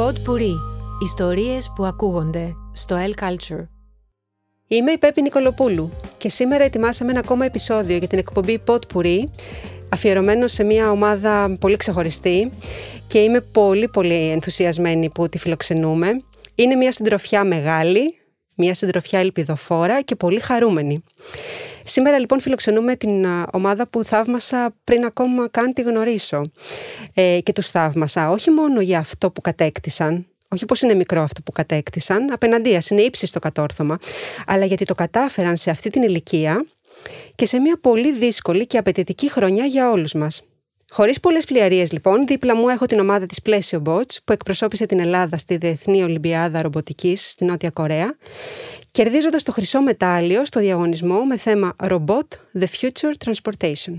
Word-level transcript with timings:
Pod 0.00 0.12
Puri. 0.12 0.54
Ιστορίες 1.02 1.72
που 1.76 1.84
ακούγονται 1.84 2.52
στο 2.72 2.96
El 2.96 3.22
Culture. 3.22 3.66
Είμαι 4.66 4.92
η 4.92 4.98
Πέπη 4.98 5.22
Νικολοπούλου 5.22 5.90
και 6.18 6.28
σήμερα 6.28 6.64
ετοιμάσαμε 6.64 7.10
ένα 7.10 7.20
ακόμα 7.20 7.44
επεισόδιο 7.44 7.96
για 7.96 8.08
την 8.08 8.18
εκπομπή 8.18 8.62
Pod 8.66 8.78
Puri 8.94 9.18
αφιερωμένο 9.88 10.48
σε 10.48 10.64
μια 10.64 10.90
ομάδα 10.90 11.56
πολύ 11.60 11.76
ξεχωριστή 11.76 12.52
και 13.06 13.18
είμαι 13.18 13.40
πολύ 13.40 13.88
πολύ 13.88 14.30
ενθουσιασμένη 14.30 15.10
που 15.10 15.28
τη 15.28 15.38
φιλοξενούμε. 15.38 16.22
Είναι 16.54 16.74
μια 16.74 16.92
συντροφιά 16.92 17.44
μεγάλη, 17.44 18.19
μια 18.60 18.74
συντροφιά 18.74 19.18
ελπιδοφόρα 19.18 20.00
και 20.00 20.16
πολύ 20.16 20.40
χαρούμενη. 20.40 21.02
Σήμερα 21.84 22.18
λοιπόν 22.18 22.40
φιλοξενούμε 22.40 22.96
την 22.96 23.26
ομάδα 23.52 23.88
που 23.88 24.04
θαύμασα 24.04 24.74
πριν 24.84 25.04
ακόμα 25.04 25.48
καν 25.48 25.72
τη 25.72 25.82
γνωρίσω. 25.82 26.50
Ε, 27.14 27.38
και 27.42 27.52
τους 27.52 27.70
θαύμασα 27.70 28.30
όχι 28.30 28.50
μόνο 28.50 28.80
για 28.80 28.98
αυτό 28.98 29.30
που 29.30 29.40
κατέκτησαν, 29.40 30.26
όχι 30.48 30.64
πως 30.64 30.82
είναι 30.82 30.94
μικρό 30.94 31.22
αυτό 31.22 31.42
που 31.42 31.52
κατέκτησαν, 31.52 32.32
απέναντίας 32.32 32.90
είναι 32.90 33.02
ύψιστο 33.02 33.38
κατόρθωμα, 33.38 33.98
αλλά 34.46 34.64
γιατί 34.64 34.84
το 34.84 34.94
κατάφεραν 34.94 35.56
σε 35.56 35.70
αυτή 35.70 35.90
την 35.90 36.02
ηλικία 36.02 36.66
και 37.34 37.46
σε 37.46 37.60
μια 37.60 37.78
πολύ 37.80 38.12
δύσκολη 38.12 38.66
και 38.66 38.78
απαιτητική 38.78 39.30
χρονιά 39.30 39.64
για 39.64 39.90
όλους 39.90 40.12
μας. 40.12 40.42
Χωρίς 40.92 41.20
πολλές 41.20 41.44
φλιαρίες, 41.44 41.92
λοιπόν, 41.92 42.26
δίπλα 42.26 42.56
μου 42.56 42.68
έχω 42.68 42.86
την 42.86 42.98
ομάδα 43.00 43.26
της 43.26 43.40
Plesio 43.44 43.82
Bots 43.82 44.16
που 44.24 44.32
εκπροσώπησε 44.32 44.86
την 44.86 45.00
Ελλάδα 45.00 45.38
στη 45.38 45.56
Διεθνή 45.56 46.02
Ολυμπιάδα 46.02 46.62
Ρομποτικής 46.62 47.30
στη 47.30 47.44
Νότια 47.44 47.70
Κορέα, 47.70 48.16
κερδίζοντας 48.90 49.42
το 49.42 49.52
χρυσό 49.52 49.82
μετάλλιο 49.82 50.44
στο 50.44 50.60
διαγωνισμό 50.60 51.24
με 51.24 51.36
θέμα 51.36 51.76
Robot 51.84 52.28
The 52.58 52.64
Future 52.80 53.12
Transportation. 53.24 53.96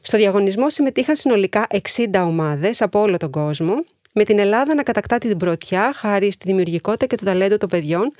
Στο 0.00 0.16
διαγωνισμό 0.16 0.70
συμμετείχαν 0.70 1.16
συνολικά 1.16 1.66
60 1.96 2.04
ομάδες 2.14 2.82
από 2.82 3.00
όλο 3.00 3.16
τον 3.16 3.30
κόσμο, 3.30 3.74
με 4.12 4.24
την 4.24 4.38
Ελλάδα 4.38 4.74
να 4.74 4.82
κατακτά 4.82 5.18
την 5.18 5.36
πρωτιά 5.36 5.92
χάρη 5.94 6.32
στη 6.32 6.48
δημιουργικότητα 6.48 7.06
και 7.06 7.16
το 7.16 7.24
ταλέντο 7.24 7.56
των 7.56 7.68
παιδιών 7.68 8.12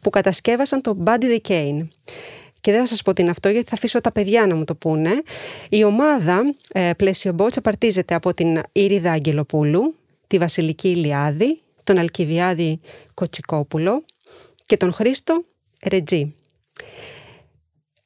που 0.00 0.10
κατασκεύασαν 0.10 0.80
το 0.80 0.96
Buddy 1.06 1.24
the 1.24 1.38
Cane 1.48 1.86
και 2.66 2.72
δεν 2.72 2.80
θα 2.80 2.86
σας 2.86 3.02
πω 3.02 3.12
τι 3.12 3.22
είναι 3.22 3.30
αυτό 3.30 3.48
γιατί 3.48 3.68
θα 3.68 3.74
αφήσω 3.74 4.00
τα 4.00 4.12
παιδιά 4.12 4.46
να 4.46 4.54
μου 4.54 4.64
το 4.64 4.74
πούνε. 4.74 5.22
Η 5.68 5.84
ομάδα 5.84 6.54
ε, 6.72 6.90
Πλαίσιο 6.96 7.32
Μπότς 7.32 7.56
απαρτίζεται 7.56 8.14
από 8.14 8.34
την 8.34 8.60
Ήριδα 8.72 9.12
Αγγελοπούλου, 9.12 9.94
τη 10.26 10.38
Βασιλική 10.38 10.88
Ηλιάδη, 10.88 11.60
τον 11.84 11.98
Αλκιβιάδη 11.98 12.80
Κοτσικόπουλο 13.14 14.04
και 14.64 14.76
τον 14.76 14.92
Χρήστο 14.92 15.44
Ρετζή. 15.82 16.34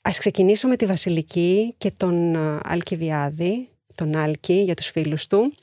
Ας 0.01 0.19
ξεκινήσω 0.19 0.69
με 0.69 0.77
τη 0.77 0.87
Βασιλική 0.87 1.75
και 1.79 1.91
τον 1.97 2.35
ε, 2.35 2.59
Αλκιβιάδη, 2.63 3.69
τον 3.95 4.17
Άλκη 4.17 4.55
για 4.55 4.75
τους 4.75 4.87
φίλους 4.87 5.27
του. 5.27 5.55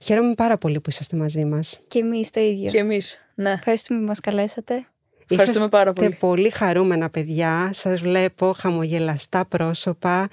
Χαίρομαι 0.00 0.34
πάρα 0.34 0.58
πολύ 0.58 0.80
που 0.80 0.90
είσαστε 0.90 1.16
μαζί 1.16 1.44
μας. 1.44 1.80
Και 1.88 1.98
εμείς 1.98 2.30
το 2.30 2.40
ίδιο. 2.40 2.70
Και 2.70 2.78
εμείς, 2.78 3.18
ναι. 3.34 3.50
Ευχαριστούμε 3.50 4.00
που 4.00 4.06
μας 4.06 4.20
καλέσατε. 4.20 4.86
Ευχαριστούμε 5.28 5.68
πάρα 5.68 5.92
πολύ. 5.92 6.16
πολύ 6.20 6.50
χαρούμενα 6.50 7.10
παιδιά. 7.10 7.70
Σας 7.72 8.00
βλέπω 8.00 8.52
χαμογελαστά 8.58 9.44
πρόσωπα, 9.44 10.28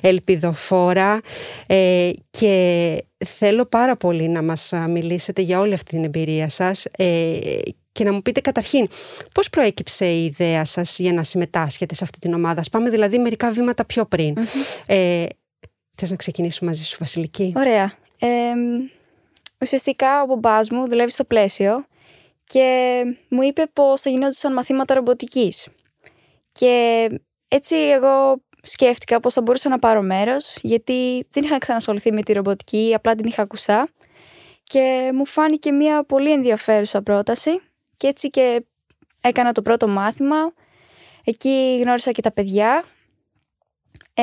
ελπιδοφόρα 0.00 1.20
ε, 1.66 2.10
και 2.30 2.96
θέλω 3.26 3.64
πάρα 3.64 3.96
πολύ 3.96 4.28
να 4.28 4.42
μας 4.42 4.72
μιλήσετε 4.88 5.42
για 5.42 5.60
όλη 5.60 5.74
αυτή 5.74 5.90
την 5.90 6.04
εμπειρία 6.04 6.48
σας 6.48 6.84
ε, 6.96 7.38
και 7.92 8.04
να 8.04 8.12
μου 8.12 8.22
πείτε 8.22 8.40
καταρχήν 8.40 8.88
πώς 9.34 9.50
προέκυψε 9.50 10.06
η 10.06 10.24
ιδέα 10.24 10.64
σας 10.64 10.98
για 10.98 11.12
να 11.12 11.22
συμμετάσχετε 11.22 11.94
σε 11.94 12.04
αυτή 12.04 12.18
την 12.18 12.34
ομάδα; 12.34 12.62
Πάμε 12.70 12.90
δηλαδή 12.90 13.18
μερικά 13.18 13.50
βήματα 13.50 13.84
πιο 13.84 14.04
πριν. 14.04 14.34
Mm-hmm. 14.36 14.84
Ε, 14.86 15.24
θες 15.94 16.10
να 16.10 16.16
ξεκινήσουμε 16.16 16.70
μαζί 16.70 16.84
σου 16.84 16.96
Βασιλική; 17.00 17.52
Ωραία. 17.56 17.92
Ε, 18.18 18.28
ουσιαστικά 19.62 20.22
ο 20.22 20.26
μπαμπάς 20.26 20.70
μου 20.70 20.88
δουλεύει 20.88 21.10
στο 21.10 21.24
πλαίσιο 21.24 21.84
και 22.50 23.04
μου 23.28 23.42
είπε 23.42 23.66
πως 23.72 24.00
θα 24.00 24.10
γινόντουσαν 24.10 24.52
μαθήματα 24.52 24.94
ρομποτικής. 24.94 25.68
Και 26.52 27.06
έτσι 27.48 27.76
εγώ 27.76 28.42
σκέφτηκα 28.62 29.20
πως 29.20 29.34
θα 29.34 29.42
μπορούσα 29.42 29.68
να 29.68 29.78
πάρω 29.78 30.02
μέρος, 30.02 30.56
γιατί 30.62 31.26
δεν 31.30 31.44
είχα 31.44 31.58
ξανασχοληθεί 31.58 32.12
με 32.12 32.22
τη 32.22 32.32
ρομποτική, 32.32 32.92
απλά 32.94 33.14
την 33.14 33.26
είχα 33.26 33.42
ακουστά. 33.42 33.88
Και 34.62 35.10
μου 35.14 35.26
φάνηκε 35.26 35.72
μια 35.72 36.04
πολύ 36.04 36.32
ενδιαφέρουσα 36.32 37.02
πρόταση 37.02 37.60
και 37.96 38.06
έτσι 38.06 38.30
και 38.30 38.64
έκανα 39.20 39.52
το 39.52 39.62
πρώτο 39.62 39.88
μάθημα. 39.88 40.52
Εκεί 41.24 41.80
γνώρισα 41.82 42.10
και 42.10 42.22
τα 42.22 42.32
παιδιά. 42.32 42.84
Ε, 44.14 44.22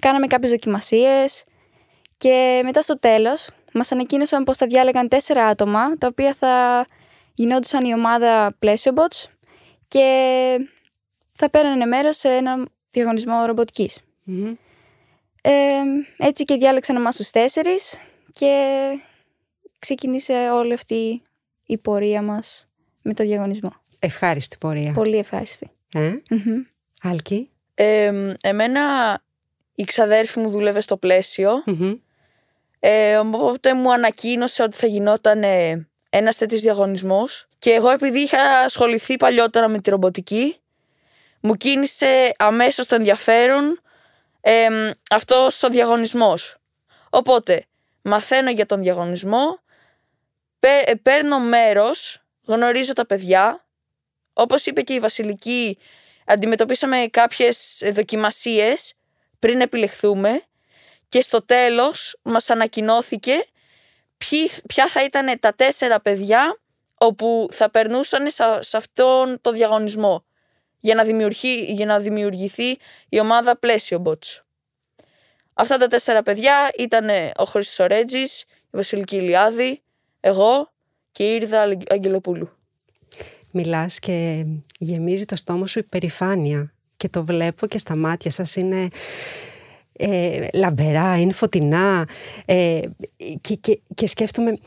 κάναμε 0.00 0.26
κάποιες 0.26 0.50
δοκιμασίες 0.50 1.44
και 2.18 2.60
μετά 2.64 2.82
στο 2.82 2.98
τέλος 2.98 3.48
μας 3.72 3.92
ανακοίνωσαν 3.92 4.44
πως 4.44 4.56
θα 4.56 4.66
διάλεγαν 4.66 5.08
τέσσερα 5.08 5.46
άτομα 5.46 5.98
τα 5.98 6.06
οποία 6.06 6.34
θα 6.34 6.84
γινόντουσαν 7.34 7.84
η 7.84 7.94
ομάδα 7.94 8.56
Plesiobots 8.62 9.24
και 9.88 10.06
θα 11.32 11.50
παίρνανε 11.50 11.84
μέρος 11.84 12.16
σε 12.16 12.28
ένα 12.28 12.66
διαγωνισμό 12.90 13.40
Ε, 15.42 15.80
έτσι 16.16 16.44
και 16.44 16.56
διάλεξαν 16.56 16.96
εμάς 16.96 17.16
τους 17.16 17.30
τέσσερις 17.30 17.98
και 18.32 18.76
ξεκίνησε 19.78 20.32
όλη 20.52 20.72
αυτή 20.72 21.22
η 21.66 21.78
πορεία 21.78 22.22
μας 22.22 22.68
με 23.02 23.14
το 23.14 23.24
διαγωνισμό. 23.24 23.72
Ευχάριστη 23.98 24.56
πορεία. 24.58 24.92
Πολύ 24.92 25.16
ευχάριστη. 25.16 25.70
Ε; 25.92 26.12
Άλκη. 27.02 27.50
εμένα 28.40 29.20
η 29.74 29.84
ξαδέρφη 29.84 30.38
μου 30.38 30.50
δούλευε 30.50 30.80
στο 30.80 30.96
πλαίσιο. 30.96 31.50
Ε, 32.80 33.16
οπότε 33.16 33.74
μου 33.74 33.92
ανακοίνωσε 33.92 34.62
ότι 34.62 34.76
θα 34.76 34.86
γινόταν 34.86 35.42
ένας 36.14 36.36
τέτοιος 36.36 36.60
διαγωνισμός. 36.60 37.46
Και 37.58 37.70
εγώ, 37.70 37.90
επειδή 37.90 38.20
είχα 38.20 38.58
ασχοληθεί 38.58 39.16
παλιότερα 39.16 39.68
με 39.68 39.80
τη 39.80 39.90
ρομποτική, 39.90 40.56
μου 41.40 41.54
κίνησε 41.54 42.32
αμέσως 42.38 42.86
το 42.86 42.94
ενδιαφέρον 42.94 43.80
ε, 44.40 44.68
αυτό 45.10 45.48
ο 45.62 45.68
διαγωνισμός. 45.68 46.56
Οπότε, 47.10 47.64
μαθαίνω 48.02 48.50
για 48.50 48.66
τον 48.66 48.82
διαγωνισμό, 48.82 49.58
ε, 50.60 50.94
παίρνω 51.02 51.40
μέρος, 51.40 52.22
γνωρίζω 52.44 52.92
τα 52.92 53.06
παιδιά. 53.06 53.66
Όπως 54.32 54.66
είπε 54.66 54.82
και 54.82 54.92
η 54.92 54.98
Βασιλική, 55.00 55.78
αντιμετωπίσαμε 56.26 57.06
κάποιες 57.10 57.82
δοκιμασίες 57.92 58.94
πριν 59.38 59.60
επιλεχθούμε 59.60 60.42
και 61.08 61.22
στο 61.22 61.44
τέλος 61.44 62.18
μας 62.22 62.50
ανακοινώθηκε 62.50 63.44
ποια 64.66 64.88
θα 64.88 65.04
ήταν 65.04 65.38
τα 65.40 65.54
τέσσερα 65.54 66.00
παιδιά 66.00 66.60
όπου 66.94 67.46
θα 67.50 67.70
περνούσαν 67.70 68.30
σε, 68.60 68.76
αυτόν 68.76 69.38
τον 69.40 69.54
διαγωνισμό 69.54 70.24
για 70.80 70.94
να, 70.94 71.04
για 71.66 71.86
να 71.86 71.98
δημιουργηθεί 71.98 72.78
η 73.08 73.20
ομάδα 73.20 73.58
Πλαίσιο 73.58 74.02
Bots. 74.06 74.40
Αυτά 75.54 75.76
τα 75.76 75.86
τέσσερα 75.86 76.22
παιδιά 76.22 76.70
ήταν 76.78 77.08
ο 77.36 77.44
Χρήστος 77.44 77.78
Ορέτζης, 77.78 78.40
η 78.40 78.46
Βασιλική 78.70 79.16
Ηλιάδη, 79.16 79.82
εγώ 80.20 80.72
και 81.12 81.32
η 81.32 81.34
Ήρδα 81.40 81.76
Αγγελοπούλου. 81.88 82.50
Μιλάς 83.52 83.98
και 83.98 84.44
γεμίζει 84.78 85.24
το 85.24 85.36
στόμα 85.36 85.66
σου 85.66 85.78
υπερηφάνεια 85.78 86.72
και 86.96 87.08
το 87.08 87.24
βλέπω 87.24 87.66
και 87.66 87.78
στα 87.78 87.96
μάτια 87.96 88.30
σας 88.30 88.56
είναι 88.56 88.88
ε, 90.02 90.46
λαμπερά, 90.54 91.20
είναι 91.20 91.32
φωτεινά 91.32 92.08
ε, 92.44 92.80
και, 93.40 93.54
και, 93.54 93.80
και 93.94 94.06
σκέφτομαι 94.06 94.58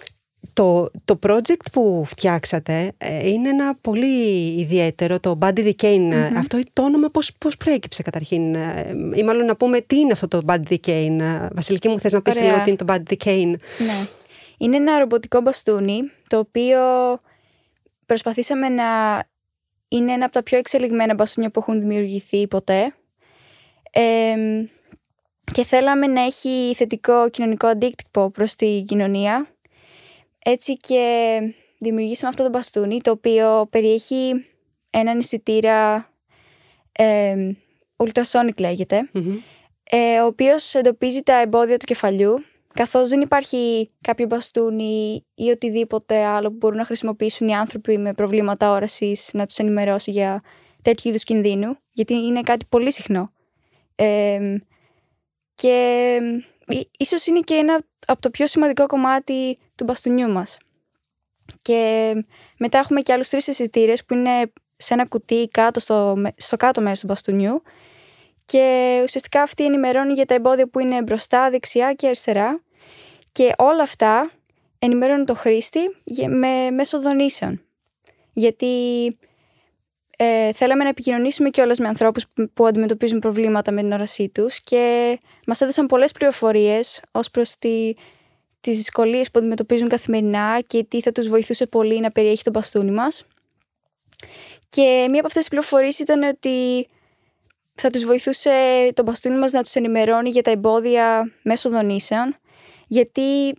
το, 0.54 0.90
το 1.06 1.20
project 1.28 1.66
που 1.72 2.04
φτιάξατε 2.06 2.92
ε, 2.98 3.30
είναι 3.30 3.50
ένα 3.50 3.76
πολύ 3.82 4.46
ιδιαίτερο, 4.60 5.20
το 5.20 5.38
Buddy 5.42 5.74
Decane. 5.74 6.32
Αυτό 6.38 6.60
το 6.74 6.84
όνομα 6.84 7.10
πώς, 7.10 7.32
πώς 7.38 7.58
προέκυψε 7.58 8.02
καταρχήν 8.02 8.56
ε, 8.56 8.96
ή 9.16 9.24
μάλλον 9.24 9.46
να 9.46 9.56
πούμε 9.56 9.82
τι 9.82 9.98
είναι 9.98 10.12
αυτό 10.12 10.28
το 10.28 10.42
Buddy 10.46 10.78
Decane. 10.78 11.48
Βασιλική 11.54 11.88
μου 11.88 12.00
θες 12.00 12.12
να 12.12 12.22
πεις 12.22 12.40
λίγο 12.40 12.62
τι 12.62 12.70
είναι 12.70 12.78
το 12.78 12.86
Buddy 12.88 13.14
Decane. 13.14 13.54
Ναι. 13.78 14.08
Είναι 14.58 14.76
ένα 14.76 15.00
ρομποτικό 15.00 15.42
μπαστούνι 15.42 16.00
το 16.28 16.38
οποίο 16.38 16.80
προσπαθήσαμε 18.06 18.70
να 18.70 18.84
είναι 19.88 20.12
ένα 20.12 20.26
από 20.26 20.34
τα 20.34 20.44
πιο 20.44 20.58
εξελιγμένα 20.58 21.14
μπαστούνια 21.14 21.50
που 21.50 21.60
έχουν 21.60 21.80
δημιουργηθεί 21.80 22.48
ποτέ. 22.48 22.94
Ε, 23.92 24.36
και 25.52 25.64
θέλαμε 25.64 26.08
να 26.08 26.22
έχει 26.22 26.74
θετικό 26.76 27.30
κοινωνικό 27.30 27.68
αντίκτυπο 27.68 28.30
προς 28.30 28.56
την 28.56 28.86
κοινωνία. 28.86 29.48
Έτσι 30.46 30.78
και 30.78 31.40
δημιουργήσαμε 31.78 32.30
αυτό 32.30 32.44
το 32.44 32.50
μπαστούνι, 32.50 33.02
το 33.02 33.12
οποίο 33.12 33.68
περιέχει 33.70 34.46
έναν 34.90 35.20
αισθητήρα 35.20 36.10
ε, 36.92 37.36
ultrasonic 37.98 38.58
λεγεται 38.58 39.10
ε, 39.90 40.20
ο 40.20 40.26
οποίος 40.26 40.74
εντοπίζει 40.74 41.22
τα 41.22 41.42
εμπόδια 41.42 41.78
του 41.78 41.86
κεφαλιού, 41.86 42.44
καθώς 42.74 43.10
δεν 43.10 43.22
υπάρχει 43.22 43.90
κάποιο 44.02 44.26
μπαστούνι 44.26 45.26
ή 45.36 45.50
οτιδήποτε 45.50 46.24
άλλο 46.24 46.50
που 46.50 46.56
μπορούν 46.56 46.78
να 46.78 46.86
χρησιμοποιήσουν 46.86 47.48
οι 47.48 47.56
άνθρωποι 47.56 47.98
με 47.98 48.14
προβλήματα 48.14 48.72
όρασης 48.72 49.30
να 49.34 49.46
τους 49.46 49.58
ενημερώσει 49.58 50.12
για 50.12 50.42
τέτοιου 50.82 51.10
είδους 51.10 51.24
κινδύνου, 51.24 51.78
γιατί 51.92 52.14
είναι 52.14 52.42
κάτι 52.42 52.66
πολύ 52.70 52.92
συχνό. 52.92 53.32
Ε, 53.96 54.56
και 55.56 56.20
ίσως 56.98 57.26
είναι 57.26 57.40
και 57.40 57.54
ένα 57.54 57.82
από 58.06 58.22
το 58.22 58.30
πιο 58.30 58.48
σημαντικό 58.48 58.86
κομμάτι 58.86 59.58
του 59.76 59.84
μπαστούνιού 59.84 60.30
μας. 60.30 60.58
Και 61.62 62.12
μετά 62.58 62.78
έχουμε 62.78 63.02
και 63.02 63.14
άλλους 63.14 63.30
τρεις 63.30 63.48
αισθητήρε 63.48 63.94
που 64.08 64.14
είναι 64.14 64.52
σε 64.78 64.94
ένα 64.94 65.06
κουτί 65.06 65.50
κάτω 65.52 65.80
στο, 65.80 66.16
στο 66.38 66.58
κάτω 66.58 66.82
μέρος 66.82 67.00
του 67.00 67.06
μπαστούνιου 67.08 67.62
και 68.46 69.00
ουσιαστικά 69.04 69.42
αυτή 69.42 69.66
ενημερώνει 69.66 70.14
για 70.14 70.26
τα 70.26 70.34
εμπόδια 70.34 70.68
που 70.68 70.80
είναι 70.80 71.02
μπροστά, 71.02 71.50
δεξιά 71.50 71.94
και 71.94 72.06
αριστερά 72.06 72.62
και 73.32 73.54
όλα 73.58 73.84
αυτά 73.84 74.32
ενημερώνουν 74.80 75.26
το 75.26 75.36
χρήστη 75.36 75.80
με, 76.28 76.72
μέσω 76.72 77.02
δονήσεων. 77.02 77.62
Γιατί 78.34 78.68
ε, 80.18 80.54
θέλαμε 80.54 80.84
να 80.84 80.90
επικοινωνήσουμε 80.90 81.50
και 81.50 81.62
όλες 81.62 81.80
με 81.80 81.88
ανθρώπους 81.88 82.26
που 82.54 82.66
αντιμετωπίζουν 82.66 83.20
προβλήματα 83.20 83.72
με 83.72 83.82
την 83.82 83.92
όρασή 83.92 84.30
τους 84.30 84.62
και 84.62 85.18
μας 85.46 85.62
έδωσαν 85.62 85.86
πολλές 85.86 86.12
πληροφορίες 86.12 87.02
ως 87.12 87.30
προς 87.30 87.56
τη, 87.60 87.94
τις 88.62 88.78
δυσκολίες 88.78 89.32
που 89.32 89.40
αντιμετωπίζουν 89.40 89.88
καθημερινά 89.88 90.60
και 90.68 90.84
τι 90.84 91.02
θα 91.02 91.12
τους 91.12 91.28
βοηθούσε 91.28 91.66
πολύ 91.66 92.00
να 92.00 92.12
περιέχει 92.12 92.44
το 92.44 92.52
μπαστούνι 92.52 92.92
μας. 92.92 93.26
Και 94.70 94.82
μία 94.82 95.20
από 95.20 95.28
αυτές 95.28 95.34
τις 95.42 95.48
πληροφορίες 95.48 96.00
ήταν 96.00 96.24
ότι 96.24 96.88
θα 97.74 97.90
τους 97.90 98.06
βοηθούσε 98.06 98.52
το 98.94 99.04
μπαστούνι 99.04 99.38
μας 99.38 99.52
να 99.52 99.64
τους 99.64 99.76
ενημερώνει 99.76 100.30
για 100.30 100.42
τα 100.42 100.52
εμπόδια 100.52 101.32
μέσω 101.44 101.70
δονήσεων, 101.70 102.36
γιατί 102.88 103.54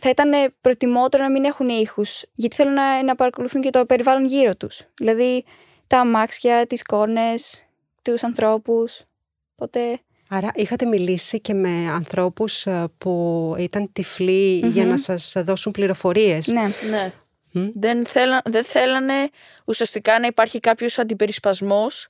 θα 0.00 0.08
ήταν 0.08 0.54
προτιμότερο 0.60 1.22
να 1.22 1.30
μην 1.30 1.44
έχουν 1.44 1.68
ήχους, 1.68 2.24
γιατί 2.34 2.56
θέλουν 2.56 2.72
να, 2.72 3.02
να 3.02 3.14
παρακολουθούν 3.14 3.60
και 3.60 3.70
το 3.70 3.86
περιβάλλον 3.86 4.24
γύρω 4.24 4.56
τους. 4.56 4.82
Δηλαδή 4.94 5.44
τα 5.86 5.98
αμάξια, 6.00 6.66
τις 6.66 6.82
κόρνες, 6.82 7.66
τους 8.02 8.22
ανθρώπους. 8.22 9.04
Οπότε... 9.54 10.00
Άρα 10.28 10.50
είχατε 10.54 10.86
μιλήσει 10.86 11.40
και 11.40 11.54
με 11.54 11.88
ανθρώπους 11.90 12.66
ε, 12.66 12.88
που 12.98 13.54
ήταν 13.58 13.90
για 14.62 14.84
να 14.84 14.96
σας 14.96 15.34
δώσουν 15.36 15.72
πληροφορίες. 15.72 16.46
Ναι. 16.46 16.68
ναι. 16.90 17.12
Δεν, 17.74 18.06
δεν 18.44 18.64
θέλανε 18.64 19.28
ουσιαστικά 19.64 20.18
να 20.18 20.26
υπάρχει 20.26 20.60
κάποιος 20.60 20.98
αντιπερισπασμός 20.98 22.08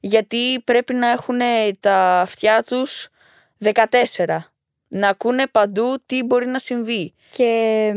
γιατί 0.00 0.60
πρέπει 0.60 0.94
να 0.94 1.08
έχουν 1.08 1.38
τα 1.80 2.20
αυτιά 2.20 2.62
τους 2.62 3.08
14. 3.64 3.72
Να 4.88 5.08
ακούνε 5.08 5.46
παντού 5.46 5.96
τι 6.06 6.22
μπορεί 6.22 6.46
να 6.46 6.58
συμβεί. 6.58 7.12
Και 7.30 7.92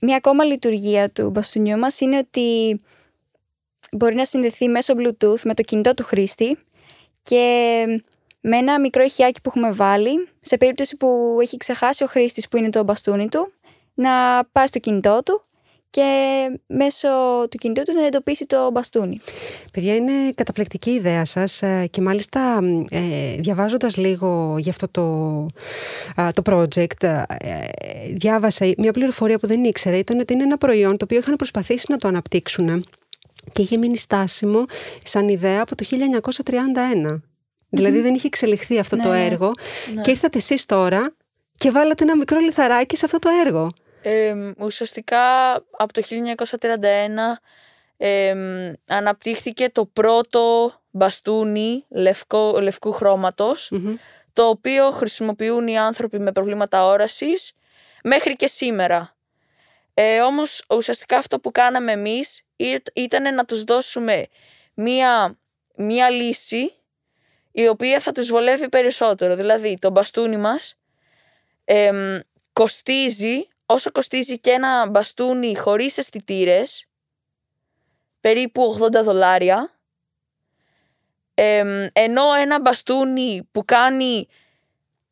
μια 0.00 0.16
ακόμα 0.16 0.44
λειτουργία 0.44 1.10
του 1.10 1.30
μπαστούνιου 1.30 1.78
μας 1.78 2.00
είναι 2.00 2.18
ότι 2.18 2.78
μπορεί 3.92 4.14
να 4.14 4.24
συνδεθεί 4.24 4.68
μέσω 4.68 4.94
Bluetooth 4.96 5.40
με 5.44 5.54
το 5.54 5.62
κινητό 5.62 5.94
του 5.94 6.04
χρήστη 6.04 6.58
και 7.22 7.84
με 8.40 8.56
ένα 8.56 8.80
μικρό 8.80 9.02
ηχιάκι 9.02 9.40
που 9.40 9.52
έχουμε 9.54 9.72
βάλει, 9.72 10.28
σε 10.40 10.56
περίπτωση 10.56 10.96
που 10.96 11.38
έχει 11.40 11.56
ξεχάσει 11.56 12.04
ο 12.04 12.06
χρήστης 12.06 12.48
που 12.48 12.56
είναι 12.56 12.70
το 12.70 12.82
μπαστούνι 12.82 13.28
του, 13.28 13.52
να 13.94 14.44
πάει 14.52 14.66
στο 14.66 14.78
κινητό 14.78 15.20
του 15.24 15.42
και 15.90 16.10
μέσω 16.66 17.08
του 17.50 17.58
κινητού 17.58 17.82
του 17.82 17.92
να 17.94 18.06
εντοπίσει 18.06 18.46
το 18.46 18.70
μπαστούνι. 18.70 19.20
Παιδιά, 19.72 19.94
είναι 19.94 20.12
καταπληκτική 20.34 20.90
ιδέα 20.90 21.24
σας 21.24 21.62
ε, 21.62 21.86
και 21.90 22.00
μάλιστα 22.00 22.60
ε, 22.90 23.00
διαβάζοντας 23.38 23.96
λίγο 23.96 24.56
για 24.58 24.70
αυτό 24.70 24.88
το, 24.88 25.46
το 26.32 26.42
project 26.44 27.02
ε, 27.02 27.24
διάβασα 28.14 28.72
μια 28.78 28.92
πληροφορία 28.92 29.38
που 29.38 29.46
δεν 29.46 29.64
ήξερα 29.64 29.96
ήταν 29.96 30.18
ότι 30.18 30.32
είναι 30.32 30.42
ένα 30.42 30.58
προϊόν 30.58 30.96
το 30.96 31.04
οποίο 31.04 31.18
είχαν 31.18 31.36
προσπαθήσει 31.36 31.86
να 31.88 31.96
το 31.96 32.08
αναπτύξουν 32.08 32.84
και 33.52 33.62
είχε 33.62 33.76
μείνει 33.76 33.96
στάσιμο 33.96 34.64
σαν 35.02 35.28
ιδέα 35.28 35.62
από 35.62 35.74
το 35.74 35.84
1931. 37.14 37.20
Δηλαδή 37.70 38.00
δεν 38.00 38.14
είχε 38.14 38.26
εξελιχθεί 38.26 38.78
αυτό 38.78 38.96
το 38.96 39.08
ναι, 39.08 39.24
έργο 39.24 39.52
ναι. 39.94 40.00
και 40.00 40.10
ήρθατε 40.10 40.38
εσείς 40.38 40.66
τώρα 40.66 41.14
και 41.56 41.70
βάλατε 41.70 42.02
ένα 42.02 42.16
μικρό 42.16 42.38
λιθαράκι 42.38 42.96
σε 42.96 43.04
αυτό 43.04 43.18
το 43.18 43.28
έργο. 43.46 43.72
Ε, 44.10 44.52
ουσιαστικά 44.58 45.54
από 45.70 45.92
το 45.92 46.02
1931 47.96 48.06
αναπτύχθηκε 48.88 49.70
το 49.70 49.86
πρώτο 49.86 50.74
μπαστούνι 50.90 51.84
λευκό, 51.88 52.58
λευκού 52.60 52.96
το 54.32 54.48
οποίο 54.48 54.90
χρησιμοποιούν 54.90 55.66
οι 55.66 55.78
άνθρωποι 55.78 56.18
με 56.18 56.32
προβλήματα 56.32 56.86
όρασης 56.86 57.52
μέχρι 58.02 58.36
και 58.36 58.48
σήμερα. 58.48 59.16
Ε, 59.94 60.20
όμως 60.20 60.64
ουσιαστικά 60.68 61.18
αυτό 61.18 61.40
που 61.40 61.50
κάναμε 61.50 61.92
εμείς 61.92 62.42
ήταν 62.92 63.34
να 63.34 63.44
τους 63.44 63.62
δώσουμε 63.62 64.26
μία, 64.74 65.38
μία 65.76 66.10
λύση 66.10 66.74
η 67.52 67.68
οποία 67.68 68.00
θα 68.00 68.12
τους 68.12 68.28
βολεύει 68.28 68.68
περισσότερο. 68.68 69.36
Δηλαδή 69.36 69.78
το 69.80 69.90
μπαστούνι 69.90 70.36
μας 70.36 70.76
κοστίζει 72.52 73.48
όσο 73.70 73.92
κοστίζει 73.92 74.38
και 74.38 74.50
ένα 74.50 74.88
μπαστούνι 74.88 75.56
χωρίς 75.56 75.98
αισθητήρες, 75.98 76.86
περίπου 78.20 78.78
80 78.80 79.02
δολάρια, 79.02 79.80
ενώ 81.92 82.32
ένα 82.40 82.60
μπαστούνι 82.60 83.48
που 83.52 83.64
κάνει 83.64 84.28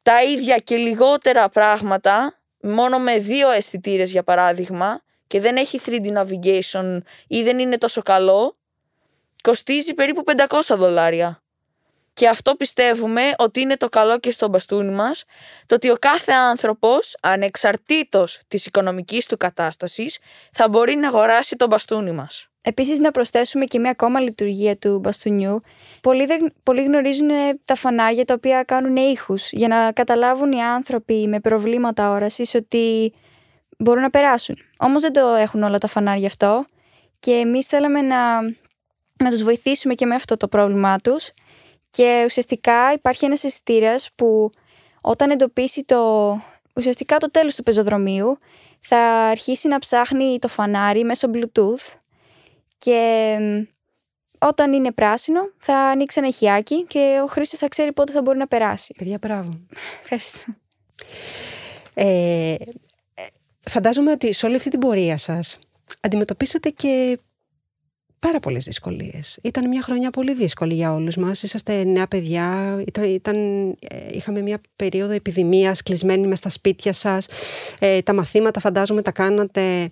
τα 0.02 0.22
ίδια 0.22 0.56
και 0.58 0.76
λιγότερα 0.76 1.48
πράγματα, 1.48 2.40
μόνο 2.60 2.98
με 2.98 3.18
δύο 3.18 3.50
αισθητήρες 3.50 4.10
για 4.10 4.22
παράδειγμα, 4.22 5.02
και 5.26 5.40
δεν 5.40 5.56
έχει 5.56 5.80
3D 5.84 6.12
navigation 6.12 6.98
ή 7.26 7.42
δεν 7.42 7.58
είναι 7.58 7.78
τόσο 7.78 8.02
καλό, 8.02 8.56
κοστίζει 9.42 9.94
περίπου 9.94 10.22
500 10.26 10.76
δολάρια. 10.76 11.42
Και 12.16 12.28
αυτό 12.28 12.54
πιστεύουμε 12.54 13.22
ότι 13.36 13.60
είναι 13.60 13.76
το 13.76 13.88
καλό 13.88 14.18
και 14.18 14.30
στο 14.30 14.48
μπαστούνι 14.48 14.94
μας, 14.94 15.24
το 15.66 15.74
ότι 15.74 15.90
ο 15.90 15.96
κάθε 16.00 16.32
άνθρωπος, 16.32 17.16
ανεξαρτήτως 17.22 18.40
της 18.48 18.66
οικονομικής 18.66 19.26
του 19.26 19.36
κατάστασης, 19.36 20.18
θα 20.52 20.68
μπορεί 20.68 20.94
να 20.94 21.08
αγοράσει 21.08 21.56
το 21.56 21.66
μπαστούνι 21.66 22.12
μας. 22.12 22.48
Επίσης 22.62 22.98
να 22.98 23.10
προσθέσουμε 23.10 23.64
και 23.64 23.78
μια 23.78 23.90
ακόμα 23.90 24.20
λειτουργία 24.20 24.76
του 24.76 24.98
μπαστούνιου. 24.98 25.60
Πολλοί, 26.00 26.26
δεν, 26.26 26.52
πολλοί 26.62 26.82
γνωρίζουν 26.82 27.28
τα 27.64 27.74
φανάρια 27.74 28.24
τα 28.24 28.34
οποία 28.34 28.62
κάνουν 28.62 28.96
ήχους 28.96 29.52
για 29.52 29.68
να 29.68 29.92
καταλάβουν 29.92 30.52
οι 30.52 30.62
άνθρωποι 30.62 31.28
με 31.28 31.40
προβλήματα 31.40 32.10
όρασης 32.10 32.54
ότι 32.54 33.12
μπορούν 33.78 34.02
να 34.02 34.10
περάσουν. 34.10 34.56
Όμως 34.78 35.02
δεν 35.02 35.12
το 35.12 35.26
έχουν 35.26 35.62
όλα 35.62 35.78
τα 35.78 35.86
φανάρια 35.86 36.26
αυτό 36.26 36.64
και 37.18 37.32
εμείς 37.32 37.66
θέλαμε 37.66 38.00
να, 38.02 38.42
να 39.24 39.30
τους 39.30 39.42
βοηθήσουμε 39.42 39.94
και 39.94 40.06
με 40.06 40.14
αυτό 40.14 40.36
το 40.36 40.48
πρόβλημά 40.48 40.98
τους 40.98 41.30
και 41.96 42.22
ουσιαστικά 42.24 42.92
υπάρχει 42.92 43.24
ένας 43.24 43.44
αισθητήρας 43.44 44.10
που 44.14 44.50
όταν 45.00 45.30
εντοπίσει 45.30 45.84
το, 45.84 46.32
ουσιαστικά 46.74 47.16
το 47.16 47.30
τέλος 47.30 47.54
του 47.54 47.62
πεζοδρομίου 47.62 48.38
θα 48.80 48.98
αρχίσει 49.30 49.68
να 49.68 49.78
ψάχνει 49.78 50.38
το 50.38 50.48
φανάρι 50.48 51.04
μέσω 51.04 51.30
Bluetooth 51.34 51.94
και 52.78 53.38
όταν 54.38 54.72
είναι 54.72 54.92
πράσινο 54.92 55.40
θα 55.58 55.76
ανοίξει 55.78 56.18
ένα 56.18 56.28
ηχιάκι 56.28 56.84
και 56.84 57.20
ο 57.22 57.26
χρήστης 57.26 57.58
θα 57.58 57.68
ξέρει 57.68 57.92
πότε 57.92 58.12
θα 58.12 58.22
μπορεί 58.22 58.38
να 58.38 58.46
περάσει. 58.46 58.94
Παιδιά, 58.98 59.18
μπράβο. 59.20 59.60
Ευχαριστώ. 60.02 60.40
Ε, 61.94 62.54
φαντάζομαι 63.70 64.10
ότι 64.10 64.32
σε 64.32 64.46
όλη 64.46 64.56
αυτή 64.56 64.70
την 64.70 64.78
πορεία 64.78 65.16
σας 65.16 65.58
αντιμετωπίσατε 66.00 66.68
και 66.68 67.18
πάρα 68.18 68.40
πολλές 68.40 68.64
δυσκολίες. 68.64 69.38
Ήταν 69.42 69.68
μια 69.68 69.82
χρονιά 69.82 70.10
πολύ 70.10 70.34
δύσκολη 70.34 70.74
για 70.74 70.94
όλους 70.94 71.16
μας. 71.16 71.42
Είσαστε 71.42 71.84
νέα 71.84 72.06
παιδιά, 72.06 72.82
ήταν, 72.86 73.04
ήταν, 73.04 73.36
ε, 73.80 74.06
είχαμε 74.10 74.40
μια 74.42 74.60
περίοδο 74.76 75.12
επιδημίας 75.12 75.82
κλεισμένη 75.82 76.26
μες 76.26 76.38
στα 76.38 76.48
σπίτια 76.48 76.92
σας. 76.92 77.26
Ε, 77.78 78.00
τα 78.02 78.12
μαθήματα 78.12 78.60
φαντάζομαι 78.60 79.02
τα 79.02 79.12
κάνατε 79.12 79.90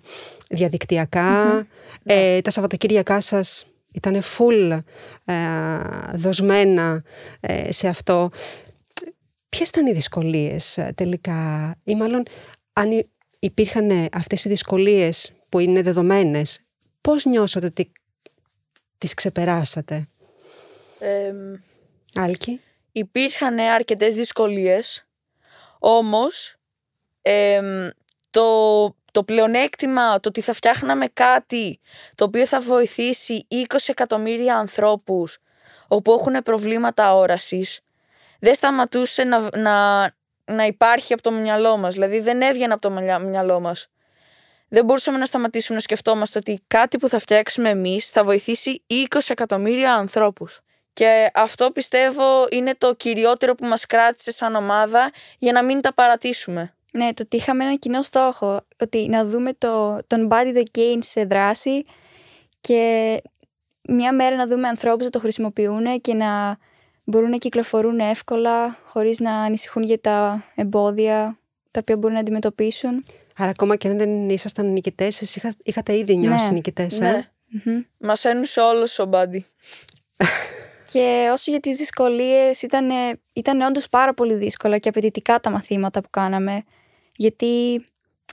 διαδικτυακα 0.49 1.67
Ε, 2.03 2.41
τα 2.41 2.51
Σαββατοκύριακά 2.51 3.21
σας 3.21 3.65
ήταν 3.93 4.21
full 4.37 4.79
ε, 5.25 5.33
δοσμένα 6.13 7.03
ε, 7.39 7.71
σε 7.71 7.87
αυτό. 7.87 8.29
Ποιες 9.49 9.69
ήταν 9.69 9.85
οι 9.87 9.91
δυσκολίες 9.91 10.79
τελικά; 10.95 11.75
Ή 11.83 11.95
μάλλον 11.95 12.23
αν 12.73 13.07
υπήρχαν 13.39 14.07
αυτές 14.11 14.45
οι 14.45 14.49
δυσκολίες 14.49 15.33
που 15.49 15.59
είναι 15.59 15.81
δεδομένες 15.81 16.59
πώς 17.01 17.25
νιώσατε 17.25 17.65
ότι 17.65 17.91
τις 19.05 19.13
ξεπεράσατε; 19.13 20.07
Ε, 20.99 21.33
Άλκη. 22.15 22.61
Υπήρχαν 22.91 23.59
αρκετές 23.59 24.15
δυσκολίες, 24.15 25.07
όμως 25.79 26.55
το, 28.29 28.85
το 29.11 29.23
πλεονέκτημα, 29.23 30.19
το 30.19 30.29
ότι 30.29 30.41
θα 30.41 30.53
φτιάχναμε 30.53 31.07
κάτι 31.07 31.79
το 32.15 32.23
οποίο 32.23 32.45
θα 32.45 32.59
βοηθήσει 32.59 33.47
20 33.49 33.75
εκατομμύρια 33.87 34.57
ανθρώπους 34.57 35.37
όπου 35.87 36.11
έχουν 36.11 36.43
προβλήματα 36.43 37.15
όρασης, 37.15 37.81
δεν 38.39 38.55
σταματούσε 38.55 39.23
να, 39.23 39.49
να, 39.57 40.01
να 40.45 40.65
υπάρχει 40.65 41.13
από 41.13 41.21
το 41.21 41.31
μυαλό 41.31 41.77
μας. 41.77 41.93
Δηλαδή 41.93 42.19
δεν 42.19 42.41
έβγαινε 42.41 42.73
από 42.73 42.81
το 42.81 43.19
μυαλό 43.19 43.59
μας 43.59 43.89
δεν 44.75 44.85
μπορούσαμε 44.85 45.17
να 45.17 45.25
σταματήσουμε 45.25 45.75
να 45.75 45.81
σκεφτόμαστε 45.81 46.39
ότι 46.39 46.63
κάτι 46.67 46.97
που 46.97 47.07
θα 47.09 47.19
φτιάξουμε 47.19 47.69
εμείς 47.69 48.09
θα 48.09 48.23
βοηθήσει 48.23 48.83
20 49.09 49.19
εκατομμύρια 49.27 49.93
ανθρώπους. 49.93 50.59
Και 50.93 51.31
αυτό 51.33 51.71
πιστεύω 51.71 52.23
είναι 52.51 52.75
το 52.77 52.95
κυριότερο 52.95 53.55
που 53.55 53.65
μας 53.65 53.85
κράτησε 53.85 54.31
σαν 54.31 54.55
ομάδα 54.55 55.11
για 55.37 55.51
να 55.51 55.63
μην 55.63 55.81
τα 55.81 55.93
παρατήσουμε. 55.93 56.75
Ναι, 56.91 57.13
το 57.13 57.23
ότι 57.25 57.35
είχαμε 57.35 57.63
ένα 57.63 57.75
κοινό 57.75 58.01
στόχο. 58.01 58.61
Ότι 58.79 59.07
να 59.09 59.25
δούμε 59.25 59.53
το, 59.53 59.99
τον 60.07 60.27
Body 60.31 60.57
the 60.57 60.63
Gain 60.77 60.97
σε 60.99 61.25
δράση 61.25 61.81
και 62.61 63.21
μια 63.87 64.13
μέρα 64.13 64.35
να 64.35 64.47
δούμε 64.47 64.67
ανθρώπους 64.67 65.03
να 65.03 65.09
το 65.09 65.19
χρησιμοποιούν 65.19 66.01
και 66.01 66.13
να 66.13 66.57
μπορούν 67.03 67.29
να 67.29 67.37
κυκλοφορούν 67.37 67.99
εύκολα 67.99 68.77
χωρίς 68.85 69.19
να 69.19 69.31
ανησυχούν 69.31 69.83
για 69.83 70.01
τα 70.01 70.45
εμπόδια 70.55 71.37
τα 71.71 71.79
οποία 71.79 71.97
μπορούν 71.97 72.13
να 72.13 72.19
αντιμετωπίσουν. 72.19 73.05
Άρα 73.37 73.49
ακόμα 73.49 73.75
και 73.75 73.87
αν 73.87 73.97
δεν 73.97 74.29
ήσασταν 74.29 74.71
νικητές, 74.71 75.15
εσείς 75.21 75.35
είχα, 75.35 75.53
είχατε 75.63 75.97
ήδη 75.97 76.15
νιώσει 76.17 76.45
Ναι. 76.45 76.51
νικητές, 76.51 76.99
Ναι. 76.99 77.09
ε; 77.09 77.29
Μμμ. 77.65 77.81
Μας 77.97 78.25
ένωσε 78.25 78.59
όλος 78.59 78.99
ο 78.99 79.05
Μπάντι. 79.05 79.45
Και 80.91 81.29
όσο 81.33 81.51
για 81.51 81.59
τις 81.59 81.77
δυσκολίες 81.77 82.61
ήταν, 82.61 82.89
ήταν 83.33 83.61
όντως 83.61 83.89
πάρα 83.89 84.13
πολύ 84.13 84.33
δύσκολα 84.33 84.77
και 84.77 84.89
απαιτητικά 84.89 85.39
τα 85.39 85.49
μαθήματα 85.49 86.01
που 86.01 86.09
κάναμε. 86.09 86.63
Γιατί 87.15 87.83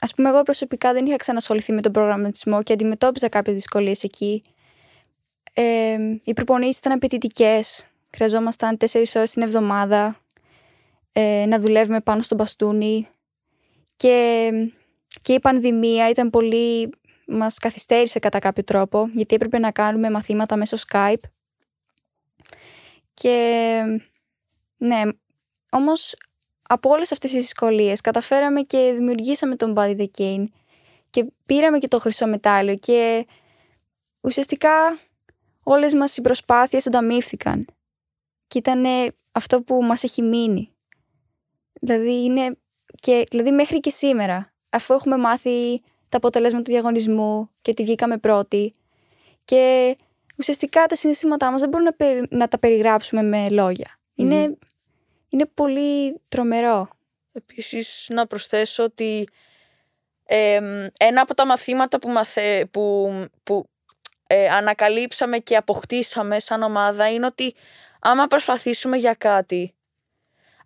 ας 0.01 0.15
πούμε 0.15 0.29
εγώ 0.29 0.43
προσωπικά 0.43 0.93
δεν 0.93 1.07
είχα 1.07 1.17
ξανασχοληθεί 1.17 1.73
με 1.73 1.81
τον 1.81 1.93
προγραμματισμό 1.93 2.63
και 2.63 2.73
αντιμετώπιζα 2.73 3.29
κάποιες 3.29 3.57
δυσκολίες 3.57 4.03
εκεί. 4.03 4.43
Ε, 5.53 5.97
οι 6.25 6.33
προπονήσεις 6.35 6.79
ήταν 6.79 6.93
απαιτητικές. 6.93 7.87
Χρειαζόμασταν 8.17 8.77
τέσσερις 8.77 9.15
ώρες 9.15 9.31
την 9.31 9.43
εβδομάδα 9.43 10.21
ε, 11.13 11.45
να 11.49 11.59
δουλεύουμε 11.61 12.01
πάνω 12.01 12.23
στο 12.23 12.35
μπαστούνι 12.35 13.09
και, 13.97 14.51
και 15.23 15.33
η 15.33 15.41
πανδημία 15.41 16.09
ήταν 16.09 16.31
πολύ 16.31 16.91
μας 17.27 17.59
καθυστέρησε 17.59 18.19
κατά 18.19 18.39
κάποιο 18.39 18.65
τρόπο 18.65 19.09
γιατί 19.15 19.35
έπρεπε 19.35 19.59
να 19.59 19.71
κάνουμε 19.71 20.11
μαθήματα 20.11 20.57
μέσω 20.57 20.77
Skype 20.91 21.23
και 23.15 23.83
ναι, 24.77 25.03
όμως 25.71 26.15
από 26.63 26.91
όλες 26.91 27.13
αυτές 27.13 27.31
τις 27.31 27.41
δυσκολίες 27.41 28.01
καταφέραμε 28.01 28.63
και 28.63 28.93
δημιουργήσαμε 28.97 29.57
τον 29.57 29.75
Body 29.77 29.97
the 29.97 30.07
Cane 30.19 30.45
και 31.11 31.27
πήραμε 31.47 31.79
και 31.79 31.89
το 31.89 31.99
χρυσό 31.99 32.27
μετάλλιο 32.27 32.75
και 32.75 33.27
ουσιαστικά 34.21 34.99
όλες 35.63 35.95
μας 35.95 36.17
οι 36.17 36.21
προσπάθειες 36.21 36.87
ανταμείφθηκαν 36.87 37.67
και 38.47 38.59
ήταν 38.59 38.85
αυτό 39.33 39.63
που 39.63 39.83
μας 39.83 40.03
έχει 40.03 40.23
μείνει. 40.23 40.75
Δηλαδή 41.81 42.25
είναι 42.25 42.57
και 43.01 43.25
δηλαδή 43.31 43.51
μέχρι 43.51 43.81
και 43.81 43.91
σήμερα 43.91 44.52
αφού 44.73 44.95
έχουμε 44.95 45.17
μάθει 45.17 45.83
τα 46.09 46.17
αποτελέσματα 46.17 46.65
του 46.65 46.71
διαγωνισμού 46.71 47.51
και 47.63 47.71
ότι 47.71 47.83
βγήκαμε 47.83 48.19
πρώτοι 48.19 48.73
και 49.45 49.97
ουσιαστικά 50.37 50.87
τα 50.87 50.97
συναισθήματά 50.97 51.51
μας 51.51 51.61
δεν 51.61 51.69
μπορούμε 51.69 51.91
να, 51.91 51.97
περι- 51.97 52.33
να 52.33 52.49
τα 52.49 52.59
περιγράψουμε 52.59 53.23
με 53.23 53.49
λόγια. 53.49 53.99
Είναι, 54.15 54.57
είναι 55.29 55.47
πολύ 55.55 56.21
τρομερό. 56.29 56.89
Επίσης 57.33 58.07
να 58.11 58.27
προσθέσω 58.27 58.83
ότι 58.83 59.29
εμ, 60.25 60.87
ένα 60.99 61.21
από 61.21 61.35
τα 61.35 61.47
μαθήματα 61.47 61.99
που, 61.99 62.09
μαθε, 62.09 62.69
που, 62.71 63.11
που 63.43 63.69
ε, 64.27 64.49
ανακαλύψαμε 64.49 65.39
και 65.39 65.57
αποκτήσαμε 65.57 66.41
σαν 66.41 66.63
ομάδα 66.63 67.13
είναι 67.13 67.27
ότι 67.27 67.55
άμα 68.01 68.27
προσπαθήσουμε 68.27 68.97
για 68.97 69.15
κάτι, 69.15 69.75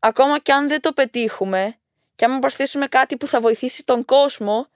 ακόμα 0.00 0.38
και 0.38 0.52
αν 0.52 0.68
δεν 0.68 0.80
το 0.80 0.92
πετύχουμε 0.92 1.78
και 2.16 2.24
άμα 2.24 2.38
προσπαθήσουμε 2.38 2.86
κάτι 2.86 3.16
που 3.16 3.26
θα 3.26 3.40
βοηθήσει 3.40 3.84
τον 3.84 4.04
κόσμο, 4.04 4.66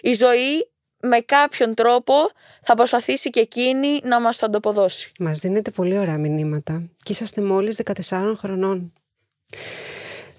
η 0.00 0.12
ζωή 0.12 0.70
με 1.00 1.20
κάποιον 1.20 1.74
τρόπο 1.74 2.14
θα 2.62 2.74
προσπαθήσει 2.74 3.30
και 3.30 3.40
εκείνη 3.40 4.00
να 4.02 4.20
μας 4.20 4.38
το 4.38 4.46
ανταποδώσει. 4.46 5.12
Μας 5.18 5.38
δίνετε 5.38 5.70
πολύ 5.70 5.98
ωραία 5.98 6.18
μηνύματα 6.18 6.82
και 7.02 7.12
είσαστε 7.12 7.42
μόλις 7.42 7.80
14 8.10 8.32
χρονών. 8.36 8.92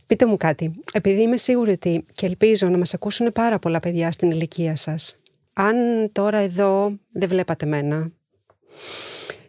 Πείτε 0.08 0.26
μου 0.26 0.38
κάτι, 0.38 0.84
επειδή 0.94 1.22
είμαι 1.22 1.38
σίγουρη 1.38 1.72
ότι 1.72 2.06
και 2.14 2.26
ελπίζω 2.26 2.70
να 2.70 2.78
μας 2.78 2.94
ακούσουν 2.94 3.32
πάρα 3.32 3.60
πολλά 3.60 3.80
παιδιά 3.80 4.12
στην 4.12 4.32
ηλικία 4.32 4.76
σας. 4.76 5.20
Αν 5.54 5.76
τώρα 6.12 6.38
εδώ 6.38 6.98
δεν 7.12 7.30
βλέπατε 7.30 7.66
μένα 7.66 8.12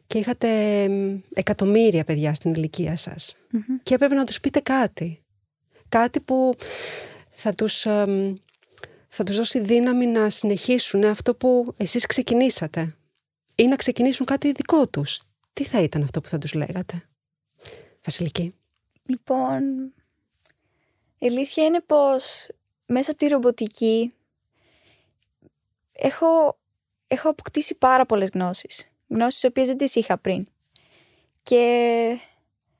και 0.07 0.19
είχατε 0.19 0.49
μ, 0.89 1.19
εκατομμύρια 1.35 2.05
παιδιά 2.05 2.35
στην 2.35 2.55
ηλικία 2.55 2.97
σας 2.97 3.37
και 3.83 3.95
έπρεπε 3.95 4.15
να 4.15 4.25
τους 4.25 4.41
πείτε 4.41 4.61
κάτι. 4.61 5.23
Κάτι 5.91 6.21
που 6.21 6.57
θα 7.29 7.55
τους, 7.55 7.87
εμ, 7.87 8.37
θα 9.09 9.25
τους 9.25 9.37
δώσει 9.37 9.61
δύναμη 9.61 10.07
να 10.07 10.31
συνεχίσουν 10.31 11.05
αυτό 11.05 11.35
που 11.35 11.75
εσείς 11.77 12.07
ξεκινήσατε 12.07 12.97
ή 13.55 13.67
να 13.67 13.77
ξεκινήσουν 13.77 14.27
κάτι 14.27 14.53
δικό 14.53 14.89
τους. 14.89 15.21
Τι 15.53 15.65
θα 15.65 15.81
ήταν 15.81 16.03
αυτό 16.03 16.21
που 16.21 16.29
θα 16.29 16.39
τους 16.39 16.53
λέγατε. 16.55 17.09
Βασιλική; 18.05 18.55
Λοιπόν, 19.07 19.93
η 21.19 21.27
αλήθεια 21.27 21.65
είναι 21.65 21.81
πως 21.81 22.49
μέσα 22.87 23.11
από 23.11 23.21
τη 23.21 23.27
ρομποτική 23.27 24.15
έχω, 25.93 26.59
έχω 27.07 27.29
αποκτήσει 27.29 27.75
πάρα 27.75 28.07
πολλές 28.07 28.29
γνώσεις. 28.35 28.91
Γνώσεις 29.09 29.41
τις 29.41 29.51
οποίες 29.51 29.67
δεν 29.67 29.77
τις 29.77 29.95
είχα 29.95 30.19
πριν. 30.19 30.47
Και 31.43 32.19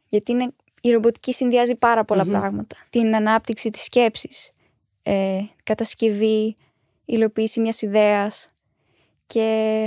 γιατί 0.09 0.33
είναι, 0.33 0.55
η 0.81 0.91
ρομποτική 0.91 1.33
συνδυάζει 1.33 1.75
πάρα 1.75 2.05
πολλά 2.05 2.25
Μμμ. 2.25 2.31
πράγματα. 2.31 2.77
Την 2.91 3.15
ανάπτυξη 3.15 3.71
της 3.71 3.83
σκέψης, 3.83 4.51
ε, 5.03 5.41
κατασκευή, 5.63 6.57
υλοποίηση 7.05 7.61
μιας 7.61 7.83
ιδέας 7.83 8.51
και 9.27 9.87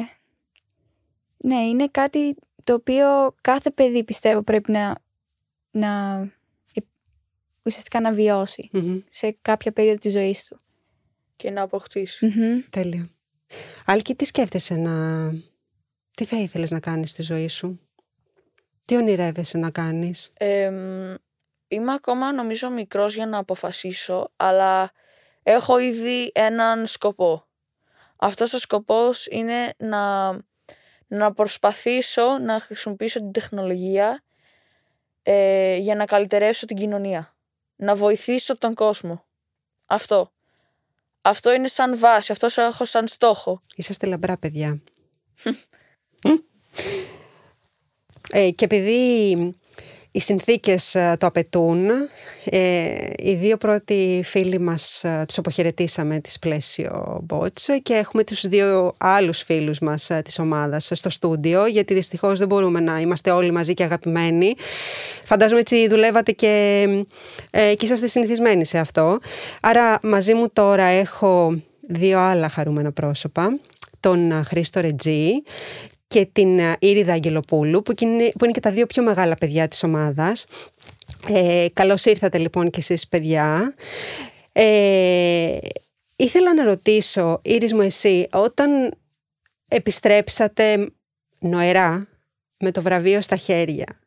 ναι, 1.37 1.61
είναι 1.61 1.87
κάτι 1.87 2.35
το 2.63 2.73
οποίο 2.73 3.35
κάθε 3.41 3.71
παιδί 3.71 4.03
πιστεύω 4.03 4.41
πρέπει 4.41 4.71
να, 4.71 4.97
να 5.71 6.19
ε, 6.73 6.81
ουσιαστικά 7.65 8.01
να 8.01 8.13
βιώσει 8.13 8.69
Μμμ. 8.71 8.99
σε 9.09 9.37
κάποια 9.41 9.71
περίοδο 9.71 9.97
της 9.97 10.11
ζωής 10.11 10.43
του. 10.43 10.57
Και 11.35 11.51
να 11.51 11.61
αποκτήσει. 11.61 12.25
Μμμ. 12.25 12.59
Τέλεια. 12.69 13.09
Άλκη, 13.85 14.15
τι 14.15 14.25
σκέφτεσαι 14.25 14.75
να... 14.75 14.93
Τι 16.11 16.25
θα 16.25 16.37
ήθελες 16.37 16.71
να 16.71 16.79
κάνεις 16.79 17.11
στη 17.11 17.21
ζωή 17.21 17.47
σου; 17.47 17.79
Τι 18.85 18.95
ονειρεύεσαι 18.95 19.57
να 19.57 19.71
κάνεις; 19.71 20.31
Εμ, 20.33 21.15
είμαι 21.67 21.93
ακόμα 21.93 22.33
νομίζω 22.33 22.69
μικρός 22.69 23.15
για 23.15 23.25
να 23.25 23.37
αποφασίσω, 23.37 24.31
αλλά 24.35 24.91
έχω 25.43 25.79
ήδη 25.79 26.31
έναν 26.33 26.87
σκοπό. 26.87 27.45
Αυτός 28.15 28.53
ο 28.53 28.57
σκοπός 28.57 29.27
είναι 29.27 29.73
να, 29.77 30.31
να 31.07 31.33
προσπαθήσω 31.33 32.37
να 32.37 32.59
χρησιμοποιήσω 32.59 33.19
την 33.19 33.31
τεχνολογία 33.31 34.23
ε, 35.21 35.75
για 35.75 35.95
να 35.95 36.05
καλυτερεύσω 36.05 36.65
την 36.65 36.77
κοινωνία. 36.77 37.35
Να 37.75 37.95
βοηθήσω 37.95 38.57
τον 38.57 38.73
κόσμο. 38.73 39.25
Αυτό. 39.85 40.31
Αυτό 41.21 41.53
είναι 41.53 41.67
σαν 41.67 41.97
βάση, 41.97 42.31
αυτό 42.31 42.61
έχω 42.61 42.85
σαν 42.85 43.07
στόχο. 43.07 43.61
Είσαστε 43.75 44.05
λαμπρά 44.05 44.37
παιδιά. 44.37 44.81
ε, 48.31 48.49
και 48.49 48.65
επειδή 48.65 49.55
οι 50.15 50.19
συνθήκες 50.19 50.95
ε, 50.95 51.15
το 51.19 51.25
απαιτούν, 51.25 51.89
ε, 52.45 52.93
οι 53.17 53.33
δύο 53.33 53.57
πρώτοι 53.57 54.21
φίλοι 54.25 54.59
μας 54.59 55.03
ε, 55.03 55.23
τους 55.27 55.37
αποχαιρετήσαμε 55.37 56.19
της 56.19 56.39
πλαίσιο 56.39 57.25
Bots 57.29 57.79
και 57.83 57.93
έχουμε 57.93 58.23
τους 58.23 58.47
δύο 58.47 58.93
άλλους 58.97 59.41
φίλους 59.41 59.79
μας 59.79 60.09
ε, 60.09 60.21
της 60.25 60.39
ομάδας 60.39 60.89
στο 60.93 61.09
στούντιο 61.09 61.65
γιατί 61.65 61.93
δυστυχώς 61.93 62.39
δεν 62.39 62.47
μπορούμε 62.47 62.79
να 62.79 62.99
είμαστε 62.99 63.31
όλοι 63.31 63.51
μαζί 63.51 63.73
και 63.73 63.83
αγαπημένοι. 63.83 64.53
Φαντάζομαι 65.23 65.59
έτσι 65.59 65.87
δουλεύατε 65.87 66.31
και, 66.31 66.85
ε, 67.51 67.75
και 67.75 67.85
είσαστε 67.85 68.07
συνηθισμένοι 68.07 68.65
σε 68.65 68.77
αυτό. 68.77 69.19
Άρα 69.61 69.99
μαζί 70.01 70.33
μου 70.33 70.49
τώρα 70.53 70.83
έχω 70.83 71.61
δύο 71.87 72.19
άλλα 72.19 72.49
χαρούμενα 72.49 72.91
πρόσωπα 72.91 73.59
τον 74.03 74.31
ε, 74.31 74.43
Χρήστο 74.43 74.79
Ρετζή 74.79 75.29
και 76.13 76.25
την 76.25 76.59
ε, 76.59 76.75
Ήριδα 76.79 77.13
Αγγελοπούλου 77.13 77.81
που 77.81 77.93
και 77.93 78.05
είναι, 78.05 78.31
που 78.37 78.43
είναι 78.43 78.53
και 78.53 78.59
τα 78.59 78.71
δύο 78.71 78.85
πιο 78.85 79.03
μεγάλα 79.03 79.35
παιδιά 79.35 79.67
της 79.67 79.83
ομάδας. 79.83 80.45
Ε, 81.27 81.65
καλώς 81.73 82.05
ήρθατε 82.05 82.37
λοιπόν 82.37 82.69
και 82.69 82.79
εσείς 82.79 83.07
παιδιά. 83.07 83.75
Ε, 84.51 85.57
ήθελα 86.15 86.53
να 86.53 86.63
ρωτήσω, 86.63 87.39
Ήρις 87.43 87.73
μου 87.73 87.81
εσύ, 87.81 88.27
όταν 88.31 88.93
επιστρέψατε 89.67 90.87
νοερά 91.39 92.07
με 92.57 92.71
το 92.71 92.81
βραβείο 92.81 93.21
στα 93.21 93.35
χέρια, 93.35 93.99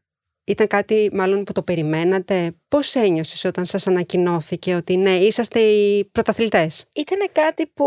ήταν 0.44 0.66
κάτι 0.66 1.10
μάλλον 1.12 1.44
που 1.44 1.52
το 1.52 1.62
περιμένατε; 1.62 2.52
Πώς 2.68 2.94
ένιωσες 2.94 3.44
όταν 3.44 3.64
σας 3.64 3.86
ανακοινώθηκε 3.86 4.74
ότι 4.74 4.96
ναι, 4.96 5.10
είσαστε 5.14 5.60
οι 5.60 6.04
πρωταθλητές; 6.04 6.86
Ήταν 6.94 7.18
κάτι 7.32 7.66
που 7.66 7.84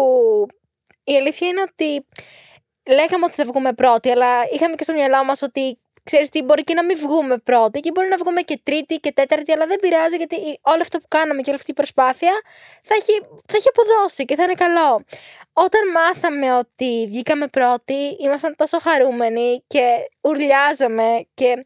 η 1.04 1.16
αλήθεια 1.16 1.48
είναι 1.48 1.62
ότι 1.62 2.06
λέγαμε 2.90 3.26
ότι 3.26 3.34
θα 3.34 3.46
βγούμε 3.46 3.74
πρώτοι, 3.74 4.10
αλλά 4.12 4.28
είχαμε 4.54 4.76
και 4.76 4.84
στο 4.84 4.94
μυαλό 4.94 5.24
μας 5.24 5.42
ότι 5.42 5.80
ξέρεις 6.04 6.30
τι, 6.30 6.42
μπορεί 6.44 6.64
και 6.64 6.74
να 6.74 6.86
μην 6.86 6.98
βγούμε 6.98 7.38
πρώτοι 7.38 7.80
και 7.80 7.92
μπορεί 7.92 8.08
να 8.08 8.18
βγούμε 8.18 8.42
και 8.42 8.60
τρίτη 8.64 8.96
και 8.96 9.12
τέταρτη, 9.12 9.52
αλλά 9.52 9.66
δεν 9.66 9.80
πειράζει 9.80 10.16
γιατί 10.18 10.36
η- 10.36 10.60
όλο 10.62 10.82
αυτό 10.82 10.98
που 11.00 11.06
κάναμε 11.08 11.42
και 11.42 11.50
όλη 11.50 11.60
αυτή 11.60 11.72
η 11.72 11.74
προσπάθεια 11.74 12.32
θα 12.84 12.96
έχει, 12.96 13.12
θα 13.46 13.58
έχει 13.58 13.68
αποδώσει 13.68 14.26
και 14.26 14.36
θα 14.36 14.44
είναι 14.44 14.54
καλό. 14.54 15.04
Όταν 15.54 15.82
μάθαμε 15.94 16.54
ότι 16.58 17.06
βγήκαμε 17.08 17.48
πρώτοι, 17.48 18.18
ήμασταν 18.20 18.56
τόσο 18.56 18.78
χαρούμενοι 18.80 19.64
και 19.68 19.82
ουρλιάζαμε 20.22 21.28
και 21.34 21.66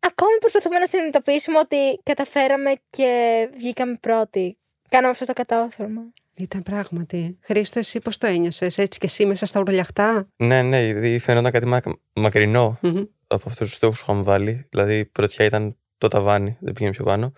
ακόμη 0.00 0.38
προσπαθούμε 0.40 0.78
να 0.78 0.86
συνειδητοποιήσουμε 0.86 1.58
ότι 1.58 2.00
καταφέραμε 2.02 2.72
και 2.90 3.10
βγήκαμε 3.52 3.96
πρώτοι. 4.00 4.58
κάναμε 4.88 5.10
αυτό 5.10 5.24
το 5.24 5.32
κατόρθωμα. 5.32 6.12
Ήταν 6.36 6.62
πράγματι. 6.62 7.38
Χρήστο, 7.40 7.78
εσύ 7.78 8.00
πώς 8.00 8.18
το 8.18 8.26
ένιωσες, 8.26 8.78
έτσι 8.78 8.98
και 8.98 9.06
εσύ 9.06 9.26
μέσα 9.26 9.46
στα 9.46 9.60
ουρολιαχτά. 9.60 10.28
Ναι, 10.36 10.62
ναι, 10.62 10.86
ήδη 10.86 11.18
φαίνονταν 11.18 11.52
κάτι 11.52 11.66
μα... 11.66 11.80
μακρινό 12.12 12.78
Μμμ. 12.80 13.02
από 13.26 13.48
αυτούς 13.48 13.68
τους 13.68 13.76
στόχους 13.76 13.98
που 13.98 14.04
είχαμε 14.08 14.22
βάλει. 14.22 14.66
Δηλαδή, 14.70 14.98
η 14.98 15.04
πρωτιά 15.04 15.44
ήταν 15.44 15.76
το 15.98 16.08
ταβάνι, 16.08 16.56
δεν 16.60 16.72
πήγαινε 16.72 16.92
πιο 16.92 17.04
πάνω. 17.04 17.32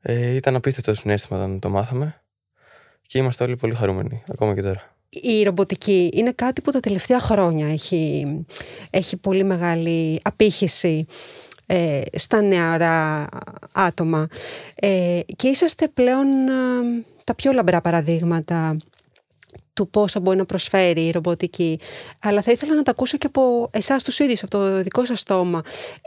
Ε, 0.00 0.34
ήταν 0.34 0.56
απίστευτο 0.56 0.94
συνέστημα 0.94 1.38
όταν 1.38 1.58
το 1.58 1.68
μάθαμε. 1.68 2.22
Και 3.06 3.18
είμαστε 3.18 3.44
όλοι 3.44 3.56
πολύ 3.56 3.74
χαρούμενοι, 3.74 4.22
ακόμα 4.32 4.54
και 4.54 4.62
τώρα. 4.62 4.94
Η 5.08 5.42
ρομποτική 5.42 6.10
είναι 6.14 6.32
κάτι 6.32 6.60
που 6.60 6.70
τα 6.70 6.80
τελευταία 6.80 7.20
χρόνια 7.20 7.72
έχει, 7.72 8.26
έχει 8.90 9.16
πολύ 9.16 9.44
μεγάλη 9.44 10.20
απήχηση 10.22 11.06
ε, 11.72 12.00
στα 12.12 12.40
νεαρά 12.40 13.28
άτομα 13.72 14.28
ε, 14.74 15.20
και 15.36 15.48
είσαστε 15.48 15.88
πλέον 15.88 16.48
ε, 16.48 16.52
τα 17.24 17.34
πιο 17.34 17.52
λαμπρά 17.52 17.80
παραδείγματα 17.80 18.76
του 19.72 19.88
πόσα 19.88 20.20
μπορεί 20.20 20.36
να 20.36 20.44
προσφέρει 20.44 21.06
η 21.06 21.10
ρομποτική. 21.10 21.80
Αλλά 22.18 22.42
θα 22.42 22.52
ήθελα 22.52 22.74
να 22.74 22.82
τα 22.82 22.90
ακούσω 22.90 23.18
και 23.18 23.26
από 23.26 23.70
εσάς 23.72 24.04
τους 24.04 24.18
ίδιους, 24.18 24.42
από 24.42 24.50
το 24.50 24.82
δικό 24.82 25.04
σας 25.04 25.20
στόμα. 25.20 25.62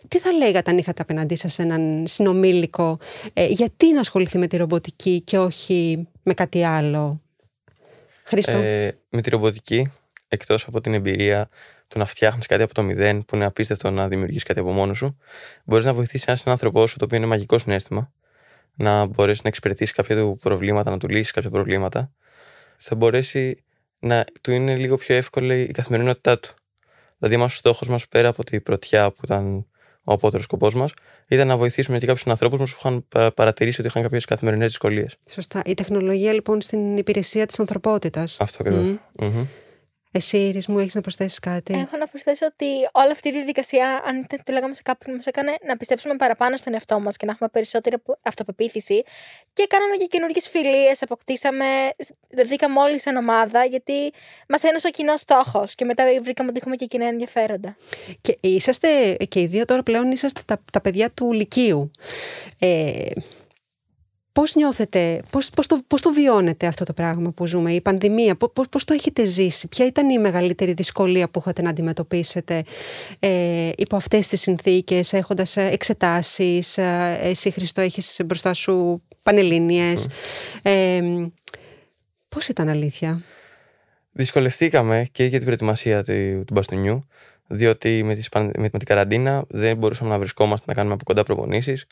Τι 0.08 0.20
θα 0.20 0.32
λέγατε 0.32 0.72
αν 0.72 0.78
είχατε 0.78 1.02
απέναντί 1.02 1.36
σας 1.36 1.60
έναν 1.60 2.04
συνομήλικο, 2.08 2.98
ε, 3.34 3.46
γιατί 3.46 3.94
να 3.94 4.00
ασχοληθεί 4.00 4.38
με 4.38 4.48
τη 4.48 4.58
ρομποτική 4.58 5.22
και 5.22 5.38
όχι 5.38 6.08
με 6.24 6.34
κάτι 6.34 6.64
άλλο; 6.64 7.22
Χρήστο. 8.24 8.58
Ε, 8.58 8.98
με 9.10 9.22
τη 9.22 9.30
ρομποτική, 9.30 9.92
εκτός 10.28 10.68
από 10.68 10.82
την 10.82 10.94
εμπειρία 10.94 11.50
του 11.94 12.00
να 12.00 12.06
φτιάχνεις 12.06 12.46
κάτι 12.46 12.64
από 12.64 12.74
το 12.74 12.84
μηδέν, 12.84 13.26
που 13.26 13.36
είναι 13.36 13.46
απίστευτο 13.46 13.92
να 13.92 14.08
δημιουργήσει 14.08 14.46
κάτι 14.46 14.60
από 14.60 14.72
μόνος 14.72 14.98
σου, 14.98 15.18
μπορείς 15.64 15.86
να 15.86 15.94
βοηθήσεις 15.94 16.26
έναν 16.26 16.38
συνάνθρωπό 16.38 16.88
σου, 16.88 16.98
το 16.98 17.06
οποίο 17.06 17.18
είναι 17.18 17.26
μαγικό 17.26 17.58
συνέστημα, 17.58 18.12
να 18.76 19.06
μπορέσεις 19.06 19.44
να 19.44 19.50
εξυπηρετήσεις 19.50 19.96
κάποια 19.96 20.16
του 20.16 20.38
προβλήματα, 20.42 20.90
να 20.90 20.98
του 20.98 21.08
λύσεις 21.08 21.32
κάποια 21.32 21.50
προβλήματα, 21.50 22.12
θα 22.78 22.96
μπορέσει 22.96 23.64
να 24.00 24.26
του 24.42 24.52
είναι 24.52 24.76
λίγο 24.76 24.98
πιο 24.98 25.16
εύκολη 25.16 25.62
η 25.62 25.72
καθημερινότητά 25.72 26.40
του. 26.40 26.50
Δηλαδή, 27.18 27.38
μα 27.38 27.46
ο 27.46 27.48
στόχος 27.48 27.88
μας 27.88 28.08
πέρα 28.08 28.28
από 28.28 28.44
την 28.44 28.64
πρωτιά 28.64 29.12
που 29.12 29.20
ήταν 29.24 29.66
ο 30.04 30.14
απότερος 30.14 30.46
σκοπός 30.46 30.74
μας, 30.74 30.94
ήταν 31.28 31.48
να 31.48 31.58
βοηθήσουμε 31.58 31.98
και 31.98 32.06
κάποιους 32.06 32.28
ανθρώπου 32.28 32.58
μας 32.58 32.72
που 32.72 32.78
είχαν 32.80 33.06
πα- 33.10 33.32
παρατηρήσει 33.32 33.80
ότι 33.80 33.90
είχαν 33.90 34.02
κάποιες 34.02 34.26
καθημερινές 34.26 34.68
δυσκολίες. 34.68 35.18
Σωστά. 35.30 35.62
Η 35.66 35.74
τεχνολογία 35.74 36.34
λοιπόν 36.34 36.62
στην 36.62 36.98
υπηρεσία 36.98 37.46
της 37.46 37.60
ανθρωπότητας. 37.60 38.40
Αυτό 38.40 38.58
ακριβώς. 38.60 38.84
Μμ. 39.20 39.46
Εσύ, 40.16 40.38
Ήρης, 40.38 40.68
μου 40.68 40.80
έχεις 40.80 40.96
να 40.96 41.02
προσθέσεις 41.02 41.40
κάτι; 41.40 41.74
Έχω 41.74 41.98
να 41.98 42.08
προσθέσω 42.08 42.46
ότι 42.46 42.66
όλη 42.92 43.12
αυτή 43.12 43.30
η 43.30 43.32
διαδικασία, 43.32 44.02
αν 44.06 44.28
τε- 44.28 44.44
το 44.44 44.52
λέγαμε 44.54 44.74
σε 44.74 44.82
κάποιον, 44.82 45.16
μας 45.16 45.26
έκανε 45.26 45.56
να 45.68 45.78
πιστέψουμε 45.78 46.16
παραπάνω 46.16 46.58
στον 46.58 46.74
εαυτό 46.74 47.00
μας 47.00 47.18
και 47.18 47.26
να 47.26 47.32
έχουμε 47.32 47.50
περισσότερη 47.50 47.96
απο- 47.96 48.20
αυτοπεποίθηση. 48.22 49.04
Και 49.54 49.66
κάναμε 49.70 49.96
και 49.96 50.06
καινούργιες 50.06 50.48
φιλίες, 50.50 51.02
αποκτήσαμε. 51.02 51.66
Δεθήκαμε 52.30 52.80
όλοι 52.80 53.00
σαν 53.00 53.16
ομάδα, 53.16 53.66
γιατί 53.66 54.14
μας 54.48 54.64
ένωσε 54.64 54.88
ο 54.88 54.90
κοινός 54.90 55.22
στόχος. 55.22 55.76
Και 55.76 55.86
μετά 55.86 56.04
βρήκαμε 56.22 56.50
ότι 56.50 56.58
έχουμε 56.62 56.76
και 56.76 56.86
κοινά 56.86 57.06
ενδιαφέροντα. 57.08 57.78
Και 58.22 58.38
είσαστε 58.42 59.14
και 59.30 59.40
οι 59.40 59.46
δύο 59.46 59.66
τώρα 59.66 59.84
πλέον 59.84 60.12
είσαστε 60.12 60.42
τα, 60.46 60.62
τα 60.72 60.82
παιδιά 60.82 61.12
του 61.12 61.32
Λυκείου. 61.32 61.92
Ε, 62.60 62.94
πώς 64.34 64.56
νιώθετε, 64.56 65.22
πώς, 65.30 65.50
πώς, 65.50 65.68
το, 65.68 65.82
πώς 65.88 66.02
το 66.02 66.12
βιώνετε 66.12 66.68
αυτό 66.68 66.84
το 66.84 66.94
πράγμα 66.94 67.32
που 67.32 67.46
ζούμε, 67.46 67.74
η 67.74 67.82
πανδημία, 67.82 68.36
πώς, 68.36 68.50
πώς, 68.54 68.70
πώς 68.70 68.86
το 68.86 68.94
έχετε 68.94 69.26
ζήσει, 69.26 69.68
ποια 69.68 69.86
ήταν 69.86 70.10
η 70.10 70.20
μεγαλύτερη 70.20 70.74
δυσκολία 70.74 71.30
που 71.30 71.40
είχατε 71.40 71.62
να 71.62 71.70
αντιμετωπίσετε 71.70 72.64
ε, 73.20 73.70
υπό 73.78 73.96
αυτές 73.96 74.28
τις 74.28 74.42
συνθήκες, 74.42 75.14
έχοντας 75.14 75.58
ε, 75.58 75.70
εξετάσεις, 75.72 76.78
ε, 76.78 77.20
εσύ 77.22 77.52
Χριστό 77.52 77.82
έχεις 77.82 78.20
μπροστά 78.26 78.54
σου 78.54 79.04
πανελλήνιες. 79.24 80.08
Ε, 80.62 81.02
πώς 82.30 82.48
ήταν 82.48 82.70
αλήθεια; 82.70 83.22
Δυσκολευτήκαμε 84.12 85.08
και 85.12 85.24
για 85.24 85.38
την 85.38 85.46
προετοιμασία 85.46 86.04
του, 86.04 86.44
του 86.48 86.54
μπαστούνιου, 86.54 87.08
διότι 87.48 88.04
με, 88.04 88.16
τις, 88.16 88.30
παν- 88.30 88.58
με, 88.58 88.70
με 88.72 88.78
την 88.78 88.88
καραντίνα 88.88 89.46
δεν 89.48 89.78
μπορούσαμε 89.78 90.10
να 90.10 90.20
βρισκόμαστε 90.20 90.66
να 90.68 90.74
κάνουμε 90.74 90.94
από 90.94 91.04
κοντά 91.04 91.24
προπονήσεις. 91.24 91.86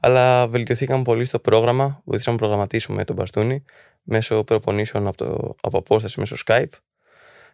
Αλλά 0.00 0.46
βελτιωθήκαμε 0.46 1.02
πολύ 1.02 1.24
στο 1.24 1.38
πρόγραμμα. 1.38 2.00
Βοηθήσαμε 2.04 2.36
να 2.36 2.42
προγραμματίσουμε 2.42 3.04
τον 3.04 3.16
μπαστούνι 3.16 3.64
μέσω 4.02 4.44
προπονήσεων 4.44 5.06
από, 5.06 5.16
το, 5.16 5.54
από 5.60 5.78
απόσταση 5.78 6.18
μέσω 6.20 6.36
Skype. 6.46 6.64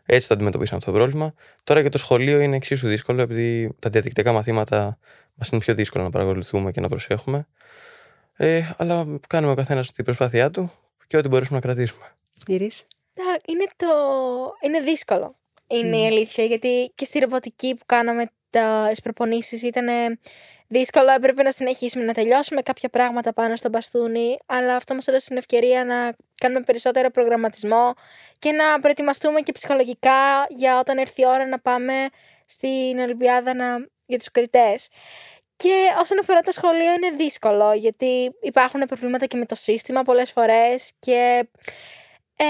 Έτσι 0.06 0.28
το 0.28 0.34
αντιμετωπίσαμε 0.34 0.76
αυτό 0.78 0.90
το 0.92 0.96
πρόβλημα. 0.98 1.34
Τώρα 1.64 1.82
και 1.82 1.88
το 1.88 1.98
σχολείο 1.98 2.40
είναι 2.40 2.56
εξίσου 2.56 2.88
δύσκολο, 2.88 3.22
επειδή 3.22 3.74
τα 3.78 3.90
διαδικτυακά 3.90 4.32
μαθήματα 4.32 4.98
μας 5.34 5.48
είναι 5.48 5.60
πιο 5.60 5.74
δύσκολο 5.74 6.04
να 6.04 6.10
παρακολουθούμε 6.10 6.70
και 6.72 6.80
να 6.80 6.88
προσέχουμε. 6.88 7.46
Ε, 8.36 8.62
αλλά 8.76 9.06
κάνουμε 9.28 9.52
ο 9.52 9.54
καθένας 9.54 9.90
την 9.90 10.04
προσπάθειά 10.04 10.50
του 10.50 10.72
και 11.06 11.16
ό,τι 11.16 11.28
μπορέσουμε 11.28 11.58
να 11.58 11.64
κρατήσουμε. 11.66 12.04
Ήρης. 12.46 12.86
Τα- 13.14 13.40
Είναι, 13.46 13.64
το... 13.76 13.86
είναι 14.66 14.80
δύσκολο. 14.80 15.36
Είναι 15.66 15.96
Μμ. 15.96 16.02
η 16.02 16.06
αλήθεια. 16.06 16.44
Γιατί 16.44 16.92
και 16.94 17.04
στη 17.04 17.18
ρομποτική 17.18 17.74
που 17.74 17.86
κάναμε 17.86 18.30
τις 18.50 19.00
προπονήσεις 19.00 19.62
ήταν 19.62 19.88
δύσκολο. 20.68 21.10
Έπρεπε 21.10 21.42
να 21.42 21.50
συνεχίσουμε 21.50 22.04
να 22.04 22.12
τελειώσουμε 22.12 22.62
κάποια 22.62 22.88
πράγματα 22.88 23.32
πάνω 23.32 23.56
στο 23.56 23.68
μπαστούνι. 23.68 24.36
Αλλά 24.46 24.76
αυτό 24.76 24.94
μας 24.94 25.06
έδωσε 25.06 25.26
την 25.26 25.36
ευκαιρία 25.36 25.84
να 25.84 26.16
κάνουμε 26.40 26.60
περισσότερο 26.60 27.10
προγραμματισμό 27.10 27.92
και 28.38 28.52
να 28.52 28.80
προετοιμαστούμε 28.80 29.40
και 29.40 29.52
ψυχολογικά 29.52 30.46
για 30.48 30.78
όταν 30.78 30.98
έρθει 30.98 31.22
η 31.22 31.26
ώρα 31.26 31.46
να 31.46 31.60
πάμε 31.60 32.06
στην 32.46 32.98
Ολυμπιάδα 32.98 33.54
να... 33.54 33.86
για 34.06 34.18
τους 34.18 34.30
κριτές. 34.30 34.88
Και 35.56 35.74
όσον 36.00 36.18
αφορά 36.18 36.40
το 36.40 36.52
σχολείο 36.52 36.92
είναι 36.92 37.10
δύσκολο 37.16 37.72
γιατί 37.72 38.32
υπάρχουν 38.42 38.80
προβλήματα 38.80 39.26
και 39.26 39.36
με 39.36 39.46
το 39.46 39.54
σύστημα 39.54 40.02
πολλές 40.02 40.30
φορές 40.30 40.92
και, 40.98 41.48
ε, 42.36 42.44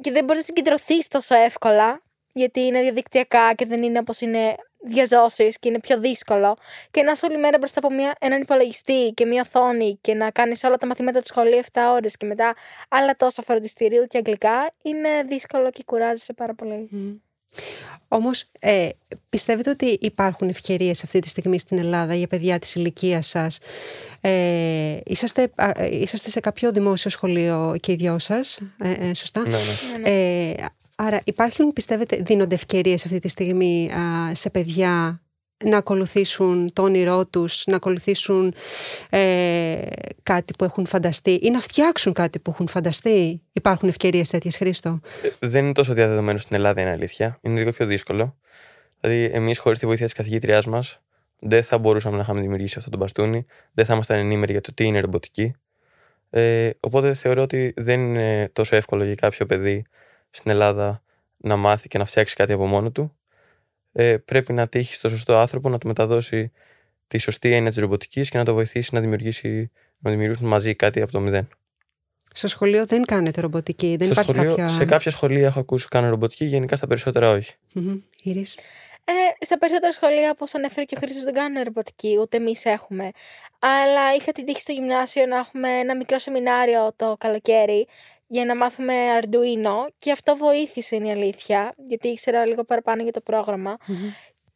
και 0.00 0.10
δεν 0.10 0.24
μπορείς 0.24 0.40
να 0.40 0.46
συγκεντρωθείς 0.46 1.08
τόσο 1.08 1.34
εύκολα 1.34 2.02
γιατί 2.32 2.60
είναι 2.60 2.80
διαδικτυακά 2.80 3.54
και 3.54 3.66
δεν 3.66 3.82
είναι 3.82 3.98
όπως 3.98 4.20
είναι 4.20 4.54
διαζώσεις 4.86 5.58
και 5.58 5.68
είναι 5.68 5.80
πιο 5.80 6.00
δύσκολο 6.00 6.56
και 6.90 7.02
να 7.02 7.10
είσαι 7.10 7.26
όλη 7.26 7.38
μέρα 7.38 7.58
μπροστά 7.58 7.78
από 7.78 7.94
μια, 7.94 8.14
έναν 8.20 8.40
υπολογιστή 8.40 9.12
και 9.14 9.24
μια 9.24 9.40
οθόνη 9.40 9.98
και 10.00 10.14
να 10.14 10.30
κάνεις 10.30 10.64
όλα 10.64 10.76
τα 10.76 10.86
μαθήματα 10.86 11.20
του 11.20 11.26
σχολείου 11.26 11.60
7 11.72 11.80
ώρες 11.94 12.16
και 12.16 12.26
μετά 12.26 12.54
άλλα 12.88 13.16
τόσα 13.16 13.42
φροντιστηρίου 13.42 14.06
και 14.06 14.16
αγγλικά 14.16 14.70
είναι 14.82 15.08
δύσκολο 15.28 15.70
και 15.70 15.82
κουράζεσαι 15.86 16.32
πάρα 16.32 16.54
πολύ. 16.54 16.88
Όμως 18.08 18.44
ε, 18.58 18.88
πιστεύετε 19.28 19.70
ότι 19.70 19.98
υπάρχουν 20.00 20.48
ευκαιρίες 20.48 21.04
αυτή 21.04 21.18
τη 21.18 21.28
στιγμή 21.28 21.58
στην 21.58 21.78
Ελλάδα 21.78 22.14
για 22.14 22.26
παιδιά 22.26 22.58
της 22.58 22.74
ηλικίας 22.74 23.26
σας; 23.26 23.58
Ε, 24.20 24.98
είσαστε, 25.04 25.52
α, 25.54 25.70
ε, 25.74 25.88
είσαστε 26.00 26.30
σε 26.30 26.40
κάποιο 26.40 26.72
δημόσιο 26.72 27.10
σχολείο 27.10 27.76
και 27.80 27.92
οι 27.92 27.94
δυο 27.94 28.18
σας, 28.18 28.60
ε, 28.78 29.08
ε, 29.08 29.14
σωστά; 29.14 29.40
Ναι, 29.40 29.56
ναι. 30.00 30.10
Ε, 30.10 30.54
άρα 31.00 31.20
υπάρχουν, 31.24 31.72
πιστεύετε, 31.72 32.16
δίνονται 32.16 32.54
ευκαιρίες 32.54 33.04
αυτή 33.04 33.18
τη 33.18 33.28
στιγμή 33.28 33.90
α, 33.92 34.34
σε 34.34 34.50
παιδιά 34.50 35.22
να 35.64 35.76
ακολουθήσουν 35.76 36.72
το 36.72 36.82
όνειρό 36.82 37.26
τους, 37.26 37.62
να 37.66 37.76
ακολουθήσουν 37.76 38.54
ε, 39.10 39.76
κάτι 40.22 40.52
που 40.58 40.64
έχουν 40.64 40.86
φανταστεί 40.86 41.30
ή 41.42 41.50
να 41.50 41.60
φτιάξουν 41.60 42.12
κάτι 42.12 42.38
που 42.38 42.50
έχουν 42.50 42.68
φανταστεί; 42.68 43.42
Υπάρχουν 43.52 43.88
ευκαιρίες 43.88 44.28
τέτοιες, 44.28 44.56
Χρήστο; 44.56 45.00
Ε, 45.22 45.46
δεν 45.46 45.64
είναι 45.64 45.72
τόσο 45.72 45.92
διαδεδομένο 45.92 46.38
στην 46.38 46.56
Ελλάδα, 46.56 46.80
είναι 46.80 46.90
αλήθεια. 46.90 47.38
Είναι 47.40 47.58
λίγο 47.58 47.70
πιο 47.70 47.86
δύσκολο. 47.86 48.36
Δηλαδή, 49.00 49.24
εμείς 49.32 49.58
χωρίς 49.58 49.78
τη 49.78 49.86
βοήθεια 49.86 50.04
της 50.04 50.14
καθηγήτριάς 50.14 50.66
μας, 50.66 51.00
δεν 51.38 51.62
θα 51.62 51.78
μπορούσαμε 51.78 52.16
να 52.16 52.22
είχαμε 52.22 52.40
δημιουργήσει 52.40 52.74
αυτό 52.78 52.90
το 52.90 52.96
μπαστούνι, 52.96 53.46
δεν 53.72 53.84
θα 53.84 53.94
ήμασταν 53.94 54.18
ενήμεροι 54.18 54.52
για 54.52 54.60
το 54.60 54.74
τι 54.74 54.84
είναι 54.84 55.00
ρομποτική. 55.00 55.54
Ε, 56.30 56.70
οπότε 56.80 57.14
θεωρώ 57.14 57.42
ότι 57.42 57.72
δεν 57.76 58.00
είναι 58.00 58.50
τόσο 58.52 58.76
εύκολο 58.76 59.04
για 59.04 59.14
κάποιο 59.14 59.46
παιδί 59.46 59.84
στην 60.30 60.50
Ελλάδα 60.50 61.02
να 61.36 61.56
μάθει 61.56 61.88
και 61.88 61.98
να 61.98 62.04
φτιάξει 62.04 62.34
κάτι 62.34 62.52
από 62.52 62.66
μόνο 62.66 62.90
του. 62.90 63.16
Ε, 63.92 64.16
πρέπει 64.16 64.52
να 64.52 64.68
τύχει 64.68 64.94
στο 64.94 65.08
σωστό 65.08 65.36
άνθρωπο 65.36 65.68
να 65.68 65.78
του 65.78 65.86
μεταδώσει 65.86 66.52
τη 67.08 67.18
σωστή 67.18 67.52
έννοια 67.52 67.70
της 67.70 67.78
ρομποτικής 67.78 68.30
και 68.30 68.38
να 68.38 68.44
το 68.44 68.54
βοηθήσει 68.54 68.94
να, 68.94 69.00
δημιουργήσει, 69.00 69.70
να 69.98 70.10
δημιουργήσουν 70.10 70.48
μαζί 70.48 70.74
κάτι 70.74 71.02
από 71.02 71.12
το 71.12 71.20
μηδέν. 71.20 71.48
Στο 72.32 72.48
σχολείο 72.48 72.86
δεν 72.86 73.04
κάνετε 73.04 73.40
ρομποτική, 73.40 73.96
δεν 73.96 74.12
Στο 74.12 74.20
υπάρχει 74.20 74.32
σχολείο, 74.32 74.54
κάποια... 74.54 74.68
Σε 74.68 74.84
κάποια 74.84 75.10
σχολεία 75.10 75.46
έχω 75.46 75.60
ακούσει 75.60 75.88
κάνουν 75.88 76.10
ρομποτική, 76.10 76.44
γενικά 76.44 76.76
στα 76.76 76.86
περισσότερα 76.86 77.30
όχι. 77.30 77.54
Μμμ. 77.72 78.00
Ήρης. 78.22 78.58
Ε, 79.04 79.44
στα 79.44 79.58
περισσότερα 79.58 79.92
σχολεία, 79.92 80.30
όπως 80.30 80.54
ανέφερε 80.54 80.84
και 80.84 80.94
ο 80.96 81.00
Χρήστος, 81.00 81.24
δεν 81.24 81.34
κάνουν 81.34 81.62
ρομποτική, 81.62 82.16
ούτε 82.20 82.36
εμείς 82.36 82.64
έχουμε. 82.64 83.10
Αλλά 83.58 84.14
είχα 84.18 84.32
την 84.32 84.44
τύχη 84.44 84.60
στο 84.60 84.72
γυμνάσιο 84.72 85.26
να 85.26 85.36
έχουμε 85.36 85.68
ένα 85.68 85.96
μικρό 85.96 86.18
σεμινάριο 86.18 86.92
το 86.96 87.16
καλοκαίρι 87.18 87.86
για 88.32 88.44
να 88.44 88.56
μάθουμε 88.56 88.94
Arduino 89.20 89.88
και 89.98 90.12
αυτό 90.12 90.36
βοήθησε 90.36 90.96
είναι 90.96 91.08
η 91.08 91.10
αλήθεια, 91.10 91.74
γιατί 91.76 92.08
ήξερα 92.08 92.46
λίγο 92.46 92.64
παραπάνω 92.64 93.02
για 93.02 93.12
το 93.12 93.20
πρόγραμμα. 93.20 93.76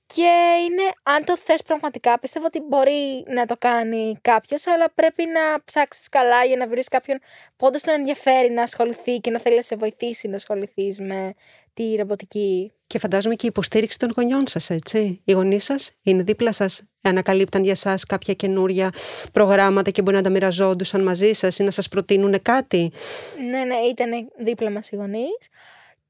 Και 0.06 0.30
είναι, 0.64 0.82
αν 1.02 1.24
το 1.24 1.36
θες 1.36 1.62
πραγματικά, 1.62 2.18
πιστεύω 2.18 2.46
ότι 2.46 2.60
μπορεί 2.60 3.24
να 3.26 3.46
το 3.46 3.56
κάνει 3.58 4.18
κάποιος, 4.22 4.66
αλλά 4.66 4.90
πρέπει 4.94 5.24
να 5.26 5.64
ψάξεις 5.64 6.08
καλά 6.08 6.44
για 6.44 6.56
να 6.56 6.66
βρεις 6.66 6.88
κάποιον 6.88 7.18
που 7.56 7.66
όντως 7.66 7.82
τον 7.82 7.94
ενδιαφέρει 7.94 8.50
να 8.50 8.62
ασχοληθεί 8.62 9.18
και 9.18 9.30
να 9.30 9.38
θέλει 9.40 9.56
να 9.56 9.62
σε 9.62 9.76
βοηθήσει 9.76 10.28
να 10.28 10.36
ασχοληθείς 10.36 11.00
με 11.00 11.34
τη 11.74 11.94
ρομποτική. 11.96 12.72
Και 12.86 12.98
φαντάζομαι 12.98 13.34
και 13.34 13.46
η 13.46 13.48
υποστήριξη 13.48 13.98
των 13.98 14.12
γονιών 14.16 14.46
σας, 14.46 14.70
έτσι. 14.70 15.20
Οι 15.24 15.32
γονείς 15.32 15.64
σας 15.64 15.90
είναι 16.02 16.22
δίπλα 16.22 16.52
σας, 16.52 16.82
ανακαλύπταν 17.02 17.64
για 17.64 17.74
σας 17.74 18.04
κάποια 18.04 18.34
καινούρια 18.34 18.90
προγράμματα 19.32 19.90
και 19.90 20.02
μπορεί 20.02 20.16
να 20.16 20.22
τα 20.22 20.30
μοιραζόντουσαν 20.30 21.02
μαζί 21.02 21.32
σας 21.32 21.58
ή 21.58 21.62
να 21.62 21.70
σας 21.70 21.88
προτείνουν 21.88 22.42
κάτι. 22.42 22.92
Ναι, 23.50 23.64
ναι, 23.64 23.76
ήταν 23.76 24.30
δίπλα 24.38 24.70
μας 24.70 24.90
οι 24.90 24.96
γονείς. 24.96 25.48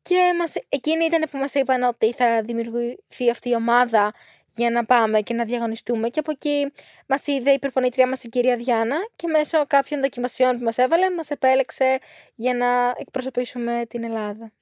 Και 0.03 0.17
μας, 0.39 0.55
εκείνοι 0.69 1.05
ήταν 1.05 1.25
που 1.31 1.39
μας 1.39 1.55
είπαν 1.55 1.83
ότι 1.83 2.13
θα 2.13 2.43
δημιουργηθεί 2.45 3.31
αυτή 3.31 3.49
η 3.49 3.55
ομάδα 3.55 4.13
για 4.55 4.71
να 4.71 4.85
πάμε 4.85 5.21
και 5.21 5.35
να 5.35 5.45
διαγωνιστούμε. 5.45 6.09
Και 6.09 6.19
από 6.19 6.31
εκεί 6.31 6.73
μας 7.07 7.27
είδε 7.27 7.51
η 7.51 7.59
προπονήτριά 7.59 8.09
μας 8.09 8.25
η 8.25 8.29
κυρία 8.29 8.57
Διάνα 8.57 8.97
και 9.17 9.29
μέσω 9.29 9.67
κάποιων 9.67 10.01
δοκιμασιών 10.01 10.59
που 10.59 10.65
μας 10.65 10.79
έβαλε, 10.79 11.11
μας 11.11 11.31
επέλεξε 11.31 11.99
για 12.35 12.55
να 12.55 12.67
εκπροσωπήσουμε 12.97 13.83
την 13.89 14.05
Ελλάδα. 14.05 14.53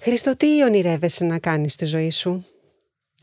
Χριστό, 0.00 0.36
τι 0.36 0.62
ονειρεύεσαι 0.62 1.24
να 1.24 1.38
κάνεις 1.38 1.72
στη 1.72 1.84
ζωή 1.84 2.10
σου, 2.10 2.46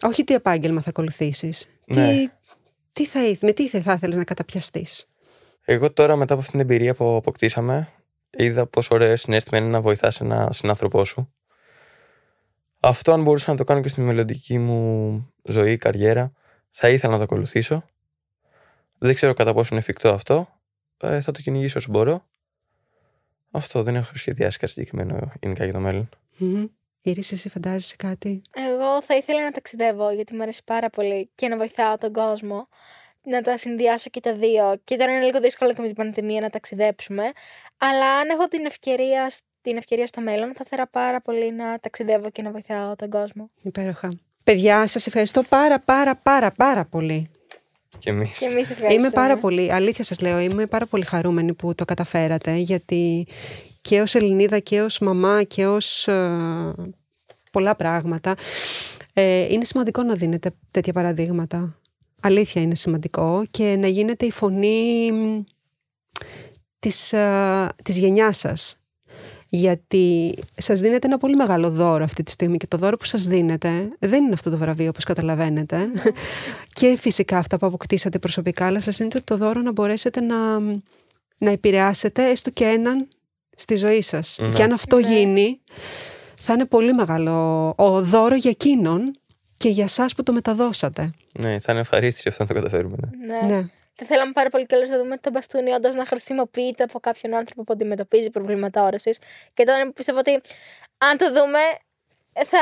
Όχι 0.01 0.23
τι 0.23 0.33
επάγγελμα 0.33 0.81
θα 0.81 0.89
ακολουθήσεις. 0.89 1.69
Ναι. 1.85 2.07
Τι, 2.07 2.29
τι 2.91 3.05
θα, 3.05 3.19
με 3.41 3.51
τι 3.51 3.69
θα 3.69 3.93
ήθελε 3.93 4.15
να 4.15 4.23
καταπιαστείς; 4.23 5.07
Εγώ 5.65 5.93
τώρα 5.93 6.15
μετά 6.15 6.33
από 6.33 6.41
αυτήν 6.41 6.59
την 6.59 6.69
εμπειρία 6.69 6.93
που 6.93 7.15
αποκτήσαμε, 7.15 7.89
είδα 8.29 8.65
πόσο 8.65 8.95
ωραίο 8.95 9.15
συνέστημα 9.15 9.57
είναι 9.57 9.69
να 9.69 9.81
βοηθάς 9.81 10.21
ένα 10.21 10.49
συνάνθρωπό 10.51 11.05
σου 11.05 11.33
αυτό 12.79 13.11
αν 13.11 13.21
μπορούσα 13.21 13.51
να 13.51 13.57
το 13.57 13.63
κάνω 13.63 13.81
και 13.81 13.87
στη 13.87 14.01
μελλοντική 14.01 14.57
μου 14.57 15.31
ζωή, 15.43 15.77
καριέρα, 15.77 16.33
θα 16.69 16.89
ήθελα 16.89 17.11
να 17.11 17.17
το 17.17 17.23
ακολουθήσω. 17.23 17.83
Δεν 18.97 19.15
ξέρω 19.15 19.33
κατά 19.33 19.53
πόσο 19.53 19.67
είναι 19.71 19.79
εφικτό 19.79 20.13
αυτό. 20.13 20.47
Ε, 20.97 21.21
θα 21.21 21.31
το 21.31 21.41
κυνηγήσω 21.41 21.77
όσο 21.77 21.91
μπορώ. 21.91 22.27
Αυτό 23.51 23.83
δεν 23.83 23.95
έχω 23.95 24.11
σχεδιάσει 24.15 24.57
κάτι 24.57 24.71
συγκεκριμένο 24.71 25.31
γενικά 25.41 25.63
για 25.63 25.73
το 25.73 25.79
μέλλον. 25.79 26.09
Mm-hmm. 26.39 26.69
Ήρισε, 27.01 27.35
εσύ 27.35 27.49
φαντάζεσαι 27.49 27.95
κάτι; 27.95 28.41
Εγώ 28.55 29.01
θα 29.01 29.15
ήθελα 29.15 29.43
να 29.43 29.51
ταξιδεύω 29.51 30.11
γιατί 30.11 30.35
μου 30.35 30.41
αρέσει 30.41 30.61
πάρα 30.65 30.89
πολύ 30.89 31.29
και 31.35 31.47
να 31.47 31.57
βοηθάω 31.57 31.97
τον 31.97 32.13
κόσμο. 32.13 32.67
Να 33.23 33.41
τα 33.41 33.57
συνδυάσω 33.57 34.09
και 34.09 34.19
τα 34.19 34.35
δύο. 34.35 34.75
Και 34.83 34.95
τώρα 34.95 35.11
είναι 35.11 35.25
λίγο 35.25 35.39
δύσκολο 35.39 35.73
και 35.73 35.81
με 35.81 35.87
την 35.87 35.95
πανδημία 35.95 36.41
να 36.41 36.49
ταξιδέψουμε. 36.49 37.23
Αλλά 37.77 38.17
αν 38.17 38.29
έχω 38.29 38.47
την 38.47 38.65
ευκαιρία 38.65 39.31
την 39.61 39.77
ευκαιρία 39.77 40.07
στο 40.07 40.21
μέλλον, 40.21 40.53
θα 40.55 40.63
ήθελα 40.65 40.87
πάρα 40.87 41.21
πολύ 41.21 41.51
να 41.51 41.79
ταξιδεύω 41.79 42.29
και 42.29 42.41
να 42.41 42.51
βοηθάω 42.51 42.95
τον 42.95 43.09
κόσμο. 43.09 43.49
Υπέροχα. 43.61 44.19
Παιδιά, 44.43 44.87
σας 44.87 45.07
ευχαριστώ 45.07 45.43
πάρα 45.43 45.79
πάρα 45.79 46.15
πάρα 46.15 46.51
πάρα 46.51 46.85
πολύ. 46.85 47.31
Και 47.97 48.09
εμείς. 48.09 48.37
Και 48.37 48.45
εμείς 48.45 48.75
Είμαι 48.89 49.09
πάρα 49.09 49.37
πολύ, 49.37 49.73
αλήθεια 49.73 50.03
σας 50.03 50.19
λέω, 50.19 50.39
είμαι 50.39 50.65
πάρα 50.65 50.85
πολύ 50.85 51.05
χαρούμενη 51.05 51.53
που 51.53 51.75
το 51.75 51.85
καταφέρατε, 51.85 52.55
γιατί 52.55 53.27
και 53.81 54.01
ως 54.01 54.15
Ελληνίδα 54.15 54.59
και 54.59 54.81
ως 54.81 54.99
μαμά 54.99 55.43
και 55.43 55.67
ως 55.67 56.07
ε, 56.07 56.73
πολλά 57.51 57.75
πράγματα, 57.75 58.35
ε, 59.13 59.53
είναι 59.53 59.65
σημαντικό 59.65 60.03
να 60.03 60.13
δίνετε 60.13 60.51
τέτοια 60.71 60.93
παραδείγματα. 60.93 61.79
Αλήθεια 62.21 62.61
είναι 62.61 62.75
σημαντικό 62.75 63.43
και 63.51 63.75
να 63.79 63.87
γίνετε 63.87 64.25
η 64.25 64.31
φωνή 64.31 65.11
της, 66.79 67.13
ε, 67.13 67.67
της 67.83 67.97
γενιάς 67.97 68.37
σας 68.37 68.79
γιατί 69.49 70.33
σας 70.57 70.79
δίνεται 70.79 71.07
ένα 71.07 71.17
πολύ 71.17 71.35
μεγάλο 71.35 71.69
δώρο 71.69 72.03
αυτή 72.03 72.23
τη 72.23 72.31
στιγμή 72.31 72.57
και 72.57 72.67
το 72.67 72.77
δώρο 72.77 72.97
που 72.97 73.05
σας 73.05 73.23
δίνεται 73.23 73.89
δεν 73.99 74.23
είναι 74.23 74.33
αυτό 74.33 74.49
το 74.49 74.57
βραβείο 74.57 74.89
όπως 74.89 75.03
καταλαβαίνετε 75.03 75.77
και 76.79 76.95
φυσικά 76.99 77.37
αυτά 77.37 77.57
που 77.57 77.65
αποκτήσατε 77.65 78.19
προσωπικά 78.19 78.65
αλλά 78.65 78.79
σας 78.79 78.97
δίνεται 78.97 79.19
το 79.23 79.37
δώρο 79.37 79.61
να 79.61 79.71
μπορέσετε 79.71 80.21
να, 80.21 80.59
να 81.37 81.51
επηρεάσετε 81.51 82.29
έστω 82.29 82.49
και 82.49 82.65
έναν 82.65 83.07
στη 83.55 83.75
ζωή 83.75 84.01
σας 84.01 84.37
Ναι. 84.41 84.49
και 84.49 84.63
αν 84.63 84.71
αυτό 84.71 84.95
Ναι. 84.99 85.07
γίνει 85.07 85.59
θα 86.35 86.53
είναι 86.53 86.65
πολύ 86.65 86.93
μεγάλο 86.93 87.33
ο 87.77 88.01
δώρο 88.01 88.35
για 88.35 88.49
εκείνον 88.49 89.11
και 89.57 89.69
για 89.69 89.87
σας 89.87 90.15
που 90.15 90.23
το 90.23 90.33
μεταδώσατε. 90.33 91.11
Ναι, 91.39 91.59
θα 91.59 91.71
είναι 91.71 91.81
ευχαρίστηση 91.81 92.29
αυτό 92.29 92.43
να 92.43 92.49
το 92.49 92.55
καταφέρουμε. 92.55 92.95
Ναι. 93.27 93.53
Ναι. 93.55 93.65
Ναι. 93.99 94.07
Θα 94.07 94.13
θέλαμε 94.13 94.31
πάρα 94.31 94.49
πολύ 94.49 94.65
κιόλα 94.65 94.87
να 94.87 94.97
δούμε 94.97 95.17
το 95.17 95.29
μπαστούνι 95.29 95.71
όντως 95.71 95.95
να 95.95 96.05
χρησιμοποιείται 96.05 96.83
από 96.83 96.99
κάποιον 96.99 97.33
άνθρωπο 97.33 97.63
που 97.63 97.73
αντιμετωπίζει 97.73 98.29
προβλήματα 98.29 98.83
όρεσης. 98.83 99.17
Και 99.53 99.63
τώρα 99.63 99.91
πιστεύω 99.91 100.19
ότι 100.19 100.41
αν 100.97 101.17
το 101.17 101.27
δούμε, 101.27 101.59
θα 102.45 102.59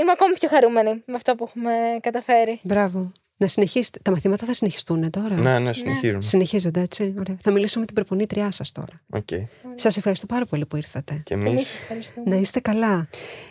είμαι 0.00 0.10
ακόμη 0.10 0.34
πιο 0.34 0.48
χαρούμενη 0.48 1.02
με 1.06 1.14
αυτό 1.14 1.34
που 1.34 1.44
έχουμε 1.44 1.72
καταφέρει. 2.00 2.60
Μπράβο. 2.62 3.12
Να 3.40 3.46
συνεχίσετε. 3.46 3.98
Τα 4.02 4.10
μαθήματα 4.10 4.46
θα 4.46 4.54
συνεχιστούν 4.54 5.10
τώρα; 5.10 5.34
ναι, 5.34 5.58
ναι, 5.58 5.72
συνεχίζουμε. 5.72 6.22
Συνεχίζονται 6.22 6.80
έτσι. 6.80 7.14
Ωραία. 7.18 7.36
Θα 7.40 7.50
μιλήσω 7.50 7.78
με 7.78 7.84
την 7.86 7.94
προπονήτριά 7.94 8.50
σας 8.50 8.72
τώρα. 8.72 9.00
Οκ. 9.10 9.28
Σας 9.74 9.96
ευχαριστώ 9.96 10.26
πάρα 10.26 10.44
πολύ 10.44 10.66
που 10.66 10.76
ήρθατε. 10.76 11.20
Και 11.24 11.34
Εμείς 11.34 11.48
εμείς. 11.48 11.72
ευχαριστούμε. 11.74 12.30
Να 12.30 12.36
είστε 12.36 12.60
καλά. 12.60 13.08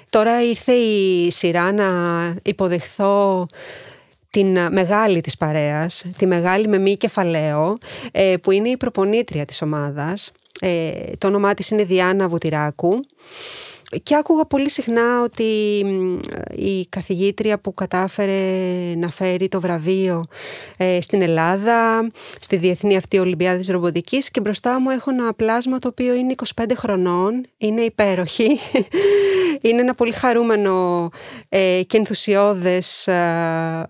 Τώρα 0.10 0.44
ήρθε 0.44 0.72
η 0.72 1.32
σειρά 1.32 1.72
να 1.72 1.88
υποδεχθώ 2.44 3.48
την 4.30 4.60
α, 4.60 4.70
μεγάλη 4.72 5.22
της 5.22 5.38
παρέας, 5.38 6.06
τη 6.18 6.26
μεγάλη 6.26 6.68
με 6.68 6.78
μη 6.78 6.96
κεφαλαίο, 6.96 7.78
ε, 8.12 8.36
που 8.42 8.52
είναι 8.52 8.70
η 8.70 8.78
προπονήτρια 8.78 9.46
της 9.46 9.62
ομάδας. 9.62 10.32
Ε, 10.60 10.92
το 11.18 11.28
όνομά 11.28 11.54
της 11.54 11.70
είναι 11.70 11.84
Διάννα 11.84 12.28
Βουτυράκου. 12.28 13.06
Και 14.04 14.16
άκουγα 14.16 14.46
πολύ 14.46 14.70
συχνά 14.70 15.22
ότι 15.24 15.82
μ, 15.86 16.20
η 16.56 16.88
καθηγήτρια 16.90 17.60
που 17.60 17.74
κατάφερε 17.74 18.42
να 18.96 19.10
φέρει 19.10 19.48
το 19.48 19.62
βραβείο 19.62 20.26
ε, 20.78 21.02
στην 21.02 21.22
Ελλάδα, 21.22 22.10
στη 22.40 22.56
Διεθνή 22.56 22.96
αυτή 22.98 23.20
Ολυμπιάδα 23.20 23.58
της 23.58 23.70
Ρομποτικής 23.70 24.32
και 24.32 24.40
μπροστά 24.40 24.80
μου 24.80 24.90
έχω 24.90 25.12
ένα 25.12 25.34
πλάσμα 25.34 25.80
το 25.80 25.88
οποίο 25.88 26.14
είναι 26.14 26.34
25 26.56 26.64
χρονών, 26.76 27.46
είναι 27.58 27.82
υπέροχη, 27.82 28.60
είναι 29.62 29.82
ένα 29.82 29.96
πολύ 29.96 30.12
χαρούμενο 30.12 31.10
ε, 31.50 31.82
και 31.88 31.98
ενθουσιώδες 31.98 33.08
ε, 33.08 33.88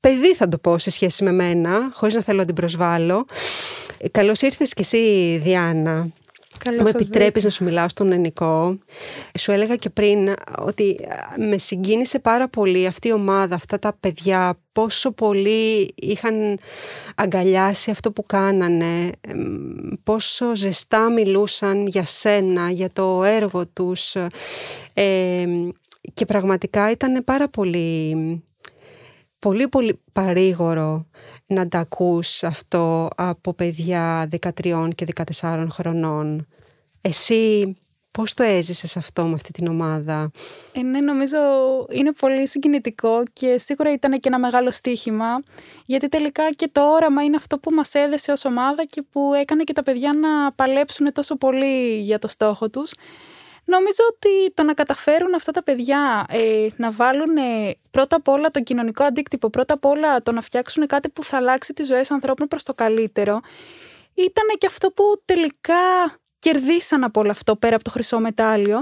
παιδί 0.00 0.34
θα 0.34 0.48
το 0.48 0.58
πω 0.58 0.78
σε 0.78 0.90
σχέση 0.90 1.24
με 1.24 1.32
μένα, 1.32 1.90
χωρίς 1.92 2.14
να 2.14 2.22
θέλω 2.22 2.38
να 2.38 2.44
την 2.44 2.54
προσβάλλω. 2.54 3.26
Ε, 3.98 4.08
Καλώς 4.08 4.40
ήρθες 4.40 4.74
και 4.74 4.82
εσύ 4.82 5.40
Διάννα. 5.42 6.08
Καλώς 6.64 6.80
Μου 6.80 6.86
σας 6.86 7.00
επιτρέπεις 7.00 7.44
να 7.44 7.50
σου 7.50 7.64
μιλάω 7.64 7.88
στον 7.88 8.12
ελληνικό. 8.12 8.78
Σου 9.38 9.52
έλεγα 9.52 9.76
και 9.76 9.90
πριν 9.90 10.34
ότι 10.58 10.96
α, 11.08 11.44
με 11.48 11.58
συγκίνησε 11.58 12.18
πάρα 12.18 12.48
πολύ 12.48 12.86
αυτή 12.86 13.08
η 13.08 13.12
ομάδα, 13.12 13.54
αυτά 13.54 13.78
τα 13.78 13.96
παιδιά, 14.00 14.58
πόσο 14.72 15.12
πολύ 15.12 15.94
είχαν 15.94 16.58
αγκαλιάσει 17.16 17.90
αυτό 17.90 18.12
που 18.12 18.26
κάνανε, 18.26 19.10
εμ, 19.20 19.40
πόσο 20.02 20.56
ζεστά 20.56 21.10
μιλούσαν 21.10 21.86
για 21.86 22.04
σένα, 22.04 22.70
για 22.70 22.90
το 22.92 23.24
έργο 23.24 23.66
τους 23.66 24.14
ε, 24.94 25.44
και 26.14 26.24
πραγματικά 26.24 26.90
ήταν 26.90 27.24
πάρα 27.24 27.48
πολύ, 27.48 28.16
πολύ 29.38 29.68
πολύ 29.68 30.00
παρήγορο 30.12 31.06
να 31.50 31.68
τα 31.68 31.78
ακούς 31.78 32.42
αυτό 32.42 33.08
από 33.16 33.52
παιδιά 33.52 34.28
13 34.62 34.88
και 34.94 35.06
14 35.40 35.66
χρονών. 35.70 36.46
Εσύ 37.00 37.74
πώς 38.10 38.34
το 38.34 38.42
έζησες 38.42 38.96
αυτό 38.96 39.24
με 39.24 39.34
αυτή 39.34 39.52
την 39.52 39.66
ομάδα; 39.66 40.30
Ε, 40.72 40.82
ναι, 40.82 41.00
νομίζω 41.00 41.38
είναι 41.90 42.12
πολύ 42.12 42.48
συγκινητικό 42.48 43.22
και 43.32 43.58
σίγουρα 43.58 43.92
ήταν 43.92 44.12
και 44.12 44.28
ένα 44.28 44.38
μεγάλο 44.38 44.70
στοίχημα 44.70 45.42
γιατί 45.86 46.08
τελικά 46.08 46.50
και 46.50 46.68
το 46.72 46.92
όραμα 46.92 47.22
είναι 47.22 47.36
αυτό 47.36 47.58
που 47.58 47.74
μας 47.74 47.94
έδεσε 47.94 48.32
ως 48.32 48.44
ομάδα 48.44 48.84
και 48.84 49.02
που 49.10 49.32
έκανε 49.34 49.64
και 49.64 49.72
τα 49.72 49.82
παιδιά 49.82 50.12
να 50.12 50.52
παλέψουν 50.52 51.12
τόσο 51.12 51.36
πολύ 51.36 52.00
για 52.00 52.18
το 52.18 52.28
στόχο 52.28 52.70
τους. 52.70 52.92
Νομίζω 53.70 54.02
ότι 54.12 54.52
το 54.54 54.62
να 54.62 54.74
καταφέρουν 54.74 55.34
αυτά 55.34 55.52
τα 55.52 55.62
παιδιά 55.62 56.26
ε, 56.28 56.68
να 56.76 56.90
βάλουν 56.90 57.36
ε, 57.36 57.74
πρώτα 57.90 58.16
απ' 58.16 58.28
όλα 58.28 58.50
το 58.50 58.62
κοινωνικό 58.62 59.04
αντίκτυπο, 59.04 59.50
πρώτα 59.50 59.74
απ' 59.74 59.84
όλα 59.84 60.22
το 60.22 60.32
να 60.32 60.40
φτιάξουν 60.40 60.86
κάτι 60.86 61.08
που 61.08 61.24
θα 61.24 61.36
αλλάξει 61.36 61.72
τις 61.72 61.86
ζωές 61.86 62.10
ανθρώπων 62.10 62.48
προς 62.48 62.62
το 62.62 62.74
καλύτερο, 62.74 63.40
ήταν 64.14 64.44
και 64.58 64.66
αυτό 64.66 64.90
που 64.90 65.22
τελικά 65.24 65.74
κερδίσαν 66.38 67.04
από 67.04 67.20
όλο 67.20 67.30
αυτό 67.30 67.56
πέρα 67.56 67.74
από 67.74 67.84
το 67.84 67.90
χρυσό 67.90 68.20
μετάλλιο 68.20 68.78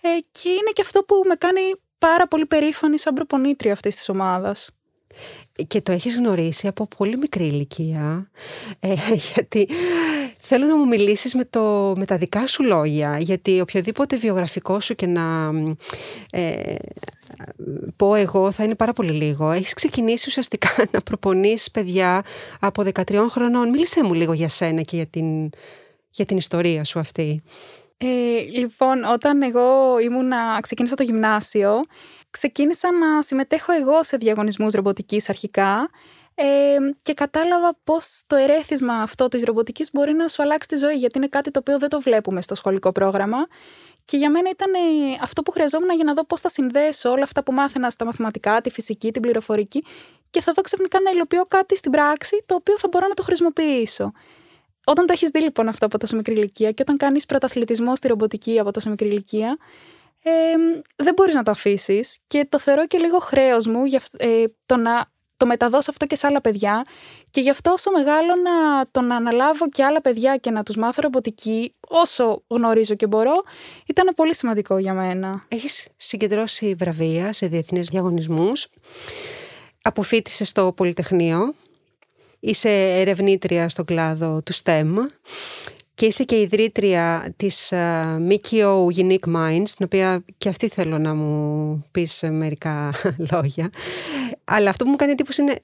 ε, 0.00 0.08
και 0.30 0.48
είναι 0.48 0.70
και 0.72 0.82
αυτό 0.82 1.00
που 1.00 1.22
με 1.26 1.34
κάνει 1.34 1.60
πάρα 1.98 2.28
πολύ 2.28 2.46
περήφανη 2.46 2.98
σαν 2.98 3.14
προπονήτρια 3.14 3.72
αυτής 3.72 3.96
της 3.96 4.08
ομάδας. 4.08 4.70
Και 5.66 5.80
το 5.80 5.92
έχεις 5.92 6.16
γνωρίσει 6.16 6.66
από 6.66 6.88
πολύ 6.98 7.16
μικρή 7.16 7.44
ηλικία, 7.44 8.30
ε, 8.80 8.94
γιατί 9.34 9.68
θέλω 10.46 10.66
να 10.66 10.76
μου 10.76 10.86
μιλήσεις 10.86 11.34
με, 11.34 11.44
το, 11.44 11.94
με 11.96 12.04
τα 12.04 12.16
δικά 12.16 12.46
σου 12.46 12.62
λόγια, 12.62 13.18
γιατί 13.20 13.60
οποιοδήποτε 13.60 14.16
βιογραφικό 14.16 14.80
σου 14.80 14.94
και 14.94 15.06
να 15.06 15.50
ε, 16.30 16.74
πω 17.96 18.14
εγώ 18.14 18.50
θα 18.50 18.64
είναι 18.64 18.74
πάρα 18.74 18.92
πολύ 18.92 19.10
λίγο. 19.12 19.50
Έχεις 19.50 19.74
ξεκινήσει 19.74 20.28
ουσιαστικά 20.28 20.68
να 20.92 21.00
προπονείς 21.00 21.70
παιδιά 21.70 22.22
από 22.60 22.82
13 22.94 23.26
χρονών. 23.28 23.68
Μίλησέ 23.68 24.04
μου 24.04 24.14
λίγο 24.14 24.32
για 24.32 24.48
σένα 24.48 24.80
και 24.80 24.96
για 24.96 25.06
την, 25.06 25.50
για 26.10 26.24
την 26.24 26.36
ιστορία 26.36 26.84
σου 26.84 26.98
αυτή. 26.98 27.42
Ε, 27.96 28.06
λοιπόν, 28.40 29.04
όταν 29.04 29.42
εγώ 29.42 29.98
ήμουνα, 29.98 30.58
ξεκίνησα 30.62 30.94
το 30.94 31.02
γυμνάσιο, 31.02 31.80
ξεκίνησα 32.30 32.88
να 32.92 33.22
συμμετέχω 33.22 33.72
εγώ 33.72 34.02
σε 34.02 34.16
διαγωνισμούς 34.16 34.72
ρομποτικής 34.74 35.28
αρχικά 35.28 35.90
ε, 36.34 36.76
και 37.02 37.14
κατάλαβα 37.14 37.76
πώς 37.84 38.22
το 38.26 38.36
ερέθισμα 38.36 38.94
αυτό 38.94 39.28
της 39.28 39.44
ρομποτικής 39.44 39.90
μπορεί 39.92 40.12
να 40.12 40.28
σου 40.28 40.42
αλλάξει 40.42 40.68
τη 40.68 40.76
ζωή, 40.76 40.94
γιατί 40.94 41.18
είναι 41.18 41.28
κάτι 41.28 41.50
το 41.50 41.58
οποίο 41.58 41.78
δεν 41.78 41.88
το 41.88 42.00
βλέπουμε 42.00 42.42
στο 42.42 42.54
σχολικό 42.54 42.92
πρόγραμμα 42.92 43.46
Και 44.04 44.16
για 44.16 44.30
μένα 44.30 44.50
ήταν 44.50 44.72
αυτό 45.22 45.42
που 45.42 45.50
χρειαζόμουν 45.50 45.90
για 45.94 46.04
να 46.04 46.14
δω 46.14 46.24
πώς 46.24 46.40
θα 46.40 46.48
συνδέσω 46.48 47.10
όλα 47.10 47.22
αυτά 47.22 47.42
που 47.42 47.52
μάθαινα 47.52 47.90
στα 47.90 48.04
μαθηματικά, 48.04 48.60
τη 48.60 48.70
φυσική, 48.70 49.10
την 49.12 49.22
πληροφορική 49.22 49.84
και 50.30 50.40
θα 50.40 50.52
δω 50.52 50.62
ξαφνικά 50.62 51.00
να 51.00 51.10
υλοποιώ 51.10 51.44
κάτι 51.48 51.76
στην 51.76 51.90
πράξη 51.90 52.42
το 52.46 52.54
οποίο 52.54 52.78
θα 52.78 52.88
μπορώ 52.90 53.06
να 53.06 53.14
το 53.14 53.22
χρησιμοποιήσω. 53.22 54.12
Όταν 54.84 55.06
το 55.06 55.12
έχεις 55.12 55.30
δει 55.30 55.40
λοιπόν 55.40 55.68
αυτό 55.68 55.86
από 55.86 55.98
τόσο 55.98 56.16
μικρή 56.16 56.34
ηλικία 56.34 56.70
και 56.70 56.82
όταν 56.82 56.96
κάνεις 56.96 57.26
πρωταθλητισμό 57.26 57.96
στη 57.96 58.08
ρομποτική 58.08 58.58
από 58.58 58.70
τόσο 58.70 58.90
μικρή 58.90 59.08
ηλικία, 59.08 59.58
ε, 60.22 60.30
δεν 60.96 61.14
μπορείς 61.14 61.34
να 61.34 61.42
το 61.42 61.50
αφήσεις. 61.50 62.18
Και 62.26 62.46
το 62.48 62.58
θεωρώ 62.58 62.86
και 62.86 62.98
λίγο 62.98 63.18
χρέος 63.18 63.66
μου 63.66 63.84
για, 63.84 64.00
ε, 64.16 64.44
το 64.66 64.76
να 64.76 65.12
το 65.36 65.46
μεταδώσω 65.46 65.90
αυτό 65.90 66.06
και 66.06 66.16
σε 66.16 66.26
άλλα 66.26 66.40
παιδιά. 66.40 66.84
Και 67.30 67.40
γι' 67.40 67.50
αυτό 67.50 67.72
όσο 67.72 67.90
μεγάλο 67.90 68.34
να 68.34 68.86
το 68.90 69.00
να 69.00 69.16
αναλάβω 69.16 69.68
και 69.68 69.84
άλλα 69.84 70.00
παιδιά 70.00 70.36
και 70.36 70.50
να 70.50 70.62
τους 70.62 70.76
μάθω 70.76 71.02
ρομποτική 71.02 71.74
όσο 71.88 72.42
γνωρίζω 72.46 72.94
και 72.94 73.06
μπορώ, 73.06 73.42
ήταν 73.86 74.14
πολύ 74.16 74.34
σημαντικό 74.34 74.78
για 74.78 74.94
μένα. 74.94 75.44
Έχεις 75.48 75.88
συγκεντρώσει 75.96 76.74
βραβεία 76.74 77.32
σε 77.32 77.46
διεθνείς 77.46 77.88
διαγωνισμούς. 77.88 78.66
Αποφύτησες 79.82 80.48
στο 80.48 80.72
Πολυτεχνείο. 80.76 81.54
Είσαι 82.40 82.70
ερευνήτρια 82.70 83.68
στον 83.68 83.84
κλάδο 83.84 84.42
του 84.42 84.54
STEM 84.54 84.94
και 85.94 86.06
είσαι 86.06 86.24
και 86.24 86.40
ιδρύτρια 86.40 87.34
της 87.36 87.72
uh, 87.74 88.28
Mikio 88.28 88.86
Unique 88.86 89.34
Minds, 89.34 89.68
την 89.76 89.84
οποία 89.84 90.24
και 90.38 90.48
αυτή 90.48 90.68
θέλω 90.68 90.98
να 90.98 91.14
μου 91.14 91.84
πεις 91.90 92.24
μερικά 92.30 92.94
λόγια. 93.32 93.70
Αλλά 94.44 94.70
αυτό 94.70 94.84
που 94.84 94.90
μου 94.90 94.96
κάνει 94.96 95.12
εντύπωση 95.12 95.42
είναι 95.42 95.54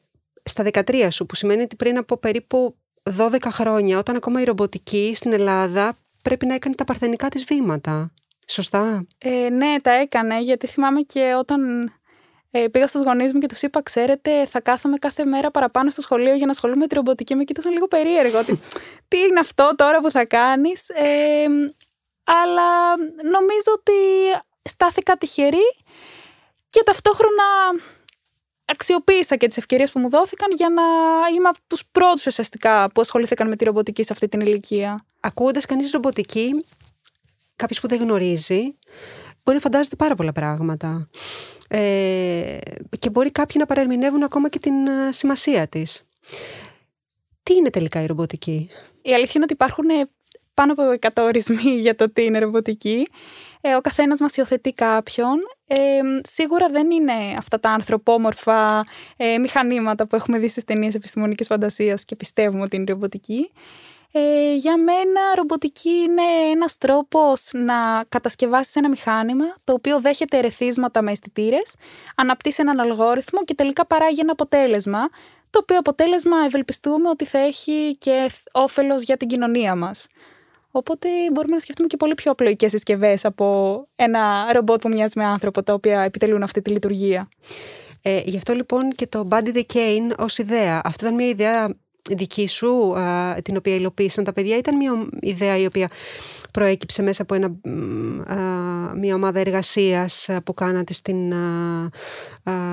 στα 0.42 0.64
13 0.72 1.08
σου, 1.10 1.26
που 1.26 1.34
σημαίνει 1.34 1.62
ότι 1.62 1.76
πριν 1.76 1.96
από 1.96 2.16
περίπου 2.16 2.76
12 3.18 3.36
χρόνια, 3.50 3.98
όταν 3.98 4.16
ακόμα 4.16 4.40
η 4.40 4.44
ρομποτική 4.44 5.12
στην 5.14 5.32
Ελλάδα 5.32 5.98
πρέπει 6.22 6.46
να 6.46 6.54
έκανε 6.54 6.74
τα 6.74 6.84
παρθενικά 6.84 7.28
της 7.28 7.44
βήματα. 7.44 8.12
Σωστά; 8.46 9.06
Ε, 9.18 9.48
ναι, 9.48 9.80
τα 9.82 9.92
έκανε, 9.92 10.40
γιατί 10.40 10.66
θυμάμαι 10.66 11.00
και 11.00 11.34
όταν 11.38 11.92
ε, 12.50 12.68
πήγα 12.68 12.86
στους 12.86 13.02
γονείς 13.02 13.32
μου 13.32 13.40
και 13.40 13.46
τους 13.46 13.62
είπα: 13.62 13.82
Ξέρετε, 13.82 14.46
θα 14.46 14.60
κάθομαι 14.60 14.96
κάθε 14.96 15.24
μέρα 15.24 15.50
παραπάνω 15.50 15.90
στο 15.90 16.00
σχολείο 16.00 16.34
για 16.34 16.46
να 16.46 16.52
ασχολούμαι 16.52 16.80
με 16.80 16.86
τη 16.86 16.94
ρομποτική. 16.94 17.34
Με 17.34 17.44
κοίτασαν 17.44 17.72
λίγο 17.72 17.88
περίεργο. 17.88 18.38
ότι, 18.38 18.60
τι 19.08 19.18
είναι 19.18 19.40
αυτό 19.40 19.72
τώρα 19.76 20.00
που 20.00 20.10
θα 20.10 20.24
κάνεις. 20.24 20.88
Ε, 20.88 21.46
αλλά 22.24 22.96
νομίζω 23.30 23.72
ότι 23.74 23.92
στάθηκα 24.62 25.16
τυχερή 25.16 25.76
και 26.68 26.82
ταυτόχρονα 26.84 27.44
αξιοποίησα 28.64 29.36
και 29.36 29.46
τις 29.46 29.56
ευκαιρίες 29.56 29.92
που 29.92 29.98
μου 29.98 30.10
δόθηκαν 30.10 30.48
για 30.56 30.68
να 30.68 30.82
είμαι 31.34 31.48
από 31.48 31.58
τους 31.66 31.82
πρώτους 31.92 32.26
ουσιαστικά 32.26 32.90
που 32.92 33.00
ασχολήθηκαν 33.00 33.48
με 33.48 33.56
τη 33.56 33.64
ρομποτική 33.64 34.04
σε 34.04 34.12
αυτή 34.12 34.28
την 34.28 34.40
ηλικία. 34.40 35.04
Ακούγοντας 35.20 35.66
κανείς 35.66 35.90
ρομποτική, 35.90 36.64
κάποιος 37.56 37.80
που 37.80 37.88
δεν 37.88 37.98
γνωρίζει, 37.98 38.74
μπορεί 39.44 39.56
να 39.56 39.62
φαντάζεται 39.62 39.96
πάρα 39.96 40.14
πολλά 40.14 40.32
πράγματα. 40.32 41.08
Ε, 41.68 42.58
και 42.98 43.10
μπορεί 43.10 43.30
κάποιοι 43.30 43.56
να 43.58 43.66
παρερμηνεύουν 43.66 44.22
ακόμα 44.22 44.48
και 44.48 44.58
την 44.58 44.86
ε, 44.86 45.12
σημασία 45.12 45.68
της. 45.68 46.06
Τι 47.42 47.54
είναι 47.54 47.70
τελικά 47.70 48.02
η 48.02 48.06
ρομποτική; 48.06 48.70
Η 49.02 49.12
αλήθεια 49.12 49.32
είναι 49.34 49.44
ότι 49.44 49.52
υπάρχουν 49.52 49.88
ε, 49.88 50.08
πάνω 50.54 50.72
από 50.72 50.82
100 51.00 51.08
ορισμοί 51.16 51.70
για 51.84 51.94
το 51.94 52.10
τι 52.12 52.24
είναι 52.24 52.38
ρομποτική. 52.38 53.06
Ε, 53.60 53.74
ο 53.74 53.80
καθένας 53.80 54.20
μας 54.20 54.36
υιοθετεί 54.36 54.72
κάποιον. 54.72 55.38
Ε, 55.66 55.76
σίγουρα 56.22 56.68
δεν 56.68 56.90
είναι 56.90 57.12
αυτά 57.38 57.60
τα 57.60 57.70
ανθρωπόμορφα 57.70 58.86
ε, 59.16 59.38
μηχανήματα 59.38 60.06
που 60.06 60.16
έχουμε 60.16 60.38
δει 60.38 60.48
στις 60.48 60.64
ταινίες 60.64 60.94
επιστημονικής 60.94 61.46
φαντασίας 61.46 62.04
και 62.04 62.16
πιστεύουμε 62.16 62.62
ότι 62.62 62.76
είναι 62.76 62.84
ρομποτική. 62.88 63.50
Ε, 64.12 64.54
για 64.54 64.76
μένα 64.76 65.20
ρομποτική 65.36 65.90
είναι 65.90 66.22
ένας 66.52 66.78
τρόπος 66.78 67.50
να 67.52 68.04
κατασκευάσεις 68.08 68.76
ένα 68.76 68.88
μηχάνημα 68.88 69.54
το 69.64 69.72
οποίο 69.72 70.00
δέχεται 70.00 70.38
ερεθίσματα 70.38 71.02
με 71.02 71.10
αισθητήρες, 71.10 71.74
αναπτύσσει 72.16 72.60
έναν 72.60 72.80
αλγόριθμο 72.80 73.44
και 73.44 73.54
τελικά 73.54 73.86
παράγει 73.86 74.20
ένα 74.20 74.32
αποτέλεσμα 74.32 75.08
το 75.50 75.58
οποίο 75.58 75.78
αποτέλεσμα 75.78 76.36
ευελπιστούμε 76.44 77.08
ότι 77.08 77.24
θα 77.24 77.38
έχει 77.38 77.96
και 77.98 78.30
όφελος 78.52 79.02
για 79.02 79.16
την 79.16 79.28
κοινωνία 79.28 79.74
μας. 79.74 80.06
Οπότε 80.70 81.08
μπορούμε 81.32 81.54
να 81.54 81.60
σκεφτούμε 81.60 81.88
και 81.88 81.96
πολύ 81.96 82.14
πιο 82.14 82.30
απλοϊκές 82.30 82.70
συσκευές 82.70 83.24
από 83.24 83.86
ένα 83.96 84.52
ρομπότ 84.52 84.80
που 84.80 84.88
μοιάζει 84.88 85.12
με 85.18 85.24
άνθρωπο 85.24 85.62
τα 85.62 85.72
οποία 85.72 86.00
επιτελούν 86.00 86.42
αυτή 86.42 86.62
τη 86.62 86.70
λειτουργία. 86.70 87.28
Ε, 88.02 88.20
γι' 88.24 88.36
αυτό 88.36 88.52
λοιπόν 88.52 88.90
και 88.90 89.06
το 89.06 89.28
Buddy 89.30 89.54
the 89.54 89.62
Cane 89.74 90.16
ως 90.18 90.38
ιδέα. 90.38 90.80
Αυτό 90.84 91.04
ήταν 91.04 91.16
μια 91.16 91.28
ιδέα 91.28 91.74
δική 92.14 92.48
σου, 92.48 92.94
την 93.42 93.56
οποία 93.56 93.74
υλοποίησαν 93.74 94.24
τα 94.24 94.32
παιδιά, 94.32 94.56
ήταν 94.56 94.76
μια 94.76 95.08
ιδέα 95.20 95.56
η 95.56 95.66
οποία 95.66 95.88
προέκυψε 96.52 97.02
μέσα 97.02 97.22
από 97.22 97.34
ένα, 97.34 97.50
μια 98.94 99.14
ομάδα 99.14 99.40
εργασίας 99.40 100.28
που 100.44 100.54
κάνατε 100.54 100.92
στην, 100.92 101.34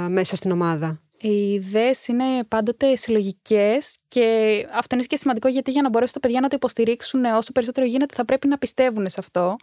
μέσα 0.08 0.36
στην 0.36 0.52
ομάδα. 0.52 1.02
Οι 1.20 1.54
ιδέες 1.54 2.08
είναι 2.08 2.44
πάντοτε 2.48 2.96
συλλογικές 2.96 3.98
και 4.08 4.66
αυτό 4.74 4.96
είναι 4.96 5.06
και 5.08 5.18
σημαντικό 5.18 5.48
γιατί 5.48 5.72
για 5.72 5.82
να 5.82 5.90
μπορέσουν 5.90 6.14
τα 6.14 6.20
παιδιά 6.20 6.42
να 6.42 6.48
το 6.48 6.56
υποστηρίξουν 6.56 7.26
όσο 7.26 7.52
περισσότερο 7.52 7.86
γίνεται 7.86 8.16
θα 8.16 8.26
πρέπει 8.26 8.48
να 8.48 8.58
πιστεύουν 8.58 9.10
σε 9.10 9.16
αυτό. 9.20 9.56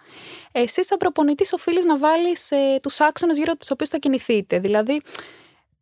Εσύ, 0.52 0.84
σαν 0.84 0.98
προπονητής, 0.98 1.52
οφείλεις 1.52 1.84
να 1.84 1.98
βάλεις 1.98 2.50
ε, 2.50 2.78
τους 2.82 3.00
άξονες 3.00 3.36
γύρω 3.36 3.50
από 3.50 3.60
τους 3.60 3.70
οποίους 3.70 3.90
θα 3.90 3.98
κινηθείτε. 3.98 4.58
Δηλαδή, 4.58 5.00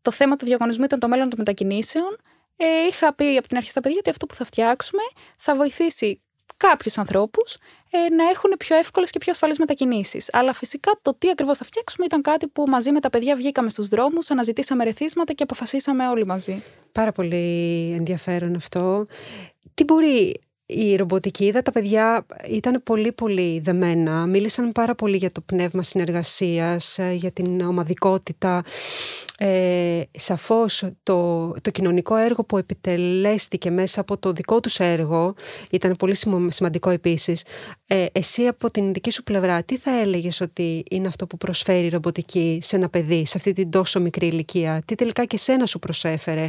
το 0.03 0.11
θέμα 0.11 0.37
του 0.37 0.45
διαγωνισμού 0.45 0.85
ήταν 0.85 0.99
το 0.99 1.09
μέλλον 1.09 1.29
των 1.29 1.39
μετακινήσεων 1.39 2.17
ε, 2.65 2.87
είχα 2.89 3.15
πει 3.15 3.37
από 3.37 3.49
την 3.49 3.57
αρχή 3.57 3.71
στα 3.71 3.81
παιδιά 3.81 3.99
ότι 3.99 4.11
αυτό 4.11 4.27
που 4.27 4.35
θα 4.35 4.45
φτιάξουμε 4.45 5.03
θα 5.37 5.57
βοηθήσει 5.57 6.21
κάποιους 6.57 6.99
ανθρώπους 6.99 7.57
ε, 7.91 8.15
να 8.15 8.29
έχουν 8.29 8.55
πιο 8.59 8.77
εύκολες 8.77 9.11
και 9.11 9.19
πιο 9.19 9.33
ασφαλείς 9.33 9.59
μετακινήσεις. 9.59 10.29
Αλλά 10.33 10.53
φυσικά 10.53 10.91
το 11.03 11.15
τι 11.19 11.31
ακριβώς 11.31 11.59
θα 11.59 11.65
φτιάξουμε 11.65 12.07
ήταν 12.07 12.23
κάτι 12.23 12.49
που 12.49 12.65
μαζί 12.69 12.93
με 12.93 13.01
τα 13.01 13.11
παιδιά 13.11 13.37
βγήκαμε 13.37 13.71
στους 13.71 13.89
δρόμους, 13.89 14.31
αναζητήσαμε 14.31 14.85
ρεθίσματα 14.85 15.33
και 15.33 15.43
αποφασίσαμε 15.43 16.09
όλοι 16.09 16.27
μαζί. 16.27 16.63
Πάρα 16.93 17.13
πολύ 17.13 17.93
ενδιαφέρον 17.97 18.55
αυτό. 18.55 19.07
Τι 19.75 19.85
μπορεί 19.85 20.41
η 20.77 20.97
ρομποτική, 20.97 21.45
είδα 21.45 21.63
τα 21.63 21.71
παιδιά 21.71 22.27
ήταν 22.49 22.83
πολύ 22.85 23.13
πολύ 23.13 23.61
δεμένα, 23.61 24.27
μίλησαν 24.27 24.73
πάρα 24.73 24.95
πολύ 24.95 25.17
για 25.17 25.33
το 25.33 25.41
πνεύμα 25.41 25.83
συνεργασίας, 25.83 26.99
ε, 26.99 27.13
για 27.13 27.31
την 27.31 27.61
ομαδικότητα. 27.61 28.63
Ε, 29.39 30.03
σαφώς 30.11 30.85
το, 31.03 31.49
το 31.61 31.71
κοινωνικό 31.71 32.17
έργο 32.17 32.45
που 32.45 32.59
επιτελέστηκε 32.59 33.71
μέσα 33.71 34.01
από 34.01 34.19
το 34.19 34.33
δικό 34.33 34.61
τους 34.61 34.79
έργο 34.81 35.35
ήταν 35.71 35.95
πολύ 35.99 36.17
σημαντικό 36.49 36.91
επίσης. 36.91 37.45
Ε, 37.87 38.07
εσύ 38.13 38.47
από 38.47 38.71
την 38.71 38.93
δική 38.93 39.11
σου 39.11 39.23
πλευρά 39.23 39.63
τι 39.63 39.77
θα 39.77 40.01
έλεγες 40.01 40.41
ότι 40.41 40.85
είναι 40.91 41.09
αυτό 41.09 41.27
που 41.27 41.37
προσφέρει 41.37 41.85
η 41.85 41.89
ρομποτική 41.89 42.59
σε 42.63 42.77
ένα 42.77 42.89
παιδί 42.89 43.27
σε 43.27 43.37
αυτή 43.37 43.53
την 43.53 43.71
τόσο 43.71 44.01
μικρή 44.01 44.27
ηλικία, 44.27 44.83
τι 44.85 44.95
τελικά 44.95 45.25
και 45.25 45.37
σένα 45.37 45.67
σου 45.67 45.79
προσέφερε 45.79 46.49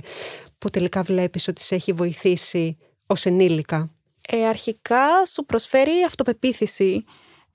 που 0.57 0.69
τελικά 0.69 1.03
βλέπεις 1.03 1.47
ότι 1.47 1.61
σε 1.61 1.75
έχει 1.75 1.93
βοηθήσει 1.93 2.77
ως 3.07 3.25
ενήλικα; 3.25 3.91
Ε, 4.27 4.47
αρχικά 4.47 5.25
σου 5.25 5.45
προσφέρει 5.45 6.03
αυτοπεποίθηση 6.05 7.05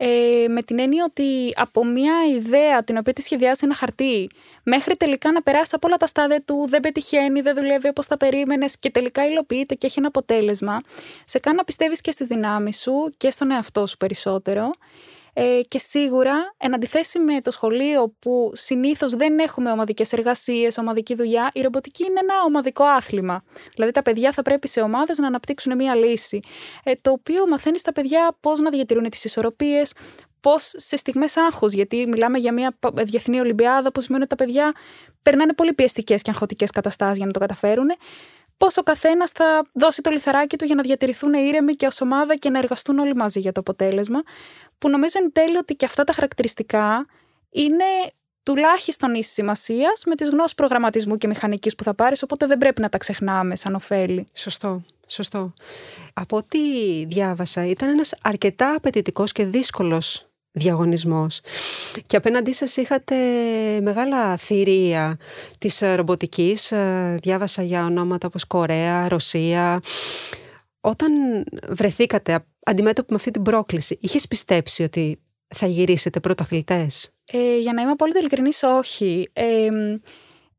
ε, 0.00 0.44
με 0.48 0.62
την 0.62 0.78
έννοια 0.78 1.04
ότι 1.04 1.52
από 1.57 1.85
μια 1.85 2.14
ιδέα 2.35 2.85
την 2.85 2.96
οποία 2.96 3.12
τη 3.12 3.22
σχεδιάζει 3.22 3.61
ένα 3.64 3.74
χαρτί 3.74 4.31
μέχρι 4.62 4.96
τελικά 4.96 5.33
να 5.33 5.42
περάσει 5.42 5.72
από 5.74 5.87
όλα 5.87 5.96
τα 5.96 6.07
στάδια 6.07 6.42
του, 6.42 6.66
δεν 6.68 6.81
πετυχαίνει, 6.81 7.40
δεν 7.40 7.54
δουλεύει 7.54 7.88
όπως 7.88 8.07
τα 8.07 8.16
περίμενες 8.16 8.78
και 8.78 8.90
τελικά 8.90 9.26
υλοποιείται 9.26 9.74
και 9.74 9.87
έχει 9.87 9.98
ένα 9.98 10.09
αποτέλεσμα, 10.09 10.81
σε 11.24 11.38
κάνει 11.38 11.57
να 11.57 11.64
πιστεύεις 11.64 12.00
και 12.00 12.11
στις 12.11 12.26
δυνάμεις 12.26 12.81
σου 12.81 13.14
και 13.16 13.31
στον 13.31 13.50
εαυτό 13.50 13.87
σου 13.87 13.96
περισσότερο 13.96 14.70
ε, 15.40 15.61
και 15.68 15.79
σίγουρα, 15.79 16.55
εν 16.57 16.74
αντιθέσει 16.74 17.18
με 17.18 17.40
το 17.40 17.51
σχολείο 17.51 18.14
που 18.18 18.51
συνήθως 18.55 19.14
δεν 19.14 19.38
έχουμε 19.38 19.70
ομαδικές 19.70 20.12
εργασίες, 20.12 20.79
ομαδική 20.79 21.14
δουλειά, 21.14 21.51
η 21.53 21.61
ρομποτική 21.61 22.05
είναι 22.05 22.20
ένα 22.22 22.35
ομαδικό 22.46 22.85
άθλημα. 22.85 23.42
Δηλαδή, 23.74 23.92
τα 23.92 24.03
παιδιά 24.03 24.33
θα 24.33 24.42
πρέπει 24.42 24.68
σε 24.68 24.81
ομάδες 24.81 25.18
να 25.18 25.27
αναπτύξουν 25.27 25.77
μία 25.77 25.94
λύση. 25.94 26.40
Ε, 26.83 26.92
το 27.01 27.11
οποίο 27.11 27.46
μαθαίνεις 27.46 27.81
στα 27.81 27.92
παιδιά 27.92 28.37
πώς 28.40 28.61
να 28.61 28.70
διατηρούν 28.70 29.11
τις 29.11 29.24
ισορροπίες, 29.24 29.92
πώς 30.40 30.72
σε 30.77 30.96
στιγμές 30.96 31.37
άγχου, 31.37 31.66
γιατί 31.66 32.07
μιλάμε 32.07 32.38
για 32.38 32.53
μια 32.53 32.79
διεθνή 32.92 33.40
Ολυμπιάδα 33.40 33.92
που 33.92 34.01
σημαίνει 34.01 34.24
ότι 34.24 34.37
τα 34.37 34.44
παιδιά 34.44 34.72
περνάνε 35.22 35.53
πολύ 35.53 35.74
πιεστικές 35.74 36.22
και 36.22 36.31
αγχωτικές 36.31 36.70
καταστάσεις 36.70 37.16
για 37.16 37.27
να 37.27 37.33
το 37.33 37.38
καταφέρουν. 37.38 37.87
Πώς 38.59 38.77
ο 38.77 38.83
καθένας 38.83 39.31
θα 39.31 39.66
δώσει 39.73 40.03
το 40.03 40.11
λιθαράκι 40.11 40.57
του 40.57 40.64
για 40.64 40.75
να 40.75 40.83
διατηρηθούν 40.83 41.35
ήρεμοι 41.35 41.75
και 41.75 41.87
ως 41.87 42.01
ομάδα 42.01 42.37
και 42.37 42.51
να 42.51 42.59
εργαστούν 42.59 42.99
όλοι 42.99 43.14
μαζί 43.14 43.40
για 43.40 43.53
το 43.53 43.61
αποτέλεσμα 43.61 44.23
που 44.79 44.88
νομίζω 44.88 45.18
εν 45.23 45.33
τέλει 45.33 45.57
ότι 45.57 45.75
και 45.75 45.85
αυτά 45.85 46.05
τα 46.05 46.12
χαρακτηριστικά 46.12 47.07
είναι 47.51 47.85
τουλάχιστον 48.42 49.14
ίσης 49.14 49.33
σημασίας 49.33 50.03
με 50.07 50.14
τις 50.14 50.29
γνώσεις 50.29 50.55
προγραμματισμού 50.55 51.16
και 51.16 51.27
μηχανικής 51.27 51.75
που 51.75 51.85
θα 51.85 51.94
πάρεις, 51.94 52.23
οπότε 52.23 52.47
δεν 52.47 52.59
πρέπει 52.59 52.81
να 52.81 52.88
τα 52.88 52.99
ξεχνάμε 52.99 53.57
σαν 53.57 53.75
ωφέλη. 53.75 54.29
Σωστό. 54.33 54.83
Σωστό. 55.07 55.53
Από 56.12 56.37
ό,τι 56.37 56.59
διάβασα, 57.05 57.66
ήταν 57.66 57.88
ένας 57.88 58.14
αρκετά 58.23 58.75
απαιτητικός 58.75 59.33
και 59.33 59.44
δύσκολος 59.44 60.28
διαγωνισμός. 60.59 61.40
Και 62.07 62.16
απέναντί 62.16 62.53
σας 62.53 62.77
είχατε 62.77 63.14
μεγάλα 63.83 64.37
θηρία 64.37 65.18
της 65.59 65.83
ρομποτικής. 65.94 66.73
Διάβασα 67.21 67.62
για 67.62 67.85
ονόματα 67.85 68.27
όπως 68.27 68.44
Κορέα, 68.44 69.09
Ρωσία. 69.09 69.81
Όταν 70.81 71.12
βρεθήκατε 71.68 72.44
αντιμέτωποι 72.64 73.07
με 73.11 73.16
αυτή 73.16 73.31
την 73.31 73.42
πρόκληση, 73.42 73.99
είχες 74.01 74.29
πιστέψει 74.29 74.83
ότι 74.83 75.21
θα 75.55 75.66
γυρίσετε 75.66 76.21
πρωταθλητές; 76.21 77.11
Ε, 77.33 77.59
για 77.59 77.73
να 77.73 77.83
είμαι 77.83 77.94
πολύ 77.94 78.12
ειλικρινής, 78.18 78.62
όχι. 78.62 79.31
Ε, 79.33 79.68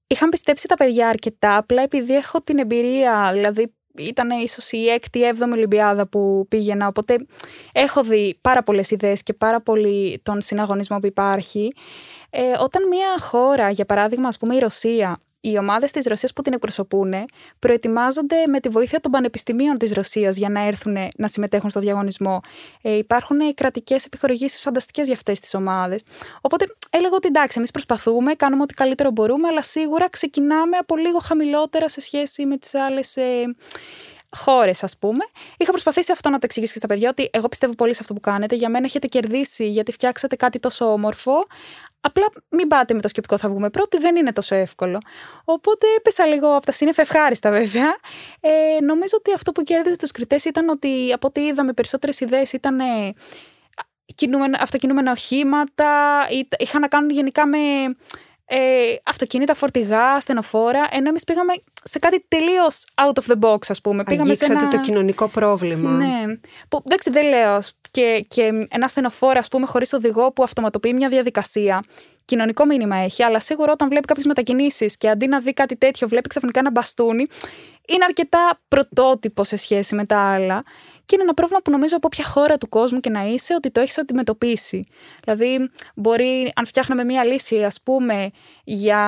είχαν 0.08 0.30
πιστέψει 0.30 0.68
τα 0.68 0.76
παιδιά 0.76 1.08
αρκετά, 1.08 1.58
απλά 1.58 1.82
επειδή 1.82 2.16
έχω 2.16 2.42
την 2.42 2.58
εμπειρία, 2.58 3.30
δηλαδή 3.34 3.74
ήταν 4.00 4.30
ίσως 4.30 4.72
η 4.72 4.88
έκτη, 4.88 5.24
έβδομη 5.24 5.54
Ολυμπιάδα 5.54 6.08
που 6.08 6.46
πήγαινα, 6.50 6.88
οπότε 6.88 7.26
έχω 7.72 8.04
δει 8.04 8.38
πάρα 8.42 8.64
πολλές 8.64 8.92
ιδέες 8.92 9.24
και 9.24 9.34
πάρα 9.34 9.62
πολύ 9.62 10.20
τον 10.24 10.42
συναγωνισμό 10.42 11.00
που 11.00 11.06
υπάρχει. 11.06 11.74
Ε, 12.30 12.42
όταν 12.62 12.88
μια 12.88 13.20
χώρα, 13.20 13.70
για 13.70 13.86
παράδειγμα, 13.86 14.28
ας 14.28 14.38
πούμε 14.38 14.56
η 14.56 14.60
Ρωσία, 14.60 15.20
οι 15.42 15.58
ομάδες 15.58 15.92
της 15.92 16.06
Ρωσίας 16.06 16.34
που 16.34 16.42
την 16.42 16.54
εκπροσωπούν 16.54 17.14
προετοιμάζονται 17.60 18.36
με 18.48 18.60
τη 18.60 18.70
βοήθεια 18.70 19.00
των 19.00 19.12
πανεπιστημίων 19.12 19.78
της 19.78 19.94
Ρωσίας 19.94 20.38
για 20.38 20.50
να 20.50 20.68
έρθουν 20.68 20.98
να 21.18 21.28
συμμετέχουν 21.28 21.70
στο 21.70 21.80
διαγωνισμό. 21.80 22.42
Ε, 22.82 22.98
υπάρχουν 22.98 23.54
κρατικές 23.54 24.06
επιχορηγήσεις 24.06 24.62
φανταστικές 24.62 25.06
για 25.06 25.16
αυτές 25.16 25.40
τις 25.40 25.54
ομάδες. 25.54 26.04
Οπότε 26.42 26.66
έλεγα 26.90 27.16
ότι 27.16 27.28
εντάξει, 27.28 27.58
εμείς 27.58 27.72
προσπαθούμε, 27.72 28.34
κάνουμε 28.34 28.64
ό,τι 28.64 28.74
καλύτερο 28.74 29.12
μπορούμε, 29.12 29.48
αλλά 29.48 29.62
σίγουρα 29.62 30.10
ξεκινάμε 30.10 30.78
από 30.78 30.98
λίγο 30.98 31.20
χαμηλότερα 31.20 31.90
σε 31.90 32.02
σχέση 32.02 32.46
με 32.46 32.58
τις 32.58 32.76
άλλες. 32.76 33.16
Ε, 33.18 33.44
χώρες, 34.36 34.84
ας 34.84 34.98
πούμε. 34.98 35.26
Είχα 35.58 35.72
προσπαθήσει 35.72 36.12
αυτό 36.12 36.30
να 36.30 36.36
το 36.36 36.42
εξηγήσω 36.44 36.74
και 36.74 36.78
στα 36.78 36.88
παιδιά, 36.88 37.10
ότι 37.10 37.30
εγώ 37.32 37.48
πιστεύω 37.48 37.74
πολύ 37.74 37.94
σε 37.94 38.00
αυτό 38.02 38.14
που 38.14 38.20
κάνετε. 38.20 38.56
Για 38.56 38.70
μένα 38.70 38.86
έχετε 38.86 39.08
κερδίσει 39.08 39.70
γιατί 39.70 39.92
φτιάξατε 39.92 40.36
κάτι 40.36 40.60
τόσο 40.60 40.92
όμορφο. 40.92 41.48
Απλά 42.02 42.26
μην 42.50 42.68
πάτε 42.68 42.94
με 42.94 43.02
το 43.02 43.08
σκεπτικό 43.08 43.38
θα 43.38 43.50
βγούμε 43.50 43.70
πρώτοι, 43.70 43.98
δεν 43.98 44.16
είναι 44.16 44.34
τόσο 44.34 44.56
εύκολο. 44.56 45.00
Οπότε 45.46 45.88
έπεσα 45.98 46.26
λίγο 46.26 46.56
από 46.56 46.66
τα 46.66 46.72
σύννεφα 46.72 47.02
ευχάριστα 47.02 47.52
βέβαια. 47.52 47.96
Ε, 48.40 48.82
νομίζω 48.84 49.18
ότι 49.18 49.34
αυτό 49.34 49.52
που 49.52 49.64
κέρδισε 49.64 49.96
τους 49.98 50.12
κριτές 50.12 50.46
ήταν 50.46 50.70
ότι 50.70 51.12
από 51.14 51.28
ό,τι 51.28 51.42
είδαμε 51.46 51.74
περισσότερες 51.74 52.20
ιδέες 52.20 52.54
ήταν 52.54 52.80
ε, 52.80 53.14
αυτοκινούμενα 54.60 55.12
οχήματα, 55.12 56.26
είχαν 56.58 56.82
να 56.82 56.88
κάνουν 56.88 57.10
γενικά 57.10 57.48
με 57.48 57.58
ε, 58.52 58.96
αυτοκίνητα, 59.04 59.54
φορτηγά, 59.54 60.20
στενοφόρα, 60.20 60.88
ενώ 60.92 61.10
εμείς 61.10 61.24
πήγαμε 61.24 61.54
σε 61.84 62.00
κάτι 62.00 62.26
τελείως 62.28 62.86
out 62.96 63.22
of 63.22 63.32
the 63.32 63.40
box, 63.40 63.58
ας 63.68 63.82
πούμε. 63.82 64.04
Πήγαμε 64.04 64.34
σε 64.34 64.46
ένα... 64.46 64.68
το 64.68 64.80
κοινωνικό 64.80 65.28
πρόβλημα. 65.28 65.90
Ναι. 65.90 66.38
Που, 66.70 66.82
εντάξει, 66.86 67.10
δεν 67.10 67.28
λέω. 67.28 67.62
Και, 67.92 68.26
και 68.28 68.52
ένα 68.70 68.88
στενοφόρο, 68.88 69.40
ας 69.40 69.48
πούμε, 69.48 69.66
χωρίς 69.66 69.94
οδηγό 69.94 70.32
που 70.32 70.44
αυτοματοποιεί 70.44 70.94
μια 70.96 71.10
διαδικασία. 71.10 71.84
Κοινωνικό 72.26 72.66
μήνυμα 72.66 72.96
έχει, 72.96 73.24
αλλά 73.24 73.40
σίγουρα 73.40 73.72
όταν 73.72 73.90
βλέπει 73.90 74.06
κάποιες 74.06 74.26
μετακινήσεις 74.26 74.98
και 74.98 75.10
αντί 75.10 75.28
να 75.28 75.40
δει 75.40 75.54
κάτι 75.54 75.76
τέτοιο, 75.76 76.08
βλέπει 76.08 76.28
ξαφνικά 76.30 76.60
ένα 76.60 76.72
μπαστούνι, 76.72 77.28
είναι 77.88 78.06
αρκετά 78.08 78.60
πρωτότυπο 78.68 79.44
σε 79.44 79.58
σχέση 79.58 79.96
με 79.96 80.06
τα 80.06 80.32
άλλα. 80.32 80.64
Και 81.10 81.16
είναι 81.16 81.24
ένα 81.24 81.34
πρόβλημα 81.34 81.62
που 81.64 81.72
νομίζω 81.72 81.96
από 81.96 82.08
όποια 82.12 82.26
χώρα 82.26 82.58
του 82.58 82.70
κόσμου 82.70 83.00
και 83.00 83.10
να 83.10 83.24
είσαι 83.26 83.54
ότι 83.54 83.72
το 83.72 83.80
έχεις 83.80 83.98
αντιμετωπίσει. 83.98 84.80
Δηλαδή, 85.24 85.70
μπορεί, 85.96 86.52
αν 86.56 86.66
φτιάχναμε 86.66 87.04
μία 87.04 87.24
λύση, 87.24 87.64
ας 87.64 87.82
πούμε, 87.84 88.32
για 88.64 89.02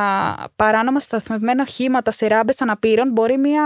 παράνομα 0.55 0.99
σταθμευμένα 0.99 1.63
οχήματα 1.67 2.11
σε 2.11 2.27
ράμπες 2.27 2.61
αναπήρων, 2.61 3.11
μπορεί 3.11 3.39
μία 3.39 3.63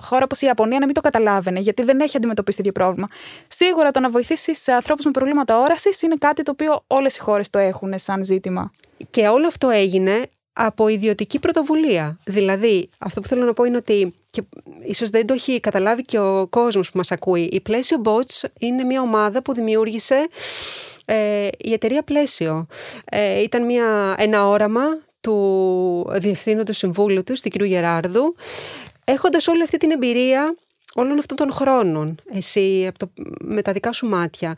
χώρα 0.00 0.24
όπως 0.24 0.40
η 0.40 0.46
Ιαπωνία 0.46 0.78
να 0.78 0.84
μην 0.84 0.94
το 0.94 1.00
καταλάβαινε, 1.00 1.60
γιατί 1.60 1.82
δεν 1.82 2.00
έχει 2.00 2.16
αντιμετωπίσει 2.16 2.56
τέτοιο 2.56 2.72
πρόβλημα. 2.72 3.06
Σίγουρα 3.48 3.90
το 3.90 4.00
να 4.00 4.10
βοηθήσεις 4.10 4.68
ανθρώπους 4.68 5.04
με 5.04 5.10
προβλήματα 5.10 5.58
όρασης 5.58 6.02
είναι 6.02 6.16
κάτι 6.18 6.42
το 6.42 6.50
οποίο 6.50 6.84
όλες 6.86 7.16
οι 7.16 7.20
χώρες 7.20 7.50
το 7.50 7.58
έχουν 7.58 7.98
σαν 7.98 8.24
ζήτημα. 8.24 8.70
Και 9.10 9.28
όλο 9.28 9.46
αυτό 9.46 9.68
έγινε 9.70 10.22
από 10.56 10.88
ιδιωτική 10.88 11.38
πρωτοβουλία. 11.38 12.18
Δηλαδή, 12.24 12.88
αυτό 12.98 13.20
που 13.20 13.28
θέλω 13.28 13.44
να 13.44 13.52
πω 13.52 13.64
είναι 13.64 13.76
ότι 13.76 14.12
και 14.30 14.42
ίσως 14.86 15.10
δεν 15.10 15.26
το 15.26 15.32
έχει 15.34 15.60
καταλάβει 15.60 16.02
και 16.02 16.18
ο 16.18 16.46
κόσμος 16.46 16.90
που 16.90 16.96
μας 16.96 17.12
ακούει. 17.12 17.42
Η 17.52 17.60
Πλαίσιο 17.60 18.02
Bots 18.04 18.48
είναι 18.58 18.84
μια 18.84 19.00
ομάδα 19.00 19.42
που 19.42 19.54
δημιούργησε 19.54 20.28
ε, 21.04 21.48
η 21.58 21.72
εταιρεία 21.72 22.02
Πλαίσιο. 22.02 22.66
Ε, 23.04 23.42
ήταν 23.42 23.64
μια, 23.64 24.14
ένα 24.18 24.48
όραμα 24.48 24.82
του 25.20 26.06
διευθύνοντος 26.12 26.76
συμβούλου 26.76 27.24
του, 27.24 27.34
του 27.42 27.50
κ. 27.50 27.62
Γεράρδου, 27.62 28.34
έχοντας 29.04 29.48
όλη 29.48 29.62
αυτή 29.62 29.76
την 29.76 29.90
εμπειρία 29.90 30.54
όλων 30.94 31.18
αυτών 31.18 31.36
των 31.36 31.52
χρόνων, 31.52 32.14
εσύ 32.32 32.86
από 32.88 32.98
το, 32.98 33.10
με 33.40 33.62
τα 33.62 33.72
δικά 33.72 33.92
σου 33.92 34.06
μάτια. 34.06 34.54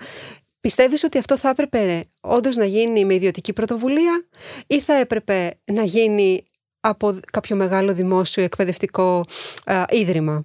Πιστεύεις 0.66 1.04
ότι 1.04 1.18
αυτό 1.18 1.36
θα 1.36 1.48
έπρεπε 1.48 2.04
όντως 2.20 2.56
να 2.56 2.64
γίνει 2.64 3.04
με 3.04 3.14
ιδιωτική 3.14 3.52
πρωτοβουλία 3.52 4.26
ή 4.66 4.80
θα 4.80 4.94
έπρεπε 4.94 5.58
να 5.64 5.82
γίνει 5.82 6.44
από 6.80 7.18
κάποιο 7.32 7.56
μεγάλο 7.56 7.94
δημόσιο 7.94 8.42
εκπαιδευτικό 8.42 9.24
ε, 9.64 9.82
ίδρυμα; 9.88 10.42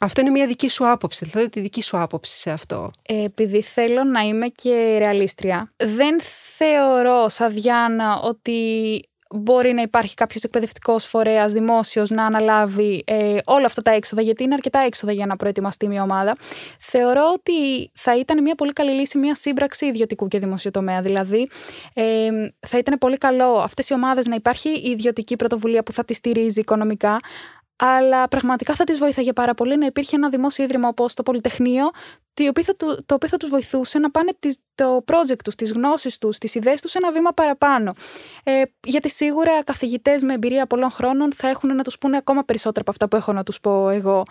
Αυτό 0.00 0.20
είναι 0.20 0.30
μια 0.30 0.46
δική 0.46 0.68
σου 0.68 0.88
άποψη, 0.88 1.24
δηλαδή 1.24 1.48
τη 1.48 1.60
δική 1.60 1.82
σου 1.82 1.98
άποψη 1.98 2.38
σε 2.38 2.50
αυτό. 2.50 2.90
Ε, 3.02 3.22
επειδή 3.22 3.62
θέλω 3.62 4.04
να 4.04 4.20
είμαι 4.20 4.48
και 4.48 4.98
ρεαλίστρια, 4.98 5.68
δεν 5.76 6.20
θεωρώ 6.56 7.28
σαν 7.28 7.52
Διάννα 7.52 8.20
ότι 8.20 9.00
μπορεί 9.34 9.72
να 9.72 9.82
υπάρχει 9.82 10.14
κάποιος 10.14 10.42
εκπαιδευτικός 10.42 11.04
φορέας 11.04 11.52
δημόσιος 11.52 12.10
να 12.10 12.24
αναλάβει 12.24 13.02
ε, 13.06 13.36
όλα 13.44 13.66
αυτά 13.66 13.82
τα 13.82 13.90
έξοδα, 13.90 14.22
γιατί 14.22 14.42
είναι 14.42 14.54
αρκετά 14.54 14.78
έξοδα 14.78 15.12
για 15.12 15.26
να 15.26 15.36
προετοιμαστεί 15.36 15.88
μια 15.88 16.02
ομάδα. 16.02 16.36
Θεωρώ 16.78 17.22
ότι 17.34 17.90
θα 17.94 18.18
ήταν 18.18 18.42
μια 18.42 18.54
πολύ 18.54 18.72
καλή 18.72 18.90
λύση 18.90 19.18
μια 19.18 19.34
σύμπραξη 19.34 19.86
ιδιωτικού 19.86 20.28
και 20.28 20.38
δημοσίου 20.38 20.70
τομέα. 20.70 21.00
Δηλαδή, 21.00 21.48
ε, 21.94 22.28
θα 22.66 22.78
ήταν 22.78 22.98
πολύ 22.98 23.18
καλό 23.18 23.58
αυτές 23.58 23.88
οι 23.88 23.94
ομάδες 23.94 24.26
να 24.26 24.34
υπάρχει 24.34 24.68
η 24.68 24.90
ιδιωτική 24.90 25.36
πρωτοβουλία 25.36 25.82
που 25.82 25.92
θα 25.92 26.04
τη 26.04 26.14
στηρίζει 26.14 26.60
οικονομικά, 26.60 27.20
αλλά 27.82 28.28
πραγματικά 28.28 28.74
θα 28.74 28.84
τις 28.84 28.98
βοήθαγε 28.98 29.32
πάρα 29.32 29.54
πολύ 29.54 29.76
να 29.76 29.86
υπήρχε 29.86 30.16
ένα 30.16 30.28
δημόσιο 30.28 30.64
ίδρυμα 30.64 30.88
όπως 30.88 31.14
το 31.14 31.22
Πολυτεχνείο, 31.22 31.90
το 32.34 32.46
οποίο 32.48 32.64
θα, 32.64 32.74
το 33.06 33.14
οποίο 33.14 33.28
θα 33.28 33.36
τους 33.36 33.48
βοηθούσε 33.48 33.98
να 33.98 34.10
πάνε 34.10 34.30
το 34.74 35.04
project 35.06 35.38
τους, 35.44 35.54
τις 35.54 35.72
γνώσεις 35.72 36.18
τους, 36.18 36.38
τις 36.38 36.54
ιδέες 36.54 36.80
τους 36.80 36.94
ένα 36.94 37.12
βήμα 37.12 37.32
παραπάνω. 37.32 37.92
Ε, 38.44 38.62
γιατί 38.84 39.10
σίγουρα 39.10 39.64
καθηγητές 39.64 40.22
με 40.22 40.34
εμπειρία 40.34 40.66
πολλών 40.66 40.90
χρόνων 40.90 41.32
θα 41.32 41.48
έχουν 41.48 41.76
να 41.76 41.82
τους 41.82 41.98
πούνε 41.98 42.16
ακόμα 42.16 42.44
περισσότερα 42.44 42.80
από 42.80 42.90
αυτά 42.90 43.08
που 43.08 43.16
έχω 43.16 43.32
να 43.32 43.42
τους 43.42 43.60
πω 43.60 43.88
εγώ. 43.88 44.22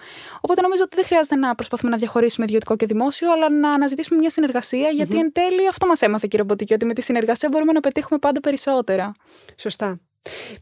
Οπότε 0.41 0.61
νομίζω 0.61 0.83
ότι 0.83 0.95
δεν 0.95 1.05
χρειάζεται 1.05 1.35
να 1.35 1.55
προσπαθούμε 1.55 1.91
να 1.91 1.97
διαχωρίσουμε 1.97 2.45
ιδιωτικό 2.45 2.75
και 2.75 2.85
δημόσιο, 2.85 3.31
αλλά 3.31 3.49
να 3.49 3.71
αναζητήσουμε 3.71 4.19
μια 4.19 4.29
συνεργασία, 4.29 4.89
γιατί 4.89 5.15
mm-hmm. 5.15 5.23
εν 5.23 5.31
τέλει 5.31 5.67
αυτό 5.67 5.87
μας 5.87 6.01
έμαθε 6.01 6.27
και 6.29 6.35
η 6.35 6.39
ρομποτική, 6.39 6.73
ότι 6.73 6.85
με 6.85 6.93
τη 6.93 7.01
συνεργασία 7.01 7.49
μπορούμε 7.51 7.71
να 7.71 7.79
πετύχουμε 7.79 8.19
πάντα 8.19 8.39
περισσότερα. 8.39 9.11
Σωστά. 9.55 9.99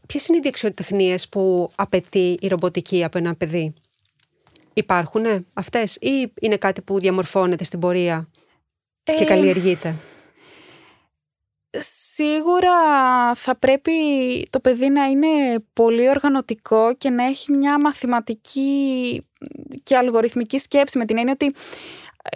Ποιες 0.06 0.26
είναι 0.26 0.38
οι 0.38 0.40
δεξιοτεχνίε 0.40 1.14
που 1.30 1.70
απαιτεί 1.74 2.38
η 2.40 2.48
ρομποτική 2.48 3.04
από 3.04 3.18
ένα 3.18 3.34
παιδί, 3.34 3.74
Υπάρχουν 4.78 5.46
αυτές, 5.52 5.96
ή 5.96 6.32
είναι 6.40 6.56
κάτι 6.56 6.82
που 6.82 6.98
διαμορφώνεται 6.98 7.64
στην 7.64 7.78
πορεία 7.78 8.28
και 9.02 9.24
καλλιεργείται; 9.24 9.94
Σίγουρα 12.14 12.74
θα 13.34 13.56
πρέπει 13.56 13.92
το 14.50 14.60
παιδί 14.60 14.88
να 14.88 15.04
είναι 15.04 15.64
πολύ 15.72 16.08
οργανωτικό 16.08 16.94
και 16.94 17.10
να 17.10 17.24
έχει 17.24 17.52
μια 17.52 17.80
μαθηματική 17.80 19.22
και 19.82 19.96
αλγοριθμική 19.96 20.58
σκέψη 20.58 20.98
με 20.98 21.04
την 21.04 21.18
έννοια 21.18 21.32
ότι 21.32 21.54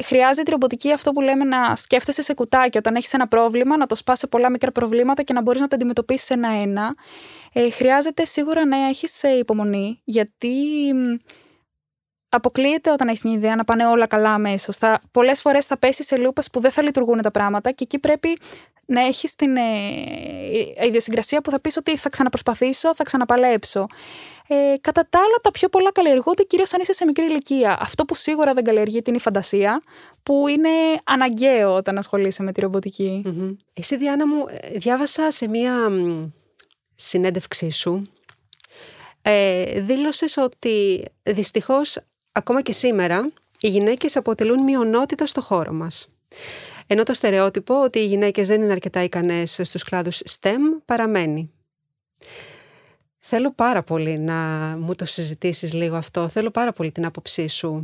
χρειάζεται 0.04 0.50
η 0.50 0.50
ρομποτική 0.50 0.92
αυτό 0.92 1.12
που 1.12 1.20
λέμε 1.20 1.44
να 1.44 1.76
σκέφτεσαι 1.76 2.22
σε 2.22 2.34
κουτάκια 2.34 2.80
όταν 2.84 2.94
έχεις 2.94 3.12
ένα 3.12 3.28
πρόβλημα, 3.28 3.76
να 3.76 3.86
το 3.86 3.94
σπάσει 3.94 4.20
σε 4.20 4.26
πολλά 4.26 4.50
μικρά 4.50 4.72
προβλήματα 4.72 5.22
και 5.22 5.32
να 5.32 5.42
μπορείς 5.42 5.60
να 5.60 5.68
τα 5.68 5.74
αντιμετωπίσεις 5.74 6.30
ένα-ένα. 6.30 6.94
Ε, 7.52 7.70
χρειάζεται 7.70 8.24
σίγουρα 8.24 8.66
να 8.66 8.76
έχεις 8.86 9.22
ε, 9.22 9.38
υπομονή, 9.38 10.00
γιατί 10.04 10.54
αποκλείεται 12.28 12.90
όταν 12.90 13.08
έχεις 13.08 13.22
μια 13.22 13.32
ιδέα 13.32 13.56
να 13.56 13.64
πάνε 13.64 13.86
όλα 13.86 14.06
καλά 14.06 14.32
αμέσως. 14.32 14.78
Πολλές 15.10 15.40
φορές 15.40 15.66
θα 15.66 15.78
πέσεις 15.78 16.06
σε 16.06 16.16
λούπες 16.16 16.50
που 16.50 16.60
δεν 16.60 16.70
θα 16.70 16.82
λειτουργούν 16.82 17.22
τα 17.22 17.30
πράγματα 17.30 17.70
και 17.70 17.84
εκεί 17.84 17.98
πρέπει 17.98 18.38
να 18.86 19.06
έχεις 19.06 19.34
την 19.34 19.56
ε, 19.56 20.86
ιδιοσυγκρασία 20.86 21.40
που 21.40 21.50
θα 21.50 21.60
πεις 21.60 21.76
ότι 21.76 21.96
θα 21.96 22.08
ξαναπροσπαθήσω, 22.08 22.94
θα 22.94 23.04
ξαναπαλέψω. 23.04 23.86
Ε, 24.46 24.74
κατά 24.80 25.06
τα 25.10 25.18
άλλα, 25.18 25.36
τα 25.42 25.50
πιο 25.50 25.68
πολλά 25.68 25.92
καλλιεργούνται 25.92 26.42
κυρίως 26.42 26.74
αν 26.74 26.80
είσαι 26.80 26.92
σε 26.92 27.04
μικρή 27.04 27.24
ηλικία. 27.24 27.76
Αυτό 27.80 28.04
που 28.04 28.14
σίγουρα 28.14 28.54
δεν 28.54 28.64
καλλιεργείται 28.64 29.10
είναι 29.10 29.18
η 29.18 29.22
φαντασία, 29.22 29.82
που 30.22 30.48
είναι 30.48 30.68
αναγκαίο 31.04 31.74
όταν 31.74 31.98
ασχολείσαι 31.98 32.42
με 32.42 32.52
τη 32.52 32.60
ρομποτικη 32.60 33.22
mm 33.26 33.56
Εσύ, 33.74 33.96
Διάννα 33.96 34.26
μου, 34.26 34.44
ε, 34.48 34.78
διάβασα 34.78 35.30
σε 35.30 35.48
μία 35.48 35.90
συνέντευξή 36.94 37.70
σου 37.70 38.02
ε, 39.22 39.80
δήλωσες 39.80 40.36
ότι 40.36 41.04
δυστυχώς 41.22 41.98
ακόμα 42.32 42.62
και 42.62 42.72
σήμερα 42.72 43.30
οι 43.60 43.68
γυναίκες 43.68 44.16
αποτελούν 44.16 44.62
μειονότητα 44.62 45.26
στο 45.26 45.40
χώρο 45.40 45.72
μας. 45.72 46.08
Ενώ 46.86 47.02
το 47.02 47.14
στερεότυπο 47.14 47.82
ότι 47.82 47.98
οι 47.98 48.06
γυναίκες 48.06 48.48
δεν 48.48 48.62
είναι 48.62 48.72
αρκετά 48.72 49.02
ικανές 49.02 49.60
στους 49.62 49.82
κλάδους 49.82 50.22
STEM 50.40 50.58
παραμένει. 50.84 51.50
Θέλω 53.24 53.52
πάρα 53.52 53.82
πολύ 53.82 54.18
να 54.18 54.34
μου 54.78 54.94
το 54.94 55.04
συζητήσεις 55.04 55.72
λίγο 55.72 55.96
αυτό. 55.96 56.28
Θέλω 56.28 56.50
πάρα 56.50 56.72
πολύ 56.72 56.92
την 56.92 57.04
άποψή 57.04 57.48
σου 57.48 57.82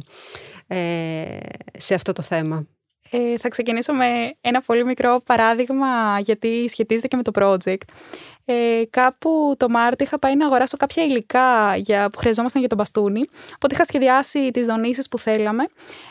ε, 0.67 1.39
σε 1.79 1.95
αυτό 1.95 2.13
το 2.13 2.23
θέμα. 2.23 2.67
Ε, 3.11 3.39
θα 3.39 3.49
ξεκινήσω 3.49 3.93
με 3.93 4.35
ένα 4.41 4.63
πολύ 4.63 4.85
μικρό 4.85 5.21
παράδειγμα 5.25 6.19
γιατί 6.21 6.69
σχετίζεται 6.69 7.09
και 7.09 7.17
με 7.17 7.23
το 7.23 7.31
project. 7.35 7.83
Ε, 8.51 8.83
κάπου 8.91 9.55
το 9.57 9.69
Μάρτιο 9.69 10.07
είχα 10.07 10.19
πάει 10.19 10.37
να 10.37 10.47
αγοράσω 10.47 10.77
κάποια 10.77 11.05
υλικά 11.05 11.77
για, 11.77 12.11
που 12.11 12.19
χρειαζόμασταν 12.19 12.61
για 12.61 12.69
τον 12.69 12.79
μπαστούνι. 12.79 13.23
Οπότε 13.55 13.75
είχα 13.75 13.85
σχεδιάσει 13.85 14.51
τις 14.51 14.67
δονήσεις 14.67 15.09
που 15.09 15.19
θέλαμε, 15.19 15.65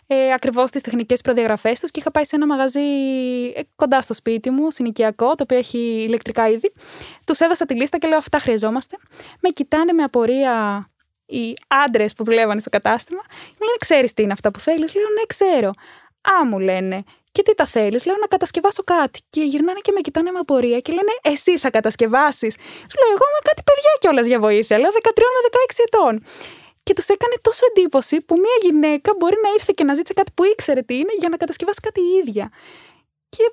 ε, 0.08 0.34
ακριβώς 0.34 0.72
τις 0.72 0.82
τεχνικές 0.82 1.22
προδιαγραφές 1.22 1.80
τους 1.80 1.92
και 1.92 2.00
είχα 2.00 2.12
πάει 2.12 2.26
σε 2.26 2.36
ένα 2.36 2.46
μαγαζί 2.46 2.80
ε, 3.56 3.62
κοντά 3.76 4.02
στο 4.02 4.14
σπίτι 4.14 4.50
μου, 4.50 4.72
συνοικιακό, 4.72 5.36
το 5.36 5.44
οποίο 5.44 5.58
έχει 5.58 5.78
ηλεκτρικά 6.08 6.50
είδη. 6.50 6.74
Τους 7.26 7.40
έδωσα 7.40 7.66
τη 7.66 7.76
λίστα 7.76 7.98
και 7.98 8.08
λέω: 8.08 8.18
Αυτά 8.18 8.40
χρειαζόμαστε. 8.40 8.98
Με 9.40 9.50
κοιτάνε 9.50 9.94
με 9.94 10.04
απορία 10.04 10.88
οι 11.26 11.54
άντρες 11.68 12.14
που 12.14 12.24
δουλεύανε 12.24 12.60
στο 12.60 12.70
κατάστημα. 12.70 13.22
Μου 13.30 13.66
λένε: 13.66 13.78
Ξέρεις 13.80 14.14
τι 14.14 14.24
είναι 14.24 14.34
αυτά 14.34 14.52
που 14.52 14.60
θέλεις; 14.60 14.96
Λέω: 14.96 15.04
Ναι, 15.04 15.26
ξέρω. 15.28 15.70
Α, 16.22 16.46
μου 16.46 16.60
λένε. 16.60 17.04
Και 17.38 17.44
τι 17.44 17.56
τα 17.56 17.66
θέλεις, 17.66 18.06
λέω 18.06 18.18
να 18.24 18.28
κατασκευάσω 18.28 18.84
κάτι. 18.84 19.20
Και 19.30 19.42
γυρνάνε 19.42 19.80
και 19.86 19.92
με 19.96 20.02
κοιτάνε 20.02 20.32
με 20.32 20.40
απορία 20.40 20.80
και 20.80 20.92
λένε 20.98 21.14
Εσύ 21.22 21.58
θα 21.58 21.70
κατασκευάσεις. 21.70 22.54
Σου 22.90 22.98
λέω: 23.00 23.10
Εγώ 23.16 23.26
είμαι 23.30 23.42
κάτι 23.50 23.62
παιδιά 23.68 23.92
κιόλας 24.00 24.26
για 24.32 24.40
βοήθεια. 24.40 24.78
Λέω 24.78 24.92
13 24.92 25.24
με 25.36 25.40
16 25.48 25.84
ετών. 25.88 26.14
Και 26.84 26.94
τους 26.94 27.08
έκανε 27.16 27.36
τόσο 27.42 27.62
εντύπωση 27.70 28.22
που 28.22 28.36
μια 28.44 28.56
γυναίκα 28.62 29.12
μπορεί 29.18 29.38
να 29.44 29.50
ήρθε 29.58 29.72
και 29.76 29.84
να 29.84 29.94
ζήτησε 29.94 30.14
κάτι 30.14 30.32
που 30.36 30.44
ήξερε 30.44 30.82
τι 30.82 30.96
είναι 30.96 31.14
για 31.20 31.30
να 31.30 31.38
κατασκευάσει 31.38 31.80
κάτι 31.80 32.02
η 32.02 32.12
ίδια. 32.22 32.52
Και 33.30 33.44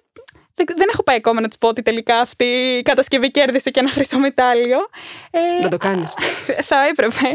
δεν 0.77 0.89
έχω 0.93 1.03
πάει 1.03 1.17
ακόμα 1.17 1.41
να 1.41 1.49
του 1.49 1.59
πω 1.59 1.69
ότι 1.69 1.83
τελικά 1.83 2.17
αυτή 2.21 2.45
η 2.79 2.83
κατασκευή 2.83 3.31
κέρδισε 3.31 3.71
και 3.71 3.81
ένα 3.81 3.91
χρυσό 3.91 4.19
μετάλλιο. 4.19 4.79
Ε, 5.31 5.63
να 5.63 5.69
το 5.69 5.77
κάνεις. 5.77 6.13
Θα 6.71 6.87
έπρεπε. 6.91 7.29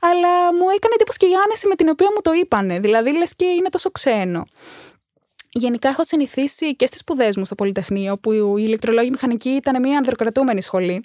Αλλά 0.00 0.32
μου 0.58 0.66
έκανε 0.76 0.94
εντύπωση 0.94 1.18
και 1.18 1.26
η 1.26 1.34
άνεση 1.44 1.66
με 1.66 1.74
την 1.74 1.88
οποία 1.88 2.08
μου 2.14 2.20
το 2.22 2.32
είπανε. 2.32 2.78
Δηλαδή, 2.80 3.16
λες 3.16 3.34
και 3.36 3.44
είναι 3.44 3.68
τόσο 3.68 3.90
ξένο. 3.90 4.42
Γενικά 5.52 5.88
έχω 5.88 6.04
συνηθίσει 6.04 6.76
και 6.76 6.86
στις 6.86 7.00
σπουδές 7.00 7.36
μου 7.36 7.44
στο 7.44 7.54
Πολυτεχνείο, 7.54 8.18
που 8.18 8.32
η 8.32 8.54
ηλεκτρολόγη 8.56 9.10
μηχανική 9.10 9.48
ήταν 9.48 9.82
μια 9.82 9.96
ανδροκρατούμενη 9.96 10.62
σχολή, 10.62 11.02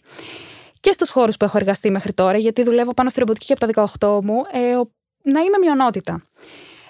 και 0.80 0.91
στους 0.91 1.10
χώρους 1.10 1.38
που 1.38 1.46
έχω 1.46 1.58
εργαστεί 1.58 1.91
μέχρι 1.91 2.14
τώρα, 2.14 2.38
γιατί 2.38 2.64
δουλεύω 2.64 2.93
πάνω 2.93 3.10
στη 3.10 3.20
ρομποτική 3.20 3.52
από 3.52 3.60
τα 3.60 3.88
18 4.00 4.20
μου, 4.24 4.43
ε, 4.52 4.60
να 5.22 5.39
είμαι 5.39 5.58
μειονότητα. 5.62 6.22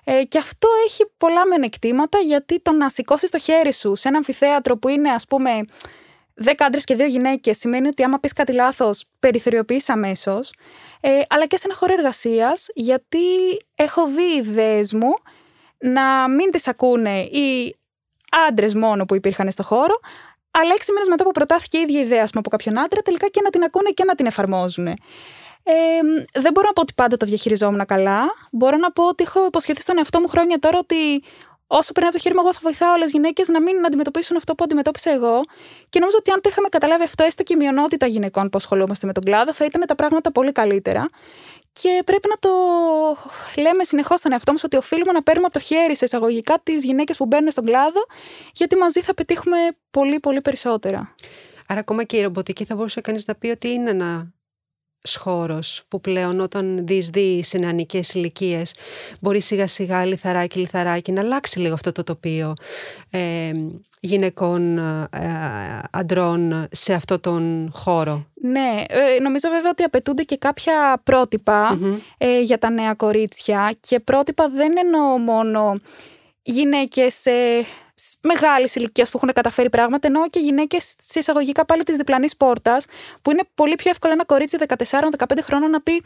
Ε, 0.03 0.23
και 0.23 0.37
αυτό 0.37 0.67
έχει 0.85 1.05
πολλά 1.17 1.47
μενεκτήματα, 1.47 2.17
γιατί 2.19 2.61
το 2.61 2.71
να 2.71 2.89
σηκώσεις 2.89 3.29
το 3.29 3.39
χέρι 3.39 3.73
σου 3.73 3.95
σε 3.95 4.07
ένα 4.07 4.17
αμφιθέατρο 4.17 4.77
που 4.77 4.87
είναι, 4.87 5.09
ας 5.09 5.25
πούμε, 5.25 5.51
10 6.33 6.65
άντρες 6.65 6.83
και 6.83 6.95
2 6.95 7.05
γυναίκες, 7.05 7.57
σημαίνει 7.57 7.87
ότι 7.87 8.03
άμα 8.03 8.19
πεις 8.19 8.33
κάτι 8.33 8.53
λάθος, 8.53 9.05
περιθωριοποιείς 9.19 9.89
αμέσως. 9.89 10.53
Ε, 11.01 11.21
αλλά 11.29 11.45
και 11.45 11.57
σε 11.57 11.63
ένα 11.65 11.75
χώρο 11.75 11.93
εργασίας, 11.93 12.67
γιατί 12.73 13.17
έχω 13.75 14.07
δει 14.07 14.37
ιδέες 14.37 14.93
μου 14.93 15.13
να 15.85 16.29
μην 16.29 16.51
τις 16.51 16.67
ακούνε 16.67 17.19
οι 17.19 17.75
άντρες 18.47 18.75
μόνο 18.75 19.05
που 19.05 19.15
υπήρχαν 19.15 19.51
στο 19.51 19.63
χώρο, 19.63 19.99
αλλά 20.51 20.73
έξι 20.75 20.91
μήνες 20.91 21.07
μετά 21.07 21.23
που 21.23 21.31
προτάθηκε 21.31 21.77
η 21.77 21.81
ίδια 21.81 21.99
ιδέα 21.99 22.23
πούμε, 22.25 22.31
από 22.33 22.49
κάποιον 22.49 22.79
άντρα, 22.79 23.01
τελικά 23.01 23.27
και 23.27 23.41
να 23.43 23.49
την 23.49 23.63
ακούνε 23.63 23.89
και 23.89 24.03
να 24.03 24.15
την 24.15 24.25
εφαρμόζουν. 24.25 24.87
Ε, 25.67 25.73
δεν 26.33 26.51
μπορώ 26.51 26.67
να 26.67 26.73
πω 26.73 26.81
ότι 26.81 26.93
πάντα 26.95 27.17
το 27.17 27.25
διαχειριζόμουν 27.25 27.85
καλά. 27.85 28.23
Μπορώ 28.51 28.77
να 28.77 28.91
πω 28.91 29.07
ότι 29.07 29.23
έχω 29.23 29.45
υποσχεθεί 29.45 29.81
στον 29.81 29.97
εαυτό 29.97 30.19
μου 30.19 30.27
χρόνια 30.27 30.59
τώρα 30.59 30.77
ότι 30.77 31.23
όσο 31.67 31.91
περνάει 31.91 32.09
από 32.09 32.17
το 32.17 32.23
χέρι 32.23 32.35
μου, 32.35 32.41
εγώ 32.41 32.53
θα 32.53 32.59
βοηθάω 32.63 32.93
όλε 32.93 33.05
τι 33.05 33.11
γυναίκες 33.11 33.47
να 33.47 33.61
μην 33.61 33.85
αντιμετωπίσουν 33.85 34.37
αυτό 34.37 34.55
που 34.55 34.63
αντιμετώπισα 34.63 35.11
εγώ. 35.11 35.41
Και 35.89 35.99
νομίζω 35.99 36.17
ότι 36.19 36.31
αν 36.31 36.41
το 36.41 36.49
είχαμε 36.49 36.67
καταλάβει 36.67 37.03
αυτό, 37.03 37.23
έστω 37.23 37.43
και 37.43 37.53
η 37.53 37.57
μειονότητα 37.57 38.05
γυναικών 38.05 38.49
που 38.49 38.57
ασχολούμαστε 38.57 39.05
με 39.07 39.13
τον 39.13 39.23
κλάδο, 39.23 39.53
θα 39.53 39.65
ήταν 39.65 39.83
τα 39.87 39.95
πράγματα 39.95 40.31
πολύ 40.31 40.51
καλύτερα. 40.51 41.09
Και 41.71 42.01
πρέπει 42.05 42.27
να 42.29 42.37
το 42.39 42.49
λέμε 43.61 43.83
συνεχώς 43.83 44.19
στον 44.19 44.31
εαυτό 44.31 44.51
μας 44.51 44.63
ότι 44.63 44.77
οφείλουμε 44.77 45.11
να 45.11 45.23
παίρνουμε 45.23 45.45
από 45.45 45.59
το 45.59 45.65
χέρι 45.65 45.95
σε 45.95 46.05
εισαγωγικά 46.05 46.59
τις 46.63 46.83
γυναίκες 46.83 47.17
που 47.17 47.25
μπαίνουν 47.25 47.51
στον 47.51 47.63
κλάδο, 47.63 48.05
γιατί 48.53 48.75
μαζί 48.75 49.01
θα 49.01 49.13
πετύχουμε 49.13 49.57
πολύ, 49.91 50.19
πολύ 50.19 50.41
περισσότερα. 50.41 51.15
Άρα, 51.67 51.79
ακόμα 51.79 52.03
και 52.03 52.17
η 52.17 52.21
ρομποτική 52.21 52.65
θα 52.65 52.75
μπορούσε 52.75 53.01
κανείς 53.01 53.27
να 53.27 53.35
πει 53.35 53.47
ότι 53.47 53.69
είναι 53.69 53.89
ένα 53.89 54.34
χώρος 55.05 55.83
που 55.87 56.01
πλέον 56.01 56.39
όταν 56.39 56.85
διεισδύει 56.87 57.43
σε 57.43 57.57
νεανικές 57.57 58.13
ηλικίες 58.13 58.75
μπορεί 59.19 59.41
σιγά 59.41 59.67
σιγά 59.67 60.05
λιθαράκι 60.05 60.59
λιθαράκι 60.59 61.11
να 61.11 61.21
αλλάξει 61.21 61.59
λίγο 61.59 61.73
αυτό 61.73 61.91
το 61.91 62.03
τοπίο 62.03 62.53
ε, 63.09 63.51
γυναικών 63.99 64.77
ε, 64.77 65.09
αντρών 65.91 66.67
σε 66.71 66.93
αυτό 66.93 67.19
τον 67.19 67.71
χώρο. 67.73 68.25
Ναι, 68.33 68.83
ε, 68.87 69.19
νομίζω 69.21 69.49
βέβαια 69.49 69.69
ότι 69.69 69.83
απαιτούνται 69.83 70.23
και 70.23 70.37
κάποια 70.37 71.01
ε, 72.17 72.41
για 72.41 72.57
τα 72.57 72.69
νέα 72.69 72.93
κορίτσια 72.93 73.75
και 73.79 73.99
πρότυπα 73.99 74.49
δεν 74.49 74.77
εννοώ 74.77 75.17
μόνο 75.17 75.79
γυναίκες 76.41 77.23
μεγάλης 78.21 78.75
ηλικίας 78.75 79.09
που 79.09 79.17
έχουν 79.17 79.33
καταφέρει 79.33 79.69
πράγματα, 79.69 80.07
ενώ 80.07 80.29
και 80.29 80.39
γυναίκες 80.39 80.93
σε 80.97 81.19
εισαγωγικά 81.19 81.65
πάλι 81.65 81.83
της 81.83 81.95
διπλανής 81.95 82.37
πόρτας, 82.37 82.85
που 83.21 83.31
είναι 83.31 83.43
πολύ 83.55 83.75
πιο 83.75 83.89
εύκολο 83.89 84.13
ένα 84.13 84.25
κορίτσι 84.25 84.57
14-15 84.59 85.41
χρόνων 85.41 85.69
να 85.69 85.81
πει 85.81 86.03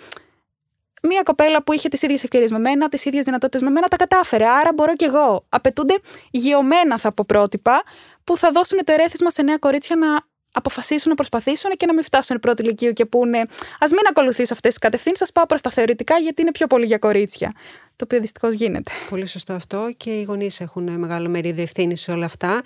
Μία 1.02 1.22
κοπέλα 1.24 1.64
που 1.64 1.74
είχε 1.74 1.90
τις 1.90 2.02
ίδιες 2.02 2.24
ευκαιρίες 2.24 2.52
με 2.52 2.60
μένα, 2.60 2.90
τις 2.90 3.06
ίδιες 3.06 3.26
δυνατότητες 3.26 3.62
με 3.62 3.70
μένα, 3.70 3.88
τα 3.88 3.96
κατάφερε. 3.96 4.48
Άρα 4.48 4.74
μπορώ 4.74 4.96
κι 4.96 5.04
εγώ. 5.04 5.46
Απαιτούνται 5.50 6.00
γεωμένα, 6.32 6.98
θα 6.98 7.12
πω 7.12 7.24
πρότυπα, 7.28 7.84
που 8.24 8.38
θα 8.38 8.52
δώσουν 8.52 8.84
το 8.84 8.92
ερέθισμα 8.92 9.32
σε 9.32 9.42
νέα 9.42 9.58
κορίτσια 9.58 9.96
να 9.96 10.22
αποφασίσουν 10.60 11.10
να 11.10 11.16
προσπαθήσουν 11.16 11.72
και 11.78 11.86
να 11.86 11.94
μην 11.94 12.04
φτάσουν 12.04 12.40
πρώτη 12.40 12.62
ηλικίου 12.62 12.94
και 12.94 13.06
πούνε 13.06 13.40
Α 13.40 13.88
μην 13.90 14.06
ακολουθήσω 14.10 14.54
αυτές 14.54 14.70
τις 14.70 14.80
κατευθύνσεις, 14.80 15.22
ας 15.22 15.32
πάω 15.32 15.46
προς 15.46 15.62
τα 15.62 15.70
θεωρητικά 15.70 16.18
γιατί 16.18 16.42
είναι 16.42 16.52
πιο 16.52 16.68
πολύ 16.68 16.86
για 16.86 16.98
κορίτσια. 16.98 17.54
Το 18.00 18.06
οποίο 18.06 18.20
δυστυχώς 18.20 18.54
γίνεται. 18.54 18.92
Πολύ 19.10 19.26
σωστό 19.26 19.54
αυτό 19.54 19.94
και 19.98 20.10
οι 20.10 20.24
γονείς 20.24 20.60
έχουν 20.60 20.90
μεγάλο 20.90 21.30
μερίδιο 21.30 21.64
ευθύνη 21.64 21.98
σε 21.98 22.12
όλα 22.12 22.26
αυτά. 22.26 22.62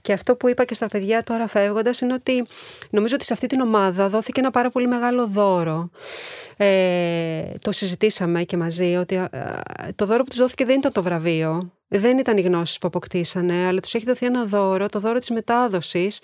Και 0.00 0.12
αυτό 0.12 0.36
που 0.36 0.48
είπα 0.48 0.64
και 0.64 0.74
στα 0.74 0.88
παιδιά 0.88 1.22
τώρα 1.22 1.46
φεύγοντας 1.46 2.00
είναι 2.00 2.12
ότι 2.12 2.46
νομίζω 2.90 3.14
ότι 3.14 3.24
σε 3.24 3.32
αυτή 3.32 3.46
την 3.46 3.60
ομάδα 3.60 4.08
δόθηκε 4.08 4.40
ένα 4.40 4.50
πάρα 4.50 4.70
πολύ 4.70 4.86
μεγάλο 4.86 5.26
δώρο. 5.26 5.90
Ε, 6.56 7.42
το 7.60 7.72
συζητήσαμε 7.72 8.42
και 8.42 8.56
μαζί 8.56 8.96
ότι 8.96 9.14
ε, 9.14 9.28
το 9.94 10.06
δώρο 10.06 10.22
που 10.22 10.28
τους 10.28 10.38
δόθηκε 10.38 10.64
δεν 10.64 10.78
ήταν 10.78 10.92
το 10.92 11.02
βραβείο. 11.02 11.72
Δεν 11.88 12.18
ήταν 12.18 12.36
οι 12.36 12.40
γνώσεις 12.40 12.78
που 12.78 12.86
αποκτήσανε, 12.86 13.66
αλλά 13.66 13.80
τους 13.80 13.94
έχει 13.94 14.04
δοθεί 14.04 14.26
ένα 14.26 14.44
δώρο, 14.44 14.88
το 14.88 15.00
δώρο 15.00 15.18
της 15.18 15.30
μετάδοσης 15.30 16.20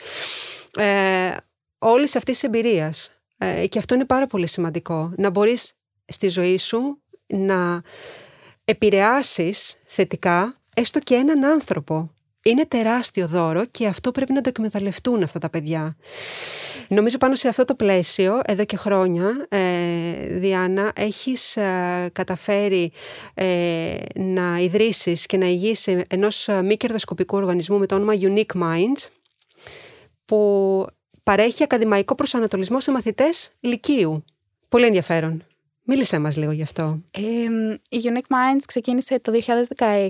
ε, 0.79 1.37
όλης 1.79 2.17
αυτής 2.17 2.35
της 2.35 2.43
εμπειρίας. 2.43 3.21
Ε, 3.39 3.67
και 3.67 3.79
αυτό 3.79 3.95
είναι 3.95 4.05
πάρα 4.05 4.27
πολύ 4.27 4.47
σημαντικό. 4.47 5.13
Να 5.17 5.31
μπορείς 5.31 5.73
στη 6.07 6.29
ζωή 6.29 6.59
σου 6.59 7.03
να 7.27 7.83
επηρεάσεις 8.65 9.77
θετικά 9.87 10.57
έστω 10.75 10.99
και 10.99 11.15
έναν 11.15 11.45
άνθρωπο. 11.45 12.11
Είναι 12.43 12.67
τεράστιο 12.67 13.27
δώρο 13.27 13.65
και 13.65 13.87
αυτό 13.87 14.13
πρέπει 14.13 14.33
να 14.33 14.41
το 14.41 14.49
εκμεταλλευτούν 14.49 15.23
αυτά 15.23 15.39
τα 15.39 15.51
παιδιά. 15.51 15.97
Νομίζω 16.89 17.19
πάνω 17.19 17.35
σε 17.35 17.49
αυτό 17.49 17.65
το 17.65 17.75
πλαίσιο, 17.75 18.41
εδώ 18.45 18.65
και 18.65 18.77
χρόνια, 18.77 19.47
ε, 19.49 19.59
Διάννα, 20.29 20.93
έχεις 20.95 21.57
ε, 21.57 22.11
καταφέρει 22.13 22.93
ε, 23.35 23.95
να 24.15 24.59
ιδρύσεις 24.59 25.27
και 25.27 25.37
να 25.37 25.47
ηγείς 25.47 25.89
ενός 26.09 26.49
μη 26.65 26.77
κερδοσκοπικού 26.77 27.37
οργανισμού 27.37 27.79
με 27.79 27.87
το 27.87 27.95
όνομα 27.95 28.13
Unique 28.21 28.63
Minds, 28.63 29.07
που 30.29 30.87
παρέχει 31.23 31.63
ακαδημαϊκό 31.63 32.15
προσανατολισμό 32.15 32.81
σε 32.81 32.91
μαθητές 32.91 33.53
λυκείου. 33.61 34.25
Πολύ 34.69 34.87
ενδιαφέρον. 34.87 35.45
Μίλησέ 35.83 36.19
μας 36.19 36.37
λίγο 36.37 36.51
γι' 36.51 36.63
αυτό. 36.63 37.01
Ε, 37.11 37.21
η 37.89 38.01
Unique 38.03 38.35
Minds 38.35 38.63
ξεκίνησε 38.67 39.21
το 39.21 39.33
2016 39.79 40.09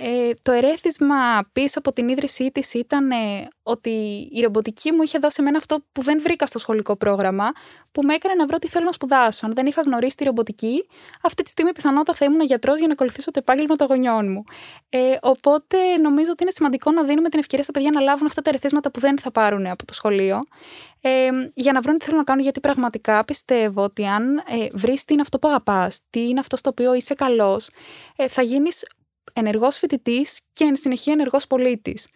ε, 0.00 0.30
το 0.42 0.52
ερέθισμα 0.52 1.48
πίσω 1.52 1.78
από 1.78 1.92
την 1.92 2.08
ίδρυσή 2.08 2.50
της 2.50 2.74
ήταν 2.74 3.10
ε, 3.10 3.48
ότι 3.62 3.90
η 4.32 4.40
ρομποτική 4.40 4.92
μου 4.92 5.02
είχε 5.02 5.18
δώσει 5.18 5.36
εμένα 5.40 5.56
αυτό 5.56 5.84
που 5.92 6.02
δεν 6.02 6.20
βρήκα 6.22 6.46
στο 6.46 6.58
σχολικό 6.58 6.96
πρόγραμμα, 6.96 7.52
που 7.92 8.02
με 8.02 8.14
έκανε 8.14 8.34
να 8.34 8.46
βρω 8.46 8.58
τι 8.58 8.68
θέλω 8.68 8.84
να 8.84 8.92
σπουδάσω. 8.92 9.46
Αν 9.46 9.52
δεν 9.54 9.66
είχα 9.66 9.82
γνωρίσει 9.82 10.16
τη 10.16 10.24
ρομποτική, 10.24 10.86
αυτή 11.22 11.42
τη 11.42 11.50
στιγμή 11.50 11.72
πιθανότατα 11.72 12.18
θα 12.18 12.24
ήμουν 12.24 12.40
γιατρός 12.40 12.78
για 12.78 12.86
να 12.86 12.92
ακολουθήσω 12.92 13.30
το 13.30 13.38
επάγγελμα 13.38 13.76
των 13.76 13.86
γονιών 13.86 14.30
μου. 14.30 14.44
Ε, 14.88 15.14
οπότε 15.20 15.96
νομίζω 15.96 16.30
ότι 16.30 16.42
είναι 16.42 16.52
σημαντικό 16.52 16.90
να 16.90 17.02
δίνουμε 17.02 17.28
την 17.28 17.38
ευκαιρία 17.38 17.64
στα 17.64 17.72
παιδιά 17.72 17.90
να 17.94 18.00
λάβουν 18.00 18.26
αυτά 18.26 18.42
τα 18.42 18.50
ερεθίσματα 18.50 18.90
που 18.90 19.00
δεν 19.00 19.18
θα 19.18 19.30
πάρουν 19.30 19.66
από 19.66 19.84
το 19.84 19.94
σχολείο, 19.94 20.40
ε, 21.00 21.28
για 21.54 21.72
να 21.72 21.80
βρουν 21.80 21.98
τι 21.98 22.04
θέλουν 22.04 22.18
να 22.18 22.24
κάνουν, 22.24 22.42
γιατί 22.42 22.60
πραγματικά 22.60 23.24
πιστεύω 23.24 23.82
ότι 23.82 24.06
αν 24.06 24.36
ε, 24.36 24.66
βρεις 24.72 25.04
τι 25.04 25.12
είναι 25.12 25.22
αυτό 25.22 25.38
που 25.38 25.48
αγαπάς, 25.48 26.00
τι 26.10 26.28
είναι 26.28 26.40
αυτό 26.40 26.56
στο 26.56 26.70
οποίο 26.70 26.94
είσαι 26.94 27.14
καλός, 27.14 27.70
ε, 28.16 28.28
θα 28.28 28.42
γίνεις 28.42 28.84
ενεργός 29.32 29.78
φοιτητής 29.78 30.40
και 30.52 30.64
εν 30.64 30.76
συνεχεία 30.76 31.12
ενεργός 31.12 31.46
πολίτης. 31.46 32.08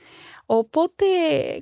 Οπότε 0.46 1.04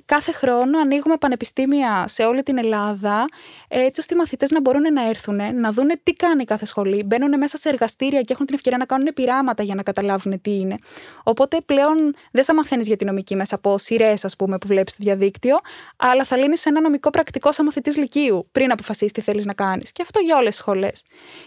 κάθε 0.05 0.31
χρόνο 0.31 0.79
ανοίγουμε 0.79 1.17
πανεπιστήμια 1.17 2.05
σε 2.07 2.23
όλη 2.23 2.43
την 2.43 2.57
Ελλάδα, 2.57 3.25
έτσι 3.67 4.01
ώστε 4.01 4.13
οι 4.13 4.17
μαθητές 4.17 4.51
να 4.51 4.61
μπορούν 4.61 4.93
να 4.93 5.07
έρθουν, 5.07 5.59
να 5.59 5.71
δουν 5.71 5.91
τι 6.03 6.13
κάνει 6.13 6.43
κάθε 6.43 6.65
σχολή. 6.65 7.03
Μπαίνουν 7.03 7.37
μέσα 7.37 7.57
σε 7.57 7.69
εργαστήρια 7.69 8.21
και 8.21 8.33
έχουν 8.33 8.45
την 8.45 8.55
ευκαιρία 8.55 8.77
να 8.77 8.85
κάνουν 8.85 9.13
πειράματα 9.13 9.63
για 9.63 9.75
να 9.75 9.83
καταλάβουν 9.83 10.41
τι 10.41 10.51
είναι. 10.51 10.75
Οπότε 11.23 11.61
πλέον 11.65 12.15
δεν 12.31 12.43
θα 12.43 12.53
μαθαίνεις 12.53 12.87
για 12.87 12.95
τη 12.95 13.05
νομική 13.05 13.35
μέσα 13.35 13.55
από 13.55 13.77
σειρές, 13.77 14.25
ας 14.25 14.35
πούμε, 14.35 14.57
που 14.57 14.67
βλέπεις 14.67 14.93
στο 14.93 15.03
διαδίκτυο, 15.03 15.57
αλλά 15.97 16.23
θα 16.23 16.37
λύνεις 16.37 16.65
ένα 16.65 16.81
νομικό 16.81 17.09
πρακτικό 17.09 17.51
σαν 17.51 17.65
μαθητής 17.65 17.97
Λυκείου 17.97 18.47
πριν 18.51 18.71
αποφασίσεις 18.71 19.11
τι 19.11 19.21
θέλεις 19.21 19.45
να 19.45 19.53
κάνεις. 19.53 19.91
Και 19.91 20.01
αυτό 20.01 20.19
για 20.19 20.37
όλες 20.37 20.49
τις 20.49 20.59
σχολές. 20.59 21.03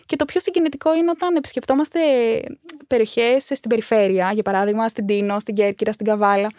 Και 0.06 0.16
το 0.16 0.24
πιο 0.24 0.40
συγκινητικό 0.40 0.94
είναι 0.94 1.10
όταν 1.10 1.36
επισκεπτόμαστε 1.36 2.00
περιοχές 2.86 3.44
στην 3.44 3.68
περιφέρεια, 3.68 4.30
για 4.34 4.42
παράδειγμα 4.42 4.88
στην 4.88 5.06
Τίνο, 5.06 5.38
στην 5.38 5.54
Κέρκυρα, 5.54 5.92
στην 5.92 6.06
Καβάλα, 6.06 6.50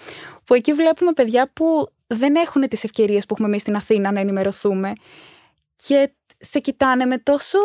που 0.46 0.54
εκεί 0.54 0.74
βλέπουμε 0.74 1.12
παιδιά 1.12 1.50
που 1.54 1.88
δεν 2.08 2.36
έχουν 2.36 2.62
τις 2.62 2.84
ευκαιρίες 2.84 3.26
που 3.26 3.34
έχουμε 3.34 3.48
εμείς 3.48 3.62
στην 3.62 3.76
Αθήνα 3.76 4.12
να 4.12 4.20
ενημερωθούμε 4.20 4.94
και 5.76 6.12
σε 6.38 6.60
κοιτάνε 6.60 7.06
με 7.06 7.18
τόσο 7.18 7.58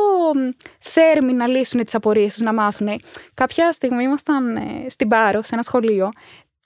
θέρμη 0.79 1.33
να 1.33 1.47
λύσουν 1.47 1.85
τις 1.85 1.95
απορίες 1.95 2.33
τους, 2.33 2.43
να 2.43 2.53
μάθουν. 2.53 3.01
Κάποια 3.35 3.73
στιγμή 3.73 4.03
ήμασταν 4.03 4.57
ε, 4.57 4.87
στην 4.89 5.09
Πάρο, 5.09 5.43
σε 5.43 5.55
ένα 5.55 5.63
σχολείο 5.63 6.11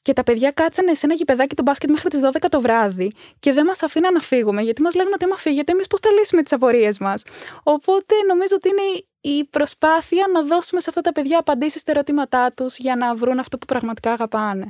και 0.04 0.12
τα 0.12 0.22
παιδιά 0.22 0.50
κάτσανε 0.50 0.94
σε 0.94 1.06
ένα 1.06 1.14
γηπεδάκι 1.14 1.54
του 1.54 1.62
μπάσκετ 1.62 1.90
μέχρι 1.90 2.08
τις 2.08 2.20
12 2.22 2.46
το 2.48 2.60
βράδυ 2.60 3.12
και 3.38 3.52
δεν 3.52 3.64
μας 3.64 3.82
αφήναν 3.82 4.12
να 4.12 4.20
φύγουμε, 4.20 4.62
γιατί 4.62 4.82
μας 4.82 4.94
λέγανε 4.94 5.14
ότι 5.14 5.24
άμα 5.24 5.36
φύγετε, 5.36 5.72
εμείς 5.72 5.86
πώς 5.86 6.00
θα 6.00 6.10
λύσουμε 6.10 6.42
τις 6.42 6.52
απορίες 6.52 6.98
μας. 6.98 7.22
Οπότε 7.62 8.14
νομίζω 8.28 8.56
ότι 8.56 8.68
είναι 8.68 9.04
η 9.20 9.44
προσπάθεια 9.44 10.24
να 10.32 10.42
δώσουμε 10.42 10.80
σε 10.80 10.86
αυτά 10.88 11.00
τα 11.00 11.12
παιδιά 11.12 11.38
απαντήσεις 11.38 11.80
στα 11.80 11.90
ερωτήματά 11.90 12.52
τους 12.52 12.76
για 12.78 12.96
να 12.96 13.14
βρουν 13.14 13.38
αυτό 13.38 13.58
που 13.58 13.66
πραγματικά 13.66 14.12
αγαπάνε. 14.12 14.68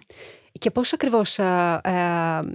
Και 0.58 0.70
πώς 0.70 0.92
ακριβώς 0.92 1.38
ε, 1.38 1.80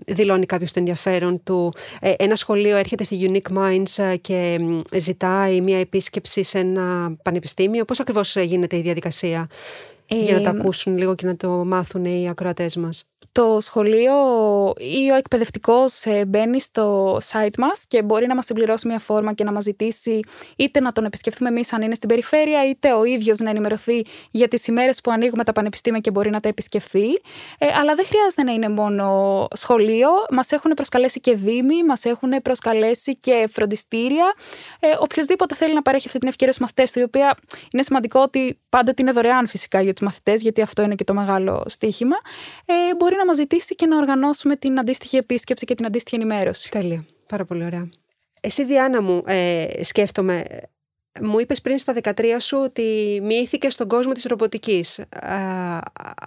δηλώνει 0.06 0.46
κάποιος 0.46 0.72
το 0.72 0.80
ενδιαφέρον 0.80 1.44
του. 1.44 1.74
Ε, 2.00 2.14
ένα 2.18 2.36
σχολείο 2.36 2.78
έρχεται 2.78 3.04
στη 3.04 3.32
Unique 3.32 3.58
Minds 3.58 4.16
και 4.22 4.60
ζητάει 4.96 5.62
μια 5.62 5.80
επίσκεψη 5.80 6.44
σε 6.44 6.60
ένα 6.60 7.16
πανεπιστήμιο; 7.24 7.86
Πώς 7.86 8.00
ακριβώς 8.00 8.36
γίνεται 8.36 8.78
η 8.78 8.82
διαδικασία 8.82 9.48
για 10.06 10.34
να 10.34 10.42
τα 10.42 10.50
ακούσουν 10.50 10.98
λίγο 10.98 11.16
και 11.16 11.26
να 11.26 11.36
το 11.36 11.50
μάθουν 11.50 12.06
οι 12.06 12.30
ακροατές 12.30 12.76
μας; 12.76 13.08
Το 13.32 13.58
σχολείο 13.62 14.14
ή 14.78 15.12
ο 15.12 15.16
εκπαιδευτικός 15.16 16.06
ε, 16.06 16.26
μπαίνει 16.26 16.62
στο 16.62 17.18
site 17.32 17.58
μας 17.58 17.84
και 17.88 18.04
μπορεί 18.04 18.28
να 18.28 18.36
μας 18.36 18.46
συμπληρώσει 18.46 18.88
μια 18.88 19.00
φόρμα 19.00 19.34
και 19.34 19.44
να 19.44 19.52
μας 19.52 19.64
ζητήσει 19.64 20.20
είτε 20.56 20.80
να 20.80 20.92
τον 20.92 21.06
επισκεφθούμε 21.06 21.50
εμείς 21.50 21.74
αν 21.74 21.82
είναι 21.82 21.96
στην 21.96 22.10
περιφέρεια, 22.10 22.70
είτε 22.70 22.94
ο 22.94 23.04
ίδιος 23.04 23.40
να 23.40 23.50
ενημερωθεί 23.50 24.02
για 24.32 24.48
τις 24.48 24.68
ημέρες 24.68 25.02
που 25.02 25.12
ανοίγουμε 25.12 25.44
τα 25.44 25.52
πανεπιστήμια 25.52 26.00
και 26.00 26.12
μπορεί 26.12 26.30
να 26.30 26.40
τα 26.40 26.48
επισκεφθεί. 26.48 27.08
Ε, 27.58 27.68
αλλά 27.80 27.96
δεν 27.96 28.06
χρειάζεται 28.06 28.44
να 28.44 28.52
είναι 28.52 28.70
μόνο 28.70 29.48
σχολείο. 29.56 30.10
Μας 30.32 30.52
έχουν 30.52 30.72
προσκαλέσει 30.72 31.20
και 31.20 31.36
δήμοι, 31.36 31.84
μας 31.84 32.06
έχουν 32.06 32.42
προσκαλέσει 32.42 33.16
και 33.18 33.50
φροντιστήρια. 33.52 34.34
Ε, 34.80 34.88
οποιοδήποτε 35.00 35.56
θέλει 35.56 35.74
να 35.74 35.82
παρέχει 35.82 36.08
αυτή 36.08 36.20
την 36.20 36.28
ευκαιρία 36.28 36.54
στου 36.54 36.62
μαθητές 36.62 36.92
του, 36.92 37.00
η 37.00 37.04
οποία 37.04 37.36
είναι 37.74 37.84
σημαντικό 37.84 38.22
ότι 38.22 38.60
πάντοτε 38.70 39.02
είναι 39.02 39.12
δωρεάν 39.12 39.48
φυσικά 39.48 39.82
για 39.82 39.94
τους 39.94 40.06
μαθητές, 40.06 40.42
γιατί 40.42 40.62
αυτό 40.62 40.82
είναι 40.82 40.96
και 40.96 41.04
το 41.04 41.14
μεγάλο 41.14 41.64
στίχημα, 41.68 42.16
ε, 42.66 42.96
μπορεί 42.98 43.16
να 43.16 43.26
μας 43.26 43.36
ζητήσει 43.36 43.76
και 43.76 43.86
να 43.86 43.98
οργανώσουμε 43.98 44.56
την 44.56 44.80
αντίστοιχη 44.80 45.18
επίσκεψη 45.18 45.66
και 45.66 45.76
την 45.76 45.86
αντίστοιχη 45.86 46.16
ενημέρωση. 46.16 46.72
Τέλεια. 46.72 47.06
Πάρα 47.28 47.46
πολύ 47.46 47.64
ωραία. 47.64 47.90
Εσύ, 48.42 48.66
Διάννα 48.66 49.02
μου, 49.02 49.24
ε, 49.26 49.68
σκέφτομαι, 49.84 50.44
μου 51.22 51.40
είπες 51.40 51.62
πριν 51.62 51.80
στα 51.80 51.94
13 51.94 52.40
σου 52.40 52.58
ότι 52.58 53.20
μοιήθηκε 53.24 53.70
στον 53.70 53.88
κόσμο 53.88 54.12
της 54.12 54.24
ρομποτικής. 54.24 55.00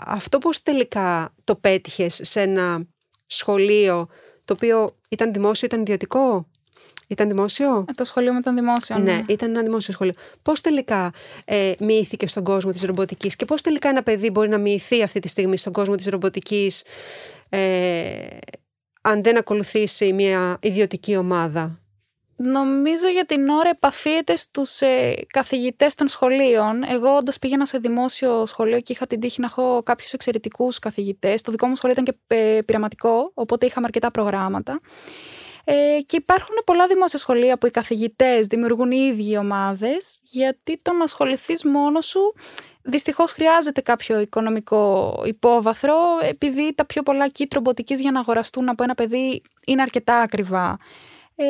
αυτό 0.07 0.39
πώς 0.39 0.63
τελικά 0.63 1.35
το 1.45 1.55
πέτυχες 1.55 2.21
σε 2.23 2.41
ένα 2.41 2.87
σχολείο 3.27 4.09
το 4.45 4.53
οποίο 4.53 4.97
ήταν 5.09 5.33
δημόσιο, 5.33 5.67
ήταν 5.67 5.81
ιδιωτικό; 5.81 6.49
Ήταν 7.13 7.29
δημόσιο; 7.29 7.85
Ε, 7.89 7.93
το 7.95 8.05
σχολείο 8.05 8.33
μου 8.33 8.39
ήταν 8.39 8.55
δημόσιο. 8.55 8.99
Ναι, 8.99 9.13
ναι, 9.13 9.23
ήταν 9.29 9.51
ένα 9.51 9.63
δημόσιο 9.63 9.93
σχολείο. 9.93 10.15
Πώς 10.43 10.61
τελικά 10.61 11.13
ε, 11.45 11.73
μοιήθηκε 11.79 12.27
στον 12.27 12.45
κόσμο 12.45 12.73
της 12.73 12.83
ρομποτικής 12.83 13.37
και 13.37 13.45
πώς 13.45 13.63
τελικά 13.63 13.89
ένα 13.89 14.03
παιδί 14.03 14.31
μπορεί 14.31 14.49
να 14.49 14.59
μοιηθεί 14.59 15.03
αυτή 15.03 15.21
τη 15.21 15.29
στιγμή 15.29 15.57
στον 15.57 15.73
κόσμο 15.73 15.95
της 15.95 16.07
ρομποτικής, 16.07 16.83
ε, 17.49 18.13
αν 19.01 19.23
δεν 19.23 19.37
ακολουθήσει 19.37 20.13
μια 20.13 20.59
ιδιωτική 20.61 21.17
ομάδα; 21.17 21.83
Νομίζω 22.37 23.09
για 23.09 23.25
την 23.27 23.49
ώρα 23.49 23.69
επαφίεται 23.69 24.37
στους 24.37 24.81
ε, 24.81 25.15
καθηγητές 25.27 25.95
των 25.95 26.09
σχολείων. 26.09 26.83
Εγώ 26.83 27.17
όντως 27.17 27.39
πήγαινα 27.39 27.67
σε 27.67 27.79
δημόσιο 27.79 28.47
σχολείο 28.47 28.81
και 28.81 28.93
είχα 28.93 29.07
την 29.07 29.21
τύχη 29.21 29.41
να 29.41 29.47
έχω 29.47 29.83
κάποιους 29.85 30.13
εξαιρετικούς 30.13 30.79
καθηγητές. 30.79 31.43
Το 31.43 31.51
δικό 31.51 31.67
μου 31.67 31.77
σχολείο 31.77 31.97
ήταν 32.01 32.15
και 32.15 32.37
ε, 32.37 32.61
πειραματικό, 32.63 33.31
οπότε 33.35 33.67
είχαμε 33.67 33.87
αρκετά 33.87 34.11
προγράμματα. 34.11 34.81
Ε, 35.65 35.99
και 36.07 36.17
υπάρχουν 36.17 36.57
πολλά 36.65 36.87
δημόσια 36.87 37.19
σχολεία 37.19 37.59
που 37.59 37.67
οι 37.67 37.71
καθηγητές 37.71 38.47
δημιουργούν 38.47 38.91
οι 38.91 39.13
ίδιοι 39.13 39.37
ομάδες, 39.37 40.19
γιατί 40.23 40.79
το 40.83 40.93
να 40.93 41.05
ασχοληθείς 41.05 41.65
μόνος 41.65 42.07
σου 42.07 42.35
δυστυχώς 42.83 43.33
χρειάζεται 43.33 43.81
κάποιο 43.81 44.21
οικονομικό 44.21 45.15
υπόβαθρο, 45.27 45.97
επειδή 46.23 46.75
τα 46.75 46.87
πιο 46.87 47.03
πολλά 47.03 47.27
kit 47.39 47.47
ρομποτική 47.55 47.95
για 47.95 48.11
να 48.11 48.21
αγοραστούν 48.21 48.69
από 48.69 48.83
ένα 48.83 48.95
παιδί 48.95 49.43
είναι 49.67 49.83
αρκετά 49.83 50.19
ακριβά. 50.19 50.79
Ε, 51.35 51.45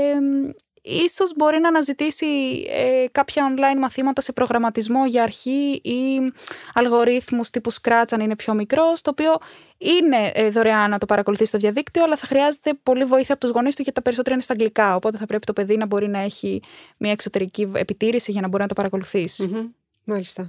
ίσως 0.83 1.33
μπορεί 1.37 1.59
να 1.59 1.68
αναζητήσει 1.68 2.26
ε, 2.68 3.05
κάποια 3.12 3.55
online 3.55 3.78
μαθήματα 3.78 4.20
σε 4.20 4.33
προγραμματισμό 4.33 5.07
για 5.07 5.22
αρχή 5.22 5.80
ή 5.83 6.33
αλγορίθμους 6.74 7.51
τύπου 7.51 7.72
Scratch 7.72 8.05
αν 8.11 8.20
είναι 8.20 8.37
πιο 8.37 8.55
μικρός, 8.55 9.01
το 9.01 9.11
οποίο 9.11 9.37
είναι 9.78 10.30
ε, 10.35 10.51
δωρεάν 10.51 10.91
να 10.91 10.99
το 10.99 11.07
παρακολουθείς 11.07 11.49
στο 11.49 11.59
διαδίκτυο, 11.59 12.05
αλλά 12.05 12.16
θα 12.16 12.26
χρειάζεται 12.26 12.74
πολύ 12.83 13.05
βοήθεια 13.05 13.35
από 13.35 13.47
τους 13.47 13.55
γονείς 13.55 13.76
του 13.76 13.83
γιατί 13.83 13.97
τα 13.97 14.03
περισσότερα 14.03 14.35
είναι 14.35 14.45
στα 14.45 14.53
αγγλικά, 14.53 14.95
οπότε 14.95 15.18
θα 15.18 15.26
πρέπει 15.26 15.47
το 15.47 15.53
παιδί 15.53 15.76
να 15.76 15.87
μπορεί 15.87 16.09
να 16.09 16.18
έχει 16.18 16.62
μια 16.97 17.11
εξωτερική 17.11 17.70
επιτήρηση 17.74 18.30
για 18.33 18.41
να 18.41 18.49
μπορεί 18.49 18.62
να 18.62 18.68
το 18.68 18.74
παρακολουθήσει. 18.74 19.72
Μάλιστα. 20.05 20.47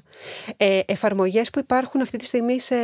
Ε, 0.57 0.79
εφαρμογές 0.86 1.49
που 1.49 1.59
υπάρχουν 1.59 2.01
αυτή 2.01 2.17
τη 2.17 2.25
στιγμή 2.25 2.59
σε 2.59 2.75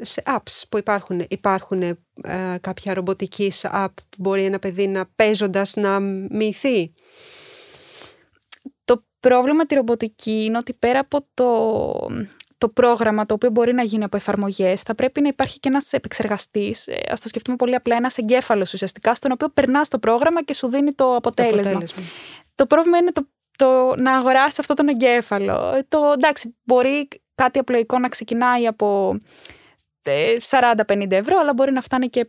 σε 0.00 0.22
apps 0.26 0.62
που 0.68 0.78
υπάρχουν. 0.78 1.24
Υπάρχουν 1.28 1.82
ε, 1.82 1.96
κάποια 2.60 2.94
ρομποτική 2.94 3.52
app 3.62 3.94
που 3.94 4.16
μπορεί 4.18 4.44
ένα 4.44 4.58
παιδί 4.58 4.86
να 4.86 5.06
παίζοντας 5.16 5.74
να 5.74 6.00
μυθεί. 6.30 6.92
Το 8.84 9.04
πρόβλημα 9.20 9.66
τη 9.66 9.74
ρομποτική 9.74 10.44
είναι 10.44 10.58
ότι 10.58 10.72
πέρα 10.72 10.98
από 10.98 11.26
το, 11.34 11.52
το 12.58 12.68
πρόγραμμα 12.68 13.26
το 13.26 13.34
οποίο 13.34 13.50
μπορεί 13.50 13.72
να 13.72 13.82
γίνει 13.82 14.04
από 14.04 14.16
εφαρμογές, 14.16 14.80
θα 14.82 14.94
πρέπει 14.94 15.20
να 15.20 15.28
υπάρχει 15.28 15.60
και 15.60 15.68
ένας 15.68 15.92
επεξεργαστής. 15.92 16.86
Ε, 16.86 16.92
Α 16.92 17.14
το 17.22 17.28
σκεφτούμε 17.28 17.56
πολύ 17.56 17.74
απλά, 17.74 17.96
ένας 17.96 18.18
εγκέφαλος 18.18 18.72
ουσιαστικά, 18.72 19.14
στον 19.14 19.32
οποίο 19.32 19.48
περνάς 19.48 19.88
το 19.88 19.98
πρόγραμμα 19.98 20.42
και 20.42 20.54
σου 20.54 20.68
δίνει 20.68 20.92
το 20.92 21.14
αποτέλεσμα. 21.14 21.62
Το, 21.62 21.68
αποτέλεσμα. 21.68 22.02
το 22.54 22.66
πρόβλημα 22.66 22.98
είναι 22.98 23.12
το, 23.12 23.28
το 23.58 23.94
να 23.96 24.16
αγοράσεις 24.16 24.58
αυτό 24.58 24.74
τον 24.74 24.88
εγκέφαλο. 24.88 25.84
Το, 25.88 26.12
εντάξει, 26.14 26.56
μπορεί 26.62 27.08
κάτι 27.34 27.58
απλοϊκό 27.58 27.98
να 27.98 28.08
ξεκινάει 28.08 28.66
από 28.66 29.18
40-50 30.04 31.10
ευρώ, 31.10 31.38
αλλά 31.38 31.52
μπορεί 31.54 31.72
να 31.72 31.80
φτάνει 31.80 32.08
και 32.08 32.26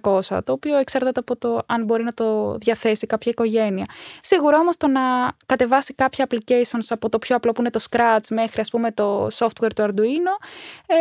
500-600, 0.00 0.38
το 0.44 0.52
οποίο 0.52 0.76
εξαρτάται 0.76 1.20
από 1.20 1.36
το 1.36 1.62
αν 1.66 1.84
μπορεί 1.84 2.02
να 2.02 2.12
το 2.12 2.56
διαθέσει 2.56 3.06
κάποια 3.06 3.30
οικογένεια. 3.32 3.84
Σίγουρα 4.22 4.58
όμως 4.58 4.76
το 4.76 4.88
να 4.88 5.00
κατεβάσει 5.46 5.94
κάποια 5.94 6.26
applications 6.28 6.86
από 6.88 7.08
το 7.08 7.18
πιο 7.18 7.36
απλό 7.36 7.52
που 7.52 7.60
είναι 7.60 7.70
το 7.70 7.80
Scratch 7.90 8.26
μέχρι 8.30 8.60
ας 8.60 8.70
πούμε 8.70 8.90
το 8.92 9.26
software 9.26 9.72
του 9.74 9.82
Arduino, 9.82 10.46
ε, 10.86 10.96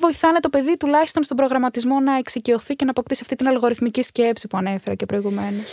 βοηθάνε 0.00 0.40
το 0.40 0.48
παιδί 0.48 0.76
τουλάχιστον 0.76 1.22
στον 1.22 1.36
προγραμματισμό 1.36 2.00
να 2.00 2.16
εξοικειωθεί 2.16 2.74
και 2.74 2.84
να 2.84 2.90
αποκτήσει 2.90 3.20
αυτή 3.22 3.36
την 3.36 3.48
αλγοριθμική 3.48 4.02
σκέψη 4.02 4.46
που 4.46 4.56
ανέφερα 4.56 4.94
και 4.94 5.06
προηγουμένως. 5.06 5.64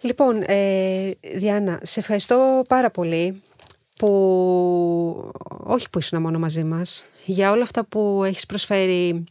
Λοιπόν, 0.00 0.42
ε, 0.46 1.10
Διάννα, 1.34 1.80
σε 1.82 2.00
ευχαριστώ 2.00 2.64
πάρα 2.68 2.90
πολύ 2.90 3.42
που 3.98 5.30
όχι 5.48 5.90
που 5.90 5.98
ήσουν 5.98 6.20
μόνο 6.20 6.38
μαζί 6.38 6.64
μας, 6.64 7.04
για 7.24 7.50
όλα 7.50 7.62
αυτά 7.62 7.84
που 7.84 8.22
έχεις 8.24 8.46
προσφέρει 8.46 9.24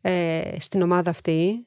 ε, 0.00 0.40
στην 0.58 0.82
ομάδα 0.82 1.10
αυτή, 1.10 1.66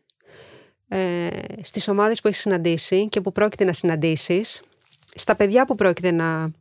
ε, 0.87 1.27
στις 1.61 1.87
ομάδες 1.87 2.21
που 2.21 2.27
έχεις 2.27 2.39
συναντήσει 2.39 3.09
και 3.09 3.21
που 3.21 3.31
πρόκειται 3.31 3.63
να 3.63 3.73
συναντήσεις, 3.73 4.61
στα 5.15 5.35
παιδιά 5.35 5.65
που 5.65 5.75
πρόκειται 5.75 6.11
να 6.11 6.51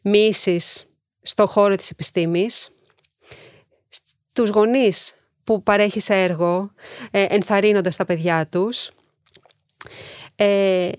μίσεις 0.00 0.86
στο 1.22 1.46
χώρο 1.46 1.76
της 1.76 1.90
επιστήμης, 1.90 2.70
στους 3.88 4.48
γονείς 4.48 5.14
που 5.44 5.62
παρέχεις 5.62 6.08
έργο 6.08 6.70
ε, 7.10 7.26
ενθαρρύνοντας 7.28 7.96
τα 7.96 8.04
παιδιά 8.04 8.46
τους 8.46 8.90
ε, 10.36 10.90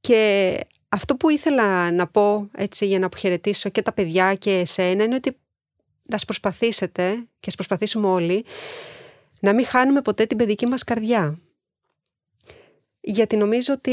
και 0.00 0.58
αυτό 0.94 1.16
που 1.16 1.28
ήθελα 1.28 1.90
να 1.90 2.06
πω 2.06 2.48
έτσι 2.56 2.86
για 2.86 2.98
να 2.98 3.06
αποχαιρετήσω 3.06 3.68
και 3.68 3.82
τα 3.82 3.92
παιδιά 3.92 4.34
και 4.34 4.58
εσένα 4.58 5.04
είναι 5.04 5.14
ότι 5.14 5.36
να 6.02 6.18
προσπαθήσετε 6.26 7.14
και 7.40 7.48
ας 7.48 7.54
προσπαθήσουμε 7.54 8.06
όλοι 8.08 8.44
να 9.40 9.54
μην 9.54 9.66
χάνουμε 9.66 10.02
ποτέ 10.02 10.26
την 10.26 10.36
παιδική 10.36 10.66
μας 10.66 10.84
καρδιά. 10.84 11.38
Γιατί 13.00 13.36
νομίζω 13.36 13.72
ότι 13.72 13.92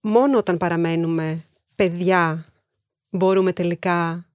μόνο 0.00 0.38
όταν 0.38 0.56
παραμένουμε 0.56 1.44
παιδιά 1.76 2.46
μπορούμε 3.10 3.52
τελικά 3.52 4.26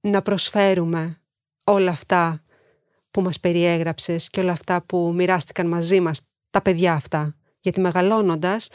να 0.00 0.22
προσφέρουμε 0.22 1.20
όλα 1.64 1.90
αυτά 1.90 2.42
που 3.10 3.20
μας 3.22 3.40
περιέγραψες 3.40 4.30
και 4.30 4.40
όλα 4.40 4.52
αυτά 4.52 4.82
που 4.82 5.12
μοιράστηκαν 5.14 5.66
μαζί 5.66 6.00
μας 6.00 6.20
τα 6.50 6.62
παιδιά 6.62 6.92
αυτά. 6.92 7.36
Γιατί 7.60 7.80
μεγαλώνοντας 7.80 8.68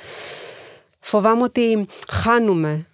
φοβάμαι 1.08 1.44
ότι 1.44 1.86
χάνουμε 2.12 2.86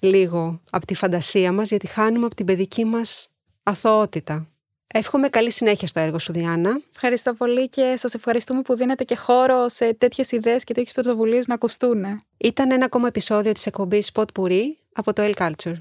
λίγο 0.00 0.60
από 0.70 0.86
τη 0.86 0.94
φαντασία 0.94 1.52
μας 1.52 1.68
γιατί 1.68 1.86
χάνουμε 1.86 2.26
από 2.26 2.34
την 2.34 2.46
παιδική 2.46 2.84
μας 2.84 3.28
αθωότητα. 3.62 4.48
Εύχομαι 4.94 5.28
καλή 5.28 5.50
συνέχεια 5.50 5.88
στο 5.88 6.00
έργο 6.00 6.18
σου, 6.18 6.32
Διάννα. 6.32 6.80
Ευχαριστώ 6.94 7.34
πολύ 7.34 7.68
και 7.68 7.94
σας 7.98 8.14
ευχαριστούμε 8.14 8.62
που 8.62 8.76
δίνετε 8.76 9.04
και 9.04 9.16
χώρο 9.16 9.68
σε 9.68 9.94
τέτοιες 9.94 10.32
ιδέες 10.32 10.64
και 10.64 10.74
τέτοιες 10.74 10.92
πρωτοβουλίες 10.92 11.46
να 11.46 11.54
ακουστούν. 11.54 12.04
Ήταν 12.36 12.70
ένα 12.70 12.84
ακόμα 12.84 13.06
επεισόδιο 13.06 13.52
της 13.52 13.66
εκπομπής 13.66 14.10
Spot 14.14 14.24
Puri 14.38 14.62
από 14.92 15.12
το 15.12 15.22
El 15.22 15.34
Culture. 15.34 15.76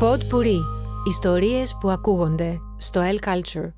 Pod 0.00 0.20
Puri. 0.30 0.79
Ιστορίες 1.04 1.76
που 1.80 1.90
ακούγονται 1.90 2.60
στο 2.76 3.00
El 3.00 3.28
Culture. 3.28 3.70